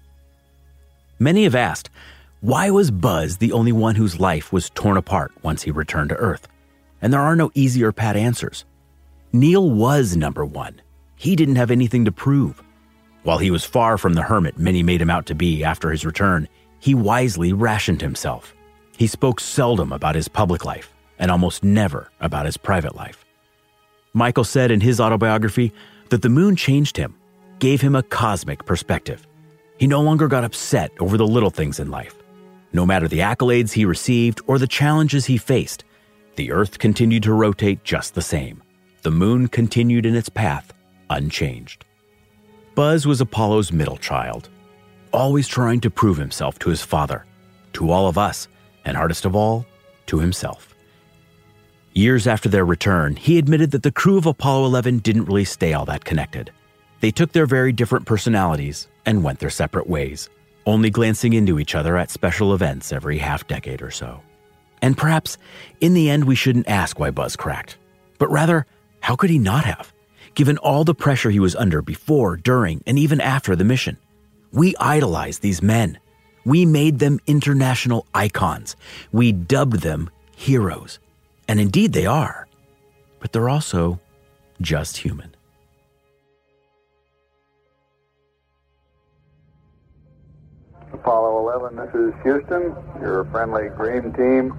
Many 1.20 1.43
have 1.43 1.55
asked, 1.55 1.89
why 2.41 2.70
was 2.70 2.91
Buzz 2.91 3.38
the 3.38 3.51
only 3.51 3.72
one 3.72 3.95
whose 3.95 4.20
life 4.20 4.53
was 4.53 4.70
torn 4.70 4.97
apart 4.97 5.32
once 5.41 5.64
he 5.64 5.72
returned 5.72 6.10
to 6.10 6.16
Earth? 6.16 6.47
And 7.01 7.12
there 7.12 7.22
are 7.22 7.36
no 7.36 7.51
easy 7.55 7.84
or 7.84 7.91
pat 7.91 8.16
answers. 8.16 8.64
Neil 9.34 9.70
was 9.70 10.16
number 10.16 10.45
one, 10.45 10.82
he 11.16 11.36
didn't 11.36 11.55
have 11.55 11.72
anything 11.72 12.05
to 12.05 12.12
prove. 12.12 12.62
While 13.24 13.39
he 13.39 13.51
was 13.51 13.66
far 13.66 13.97
from 13.97 14.14
the 14.14 14.22
hermit 14.22 14.58
many 14.58 14.84
made 14.84 15.01
him 15.01 15.10
out 15.10 15.26
to 15.26 15.36
be 15.36 15.64
after 15.64 15.89
his 15.89 16.05
return, 16.05 16.47
he 16.80 16.93
wisely 16.93 17.53
rationed 17.53 18.01
himself. 18.01 18.53
He 18.95 19.08
spoke 19.08 19.39
seldom 19.39 19.91
about 19.91 20.16
his 20.16 20.28
public 20.28 20.64
life 20.64 20.93
and 21.20 21.32
almost 21.32 21.64
never 21.64 22.12
about 22.22 22.45
his 22.45 22.58
private 22.58 22.95
life. 22.95 23.26
Michael 24.14 24.43
said 24.43 24.72
in 24.72 24.82
his 24.82 24.99
autobiography 24.99 25.74
that 26.10 26.22
the 26.22 26.30
moon 26.30 26.55
changed 26.55 26.97
him, 26.97 27.16
gave 27.60 27.82
him 27.82 27.95
a 27.95 28.03
cosmic 28.03 28.66
perspective. 28.66 29.28
He 29.78 29.88
no 29.88 30.01
longer 30.01 30.28
got 30.28 30.43
upset 30.43 30.91
over 30.99 31.18
the 31.18 31.28
little 31.28 31.49
things 31.49 31.80
in 31.80 31.89
life. 31.89 32.16
No 32.74 32.86
matter 32.86 33.08
the 33.08 33.20
accolades 33.20 33.72
he 33.72 33.86
received 33.86 34.41
or 34.47 34.60
the 34.60 34.68
challenges 34.68 35.26
he 35.26 35.38
faced, 35.38 35.84
the 36.36 36.51
Earth 36.51 36.80
continued 36.80 37.24
to 37.24 37.34
rotate 37.34 37.84
just 37.84 38.14
the 38.14 38.22
same. 38.22 38.62
The 39.03 39.12
moon 39.12 39.47
continued 39.47 40.05
in 40.05 40.16
its 40.16 40.30
path 40.30 40.74
unchanged. 41.10 41.86
Buzz 42.76 43.08
was 43.08 43.22
Apollo's 43.22 43.72
middle 43.72 43.97
child, 43.97 44.49
always 45.12 45.47
trying 45.47 45.80
to 45.82 45.89
prove 45.89 46.18
himself 46.18 46.60
to 46.60 46.70
his 46.70 46.82
father, 46.82 47.26
to 47.74 47.89
all 47.89 48.08
of 48.08 48.18
us, 48.18 48.47
and 48.86 48.95
hardest 48.95 49.26
of 49.26 49.36
all, 49.36 49.66
to 50.08 50.20
himself. 50.20 50.66
Years 51.98 52.28
after 52.28 52.48
their 52.48 52.64
return, 52.64 53.16
he 53.16 53.39
admitted 53.39 53.72
that 53.72 53.82
the 53.82 53.91
crew 53.91 54.20
of 54.20 54.28
Apollo 54.28 54.66
11 54.66 55.00
didn't 55.00 55.26
really 55.26 55.43
stay 55.43 55.74
all 55.74 55.86
that 55.86 56.06
connected. 56.06 56.52
They 57.00 57.10
took 57.10 57.32
their 57.32 57.48
very 57.48 57.72
different 57.72 58.06
personalities 58.06 58.88
and 59.08 59.24
went 59.24 59.39
their 59.39 59.50
separate 59.50 59.89
ways, 59.89 60.30
only 60.68 60.91
glancing 60.91 61.34
into 61.34 61.58
each 61.60 61.74
other 61.74 61.98
at 61.98 62.12
special 62.12 62.54
events 62.54 62.93
every 62.93 63.18
half 63.18 63.48
decade 63.48 63.82
or 63.82 63.89
so. 63.89 64.22
And 64.80 64.95
perhaps, 64.95 65.39
in 65.82 65.95
the 65.95 66.08
end, 66.08 66.26
we 66.26 66.36
shouldn't 66.36 66.68
ask 66.68 67.00
why 67.00 67.10
Buzz 67.10 67.36
cracked, 67.36 67.80
but 68.20 68.30
rather, 68.30 68.68
how 69.00 69.16
could 69.16 69.32
he 69.32 69.39
not 69.39 69.66
have? 69.66 69.91
given 70.36 70.60
all 70.60 70.84
the 70.84 70.93
pressure 70.93 71.32
he 71.32 71.39
was 71.39 71.56
under 71.56 71.82
before, 71.82 72.38
during, 72.38 72.84
and 72.86 73.00
even 73.00 73.20
after 73.20 73.56
the 73.56 73.64
mission. 73.64 73.98
We 74.52 74.76
idolized 74.80 75.41
these 75.41 75.64
men. 75.64 75.98
We 76.45 76.64
made 76.64 77.00
them 77.00 77.20
international 77.26 78.06
icons. 78.14 78.76
We 79.12 79.32
dubbed 79.32 79.82
them 79.82 80.12
heroes. 80.36 81.00
And 81.48 81.60
indeed 81.60 81.93
they 81.93 82.06
are. 82.06 82.48
But 83.20 83.32
they're 83.32 83.50
also 83.50 84.00
just 84.62 84.98
human. 84.98 85.36
Apollo 90.93 91.50
11, 91.50 91.76
this 91.78 91.95
is 91.95 92.14
Houston, 92.24 92.76
your 93.02 93.26
friendly 93.32 93.70
green 93.70 94.14
team 94.14 94.54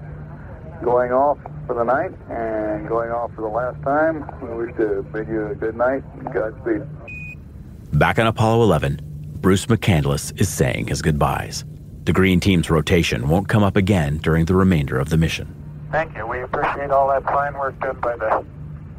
going 0.83 1.11
off 1.11 1.37
for 1.67 1.75
the 1.75 1.83
night 1.83 2.11
and 2.29 2.87
going 2.87 3.11
off 3.11 3.31
for 3.35 3.41
the 3.41 3.47
last 3.47 3.81
time. 3.83 4.25
We 4.41 4.65
wish 4.65 4.75
to 4.77 5.03
bid 5.11 5.27
you 5.27 5.47
a 5.47 5.55
good 5.55 5.75
night 5.75 6.03
and 6.17 6.33
Godspeed. 6.33 6.83
Back 7.99 8.19
on 8.19 8.27
Apollo 8.27 8.63
11, 8.63 8.99
Bruce 9.41 9.65
McCandless 9.65 10.39
is 10.39 10.49
saying 10.49 10.87
his 10.87 11.01
goodbyes. 11.01 11.65
The 12.05 12.13
Green 12.13 12.39
Team's 12.39 12.69
rotation 12.69 13.27
won't 13.27 13.49
come 13.49 13.63
up 13.63 13.75
again 13.75 14.17
during 14.17 14.45
the 14.45 14.55
remainder 14.55 14.97
of 14.97 15.09
the 15.09 15.17
mission. 15.17 15.58
Thank 15.91 16.15
you. 16.15 16.27
We 16.27 16.41
appreciate 16.41 16.91
all 16.91 17.07
that 17.09 17.23
fine 17.23 17.53
work 17.53 17.79
done 17.79 17.99
by 17.99 18.15
the 18.15 18.45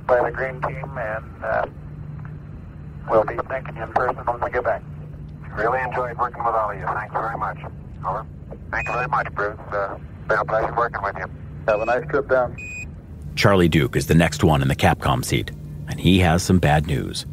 by 0.07 0.28
the 0.28 0.34
Green 0.34 0.61
Team, 0.62 0.99
and 0.99 1.45
uh, 1.45 1.66
we'll 3.09 3.24
be 3.24 3.36
thanking 3.49 3.76
you 3.76 3.84
in 3.84 3.93
person 3.93 4.24
when 4.24 4.41
we 4.41 4.51
get 4.51 4.64
back. 4.64 4.82
Really 5.55 5.80
enjoyed 5.82 6.18
working 6.18 6.45
with 6.45 6.55
all 6.55 6.70
of 6.70 6.78
you. 6.78 6.86
Thank 6.86 7.12
you 7.12 7.20
very 7.20 7.38
much. 7.38 7.59
Over. 8.05 8.26
Thank 8.72 8.88
you 8.88 8.95
very 8.95 9.09
much, 9.09 9.32
Bruce. 9.34 9.59
Uh, 9.70 9.99
been 10.26 10.38
a 10.38 10.45
pleasure 10.45 10.74
working 10.74 11.03
with 11.03 11.16
you. 11.16 11.26
Have 11.68 11.80
a 11.80 11.84
nice 11.84 12.09
trip 12.09 12.28
down. 12.28 12.57
Charlie 13.36 13.68
Duke 13.68 13.95
is 13.95 14.07
the 14.07 14.14
next 14.14 14.43
one 14.43 14.61
in 14.62 14.68
the 14.68 14.76
Capcom 14.76 15.24
seat, 15.24 15.51
and 15.88 16.01
he 16.01 16.18
has 16.20 16.43
some 16.43 16.59
bad 16.59 16.86
news. 16.86 17.24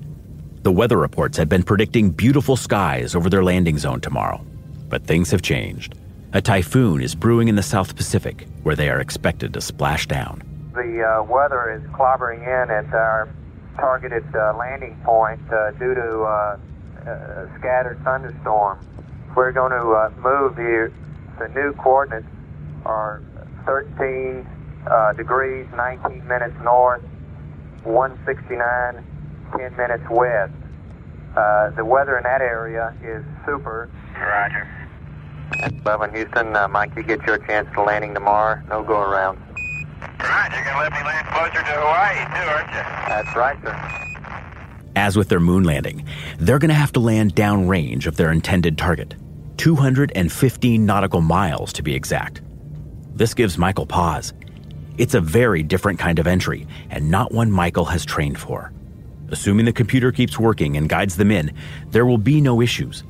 The 0.62 0.72
weather 0.72 0.98
reports 0.98 1.38
had 1.38 1.50
been 1.50 1.64
predicting 1.64 2.12
beautiful 2.12 2.58
skies 2.58 3.16
over 3.16 3.30
their 3.30 3.44
landing 3.44 3.78
zone 3.78 4.02
tomorrow, 4.02 4.46
but 4.90 5.06
things 5.06 5.32
have 5.32 5.42
changed. 5.42 5.96
A 6.34 6.42
typhoon 6.42 7.02
is 7.02 7.16
brewing 7.16 7.48
in 7.48 7.56
the 7.56 7.64
South 7.64 7.96
Pacific, 7.96 8.48
where 8.64 8.76
they 8.76 8.90
are 8.90 9.00
expected 9.00 9.54
to 9.54 9.62
splash 9.62 10.08
down. 10.08 10.44
The 10.74 11.02
uh, 11.02 11.24
weather 11.24 11.72
is 11.72 11.82
clobbering 11.92 12.42
in 12.42 12.70
at 12.70 12.94
our 12.94 13.30
targeted 13.78 14.26
uh, 14.36 14.54
landing 14.58 15.00
point 15.06 15.40
uh, 15.54 15.72
due 15.72 15.96
to 15.96 16.22
uh, 16.24 16.58
a 17.06 17.50
scattered 17.58 18.02
thunderstorm. 18.04 18.78
We're 19.38 19.54
going 19.54 19.72
to 19.72 19.92
uh, 19.92 20.10
move 20.18 20.58
the, 20.58 20.92
the 21.40 21.48
new 21.50 21.72
coordinates 21.74 22.28
are 22.86 23.22
13 23.66 24.46
uh, 24.86 25.14
degrees, 25.14 25.66
19 25.78 26.28
minutes 26.28 26.56
north, 26.62 27.04
169, 27.84 29.06
10 29.58 29.78
minutes 29.78 30.04
west. 30.10 30.52
Uh, 31.38 31.70
the 31.72 31.86
weather 31.86 32.18
in 32.18 32.24
that 32.24 32.42
area 32.42 32.94
is 33.02 33.24
super. 33.46 33.90
Roger. 34.14 34.87
11 35.86 36.14
Houston, 36.14 36.56
uh, 36.56 36.68
Mike, 36.68 36.96
you 36.96 37.04
get 37.04 37.26
your 37.26 37.38
chance 37.40 37.68
to 37.74 37.82
landing 37.82 38.14
tomorrow. 38.14 38.62
No 38.70 38.84
go 38.84 39.00
around. 39.00 39.40
right, 40.20 40.52
you're 40.54 40.64
going 40.64 40.76
to 40.76 40.82
let 40.82 40.92
me 40.92 41.04
land 41.04 41.28
closer 41.28 41.64
to 41.64 41.74
Hawaii, 41.80 42.26
too, 42.36 42.50
aren't 42.50 42.70
you? 42.70 42.84
That's 43.08 43.36
right, 43.36 43.58
sir. 43.64 44.94
As 44.96 45.16
with 45.16 45.30
their 45.30 45.40
moon 45.40 45.64
landing, 45.64 46.06
they're 46.40 46.60
going 46.60 46.70
to 46.70 46.76
have 46.76 46.92
to 46.94 47.00
land 47.00 47.36
downrange 47.36 48.08
of 48.08 48.18
their 48.18 48.32
intended 48.32 48.78
target 48.78 49.16
215 49.58 50.86
nautical 50.86 51.22
miles 51.22 51.74
to 51.74 51.84
be 51.84 51.96
exact. 51.96 52.42
This 53.16 53.34
gives 53.34 53.58
Michael 53.58 53.88
pause. 53.88 54.34
It's 54.98 55.14
a 55.14 55.22
very 55.22 55.64
different 55.64 56.00
kind 56.00 56.20
of 56.20 56.28
entry, 56.28 56.68
and 56.90 57.10
not 57.10 57.32
one 57.32 57.52
Michael 57.52 57.86
has 57.86 58.06
trained 58.06 58.40
for. 58.40 58.72
Assuming 59.30 59.66
the 59.66 59.74
computer 59.74 60.12
keeps 60.12 60.40
working 60.40 60.78
and 60.78 60.88
guides 60.88 61.18
them 61.18 61.32
in, 61.32 61.54
there 61.90 62.06
will 62.06 62.18
be 62.18 62.40
no 62.42 62.62
issues. 62.62 63.04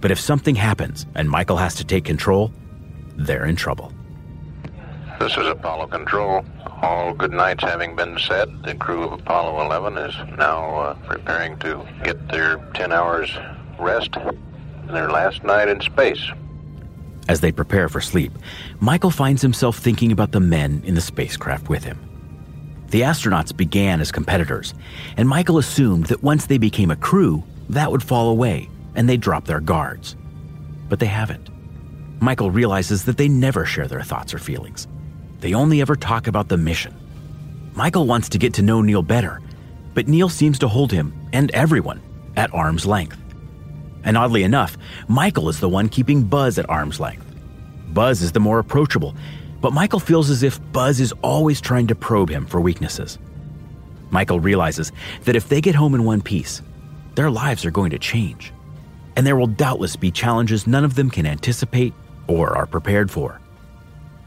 But 0.00 0.10
if 0.10 0.20
something 0.20 0.54
happens 0.54 1.06
and 1.14 1.28
Michael 1.28 1.56
has 1.56 1.74
to 1.76 1.84
take 1.84 2.04
control, 2.04 2.52
they're 3.16 3.46
in 3.46 3.56
trouble. 3.56 3.92
This 5.18 5.36
is 5.36 5.46
Apollo 5.48 5.88
Control. 5.88 6.44
All 6.80 7.12
good 7.12 7.32
nights 7.32 7.64
having 7.64 7.96
been 7.96 8.16
said, 8.18 8.62
the 8.62 8.76
crew 8.76 9.02
of 9.02 9.12
Apollo 9.12 9.64
11 9.64 9.98
is 9.98 10.14
now 10.38 10.78
uh, 10.78 10.94
preparing 10.94 11.58
to 11.58 11.84
get 12.04 12.28
their 12.28 12.58
10 12.74 12.92
hours 12.92 13.36
rest 13.80 14.16
their 14.86 15.10
last 15.10 15.42
night 15.42 15.68
in 15.68 15.80
space. 15.80 16.30
As 17.28 17.40
they 17.40 17.50
prepare 17.50 17.88
for 17.88 18.00
sleep, 18.00 18.32
Michael 18.78 19.10
finds 19.10 19.42
himself 19.42 19.76
thinking 19.76 20.12
about 20.12 20.30
the 20.30 20.40
men 20.40 20.82
in 20.84 20.94
the 20.94 21.00
spacecraft 21.00 21.68
with 21.68 21.82
him. 21.82 21.98
The 22.90 23.02
astronauts 23.02 23.54
began 23.54 24.00
as 24.00 24.12
competitors, 24.12 24.72
and 25.16 25.28
Michael 25.28 25.58
assumed 25.58 26.06
that 26.06 26.22
once 26.22 26.46
they 26.46 26.58
became 26.58 26.90
a 26.90 26.96
crew, 26.96 27.42
that 27.68 27.90
would 27.90 28.02
fall 28.02 28.30
away 28.30 28.70
and 28.94 29.08
they'd 29.08 29.20
drop 29.20 29.44
their 29.44 29.60
guards. 29.60 30.16
But 30.88 30.98
they 30.98 31.06
haven't. 31.06 31.48
Michael 32.20 32.50
realizes 32.50 33.04
that 33.04 33.16
they 33.16 33.28
never 33.28 33.64
share 33.64 33.86
their 33.86 34.02
thoughts 34.02 34.34
or 34.34 34.38
feelings. 34.38 34.88
They 35.40 35.54
only 35.54 35.80
ever 35.80 35.94
talk 35.94 36.26
about 36.26 36.48
the 36.48 36.56
mission. 36.56 36.94
Michael 37.74 38.06
wants 38.06 38.28
to 38.30 38.38
get 38.38 38.54
to 38.54 38.62
know 38.62 38.82
Neil 38.82 39.02
better, 39.02 39.40
but 39.94 40.08
Neil 40.08 40.28
seems 40.28 40.58
to 40.60 40.68
hold 40.68 40.90
him 40.90 41.12
and 41.32 41.50
everyone 41.52 42.00
at 42.36 42.52
arm's 42.52 42.86
length. 42.86 43.18
And 44.04 44.16
oddly 44.16 44.42
enough, 44.42 44.76
Michael 45.06 45.48
is 45.48 45.60
the 45.60 45.68
one 45.68 45.88
keeping 45.88 46.24
Buzz 46.24 46.58
at 46.58 46.68
arm's 46.68 46.98
length. 46.98 47.24
Buzz 47.90 48.22
is 48.22 48.32
the 48.32 48.40
more 48.40 48.58
approachable, 48.58 49.14
but 49.60 49.72
Michael 49.72 50.00
feels 50.00 50.30
as 50.30 50.42
if 50.42 50.60
Buzz 50.72 51.00
is 51.00 51.12
always 51.22 51.60
trying 51.60 51.86
to 51.88 51.94
probe 51.94 52.30
him 52.30 52.46
for 52.46 52.60
weaknesses. 52.60 53.18
Michael 54.10 54.40
realizes 54.40 54.92
that 55.24 55.36
if 55.36 55.48
they 55.48 55.60
get 55.60 55.74
home 55.74 55.94
in 55.94 56.04
one 56.04 56.22
piece, 56.22 56.62
their 57.14 57.30
lives 57.30 57.64
are 57.64 57.70
going 57.70 57.90
to 57.90 57.98
change. 57.98 58.52
And 59.18 59.26
there 59.26 59.36
will 59.36 59.48
doubtless 59.48 59.96
be 59.96 60.12
challenges 60.12 60.68
none 60.68 60.84
of 60.84 60.94
them 60.94 61.10
can 61.10 61.26
anticipate 61.26 61.92
or 62.28 62.56
are 62.56 62.66
prepared 62.66 63.10
for. 63.10 63.40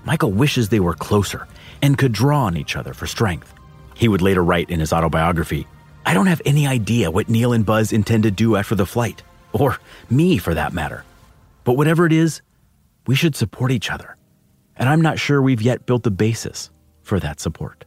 Michael 0.03 0.31
wishes 0.31 0.67
they 0.67 0.81
were 0.81 0.95
closer 0.95 1.47
and 1.81 1.97
could 1.97 2.11
draw 2.11 2.43
on 2.43 2.57
each 2.57 2.75
other 2.75 2.93
for 2.93 3.07
strength. 3.07 3.53
He 3.95 4.09
would 4.09 4.21
later 4.21 4.43
write 4.43 4.69
in 4.69 4.81
his 4.81 4.91
autobiography 4.91 5.65
I 6.05 6.13
don't 6.13 6.27
have 6.27 6.41
any 6.45 6.67
idea 6.67 7.09
what 7.09 7.29
Neil 7.29 7.53
and 7.53 7.65
Buzz 7.65 7.93
intend 7.93 8.23
to 8.23 8.31
do 8.31 8.57
after 8.57 8.75
the 8.75 8.85
flight, 8.85 9.23
or 9.53 9.77
me 10.09 10.37
for 10.37 10.53
that 10.55 10.73
matter. 10.73 11.05
But 11.63 11.77
whatever 11.77 12.05
it 12.05 12.11
is, 12.11 12.41
we 13.07 13.15
should 13.15 13.35
support 13.35 13.71
each 13.71 13.89
other. 13.89 14.17
And 14.75 14.89
I'm 14.89 15.01
not 15.01 15.19
sure 15.19 15.41
we've 15.41 15.61
yet 15.61 15.85
built 15.85 16.03
the 16.03 16.11
basis 16.11 16.69
for 17.01 17.17
that 17.21 17.39
support. 17.39 17.85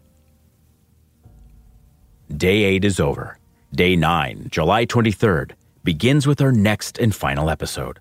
Day 2.34 2.62
8 2.62 2.84
is 2.84 2.98
over. 2.98 3.36
Day 3.74 3.94
9, 3.94 4.46
July 4.50 4.86
23rd, 4.86 5.52
begins 5.85 6.26
with 6.26 6.41
our 6.41 6.51
next 6.51 6.99
and 6.99 7.14
final 7.14 7.51
episode. 7.51 8.01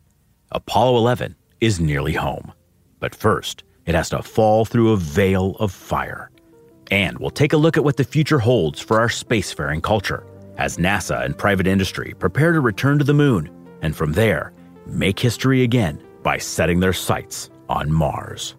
Apollo 0.52 0.98
11 0.98 1.36
is 1.60 1.82
nearly 1.82 2.14
home. 2.14 2.54
But 3.00 3.14
first, 3.14 3.64
it 3.86 3.94
has 3.94 4.10
to 4.10 4.24
fall 4.24 4.64
through 4.64 4.92
a 4.92 4.98
veil 4.98 5.58
of 5.60 5.72
fire. 5.72 6.32
And 6.90 7.20
we'll 7.20 7.30
take 7.30 7.52
a 7.52 7.58
look 7.58 7.76
at 7.76 7.84
what 7.84 7.98
the 7.98 8.06
future 8.06 8.40
holds 8.40 8.80
for 8.80 9.02
our 9.02 9.10
spacefaring 9.10 9.84
culture 9.84 10.26
as 10.58 10.78
NASA 10.78 11.26
and 11.26 11.38
private 11.38 11.68
industry 11.68 12.14
prepare 12.18 12.54
to 12.54 12.62
return 12.62 13.00
to 13.00 13.04
the 13.04 13.14
moon 13.14 13.50
and 13.82 13.96
from 13.96 14.14
there 14.14 14.54
make 14.86 15.20
history 15.20 15.64
again 15.64 16.02
by 16.22 16.38
setting 16.38 16.80
their 16.80 16.94
sights 16.94 17.50
on 17.68 17.92
Mars. 17.92 18.56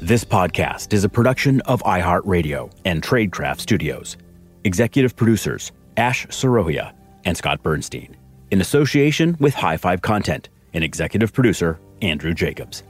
This 0.00 0.24
podcast 0.24 0.94
is 0.94 1.04
a 1.04 1.10
production 1.10 1.60
of 1.62 1.82
iHeartRadio 1.82 2.72
and 2.86 3.02
Tradecraft 3.02 3.60
Studios. 3.60 4.16
Executive 4.64 5.14
producers 5.14 5.72
Ash 5.96 6.26
Sarohia 6.28 6.92
and 7.24 7.36
Scott 7.36 7.62
Bernstein, 7.62 8.16
in 8.50 8.60
association 8.60 9.36
with 9.40 9.54
High 9.54 9.76
Five 9.76 10.02
Content 10.02 10.48
and 10.72 10.84
executive 10.84 11.32
producer 11.32 11.80
Andrew 12.02 12.34
Jacobs. 12.34 12.82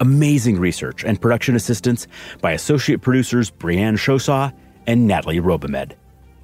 Amazing 0.00 0.58
research 0.58 1.04
and 1.04 1.20
production 1.20 1.54
assistance 1.54 2.06
by 2.40 2.52
associate 2.52 3.02
producers 3.02 3.50
Brianne 3.50 3.98
Shosaw 3.98 4.50
and 4.86 5.06
Natalie 5.06 5.40
Robimed. 5.40 5.94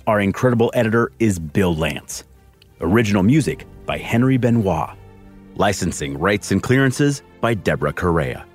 Our 0.06 0.20
incredible 0.20 0.70
editor 0.74 1.10
is 1.18 1.38
Bill 1.38 1.74
Lance. 1.74 2.24
Original 2.80 3.22
music 3.22 3.66
by 3.84 3.98
Henry 3.98 4.36
Benoit. 4.36 4.90
Licensing, 5.56 6.16
rights, 6.18 6.52
and 6.52 6.62
clearances 6.62 7.22
by 7.40 7.54
Deborah 7.54 7.92
Correa. 7.92 8.46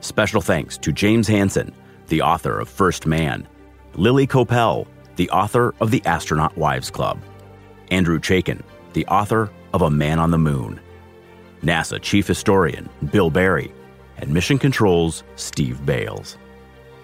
Special 0.00 0.40
thanks 0.40 0.78
to 0.78 0.92
James 0.92 1.26
Hansen, 1.26 1.74
the 2.08 2.22
author 2.22 2.60
of 2.60 2.68
First 2.68 3.06
Man, 3.06 3.48
Lily 3.96 4.26
Koppel, 4.26 4.86
the 5.16 5.30
author 5.30 5.74
of 5.80 5.90
the 5.90 6.02
Astronaut 6.04 6.56
Wives 6.56 6.90
Club, 6.90 7.20
Andrew 7.90 8.18
Chaikin, 8.18 8.62
the 8.92 9.06
author 9.06 9.50
of 9.72 9.82
A 9.82 9.90
Man 9.90 10.18
on 10.18 10.30
the 10.30 10.38
Moon, 10.38 10.80
NASA 11.62 12.00
Chief 12.00 12.26
Historian 12.26 12.88
Bill 13.10 13.30
Barry, 13.30 13.72
and 14.18 14.32
Mission 14.32 14.58
Control's 14.58 15.24
Steve 15.36 15.84
Bales. 15.84 16.36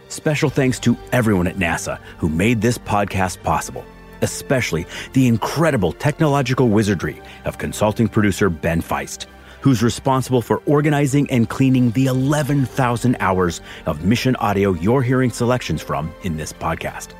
Special 0.08 0.50
thanks 0.50 0.78
to 0.80 0.96
everyone 1.12 1.46
at 1.46 1.56
NASA 1.56 2.00
who 2.18 2.28
made 2.28 2.60
this 2.60 2.78
podcast 2.78 3.42
possible, 3.42 3.84
especially 4.22 4.86
the 5.12 5.28
incredible 5.28 5.92
technological 5.92 6.68
wizardry 6.68 7.20
of 7.44 7.58
consulting 7.58 8.08
producer 8.08 8.50
Ben 8.50 8.82
Feist, 8.82 9.26
who's 9.60 9.82
responsible 9.82 10.42
for 10.42 10.62
organizing 10.66 11.30
and 11.30 11.48
cleaning 11.48 11.90
the 11.92 12.06
11,000 12.06 13.16
hours 13.20 13.60
of 13.86 14.04
mission 14.04 14.34
audio 14.36 14.72
you're 14.72 15.02
hearing 15.02 15.30
selections 15.30 15.82
from 15.82 16.12
in 16.22 16.36
this 16.36 16.52
podcast. 16.52 17.14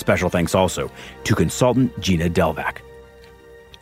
Special 0.00 0.30
thanks 0.30 0.54
also 0.54 0.90
to 1.24 1.34
consultant 1.34 2.00
Gina 2.00 2.30
Delvac. 2.30 2.78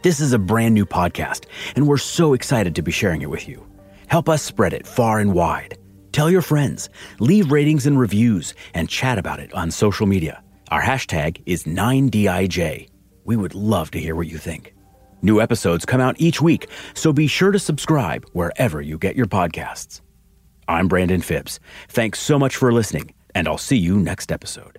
This 0.02 0.18
is 0.18 0.32
a 0.32 0.38
brand 0.38 0.74
new 0.74 0.84
podcast, 0.84 1.44
and 1.76 1.86
we're 1.86 1.96
so 1.96 2.32
excited 2.34 2.74
to 2.74 2.82
be 2.82 2.90
sharing 2.90 3.22
it 3.22 3.30
with 3.30 3.48
you. 3.48 3.64
Help 4.08 4.28
us 4.28 4.42
spread 4.42 4.72
it 4.72 4.84
far 4.84 5.20
and 5.20 5.32
wide. 5.32 5.78
Tell 6.10 6.28
your 6.28 6.42
friends, 6.42 6.88
leave 7.20 7.52
ratings 7.52 7.86
and 7.86 8.00
reviews, 8.00 8.52
and 8.74 8.88
chat 8.88 9.16
about 9.16 9.38
it 9.38 9.54
on 9.54 9.70
social 9.70 10.08
media. 10.08 10.42
Our 10.72 10.82
hashtag 10.82 11.40
is 11.46 11.64
9DIJ. 11.64 12.88
We 13.24 13.36
would 13.36 13.54
love 13.54 13.92
to 13.92 14.00
hear 14.00 14.16
what 14.16 14.26
you 14.26 14.38
think. 14.38 14.74
New 15.22 15.40
episodes 15.40 15.86
come 15.86 16.00
out 16.00 16.20
each 16.20 16.42
week, 16.42 16.68
so 16.94 17.12
be 17.12 17.28
sure 17.28 17.52
to 17.52 17.60
subscribe 17.60 18.26
wherever 18.32 18.82
you 18.82 18.98
get 18.98 19.14
your 19.14 19.26
podcasts. 19.26 20.00
I'm 20.66 20.88
Brandon 20.88 21.22
Phipps. 21.22 21.60
Thanks 21.88 22.18
so 22.18 22.40
much 22.40 22.56
for 22.56 22.72
listening, 22.72 23.14
and 23.36 23.46
I'll 23.46 23.56
see 23.56 23.78
you 23.78 24.00
next 24.00 24.32
episode. 24.32 24.78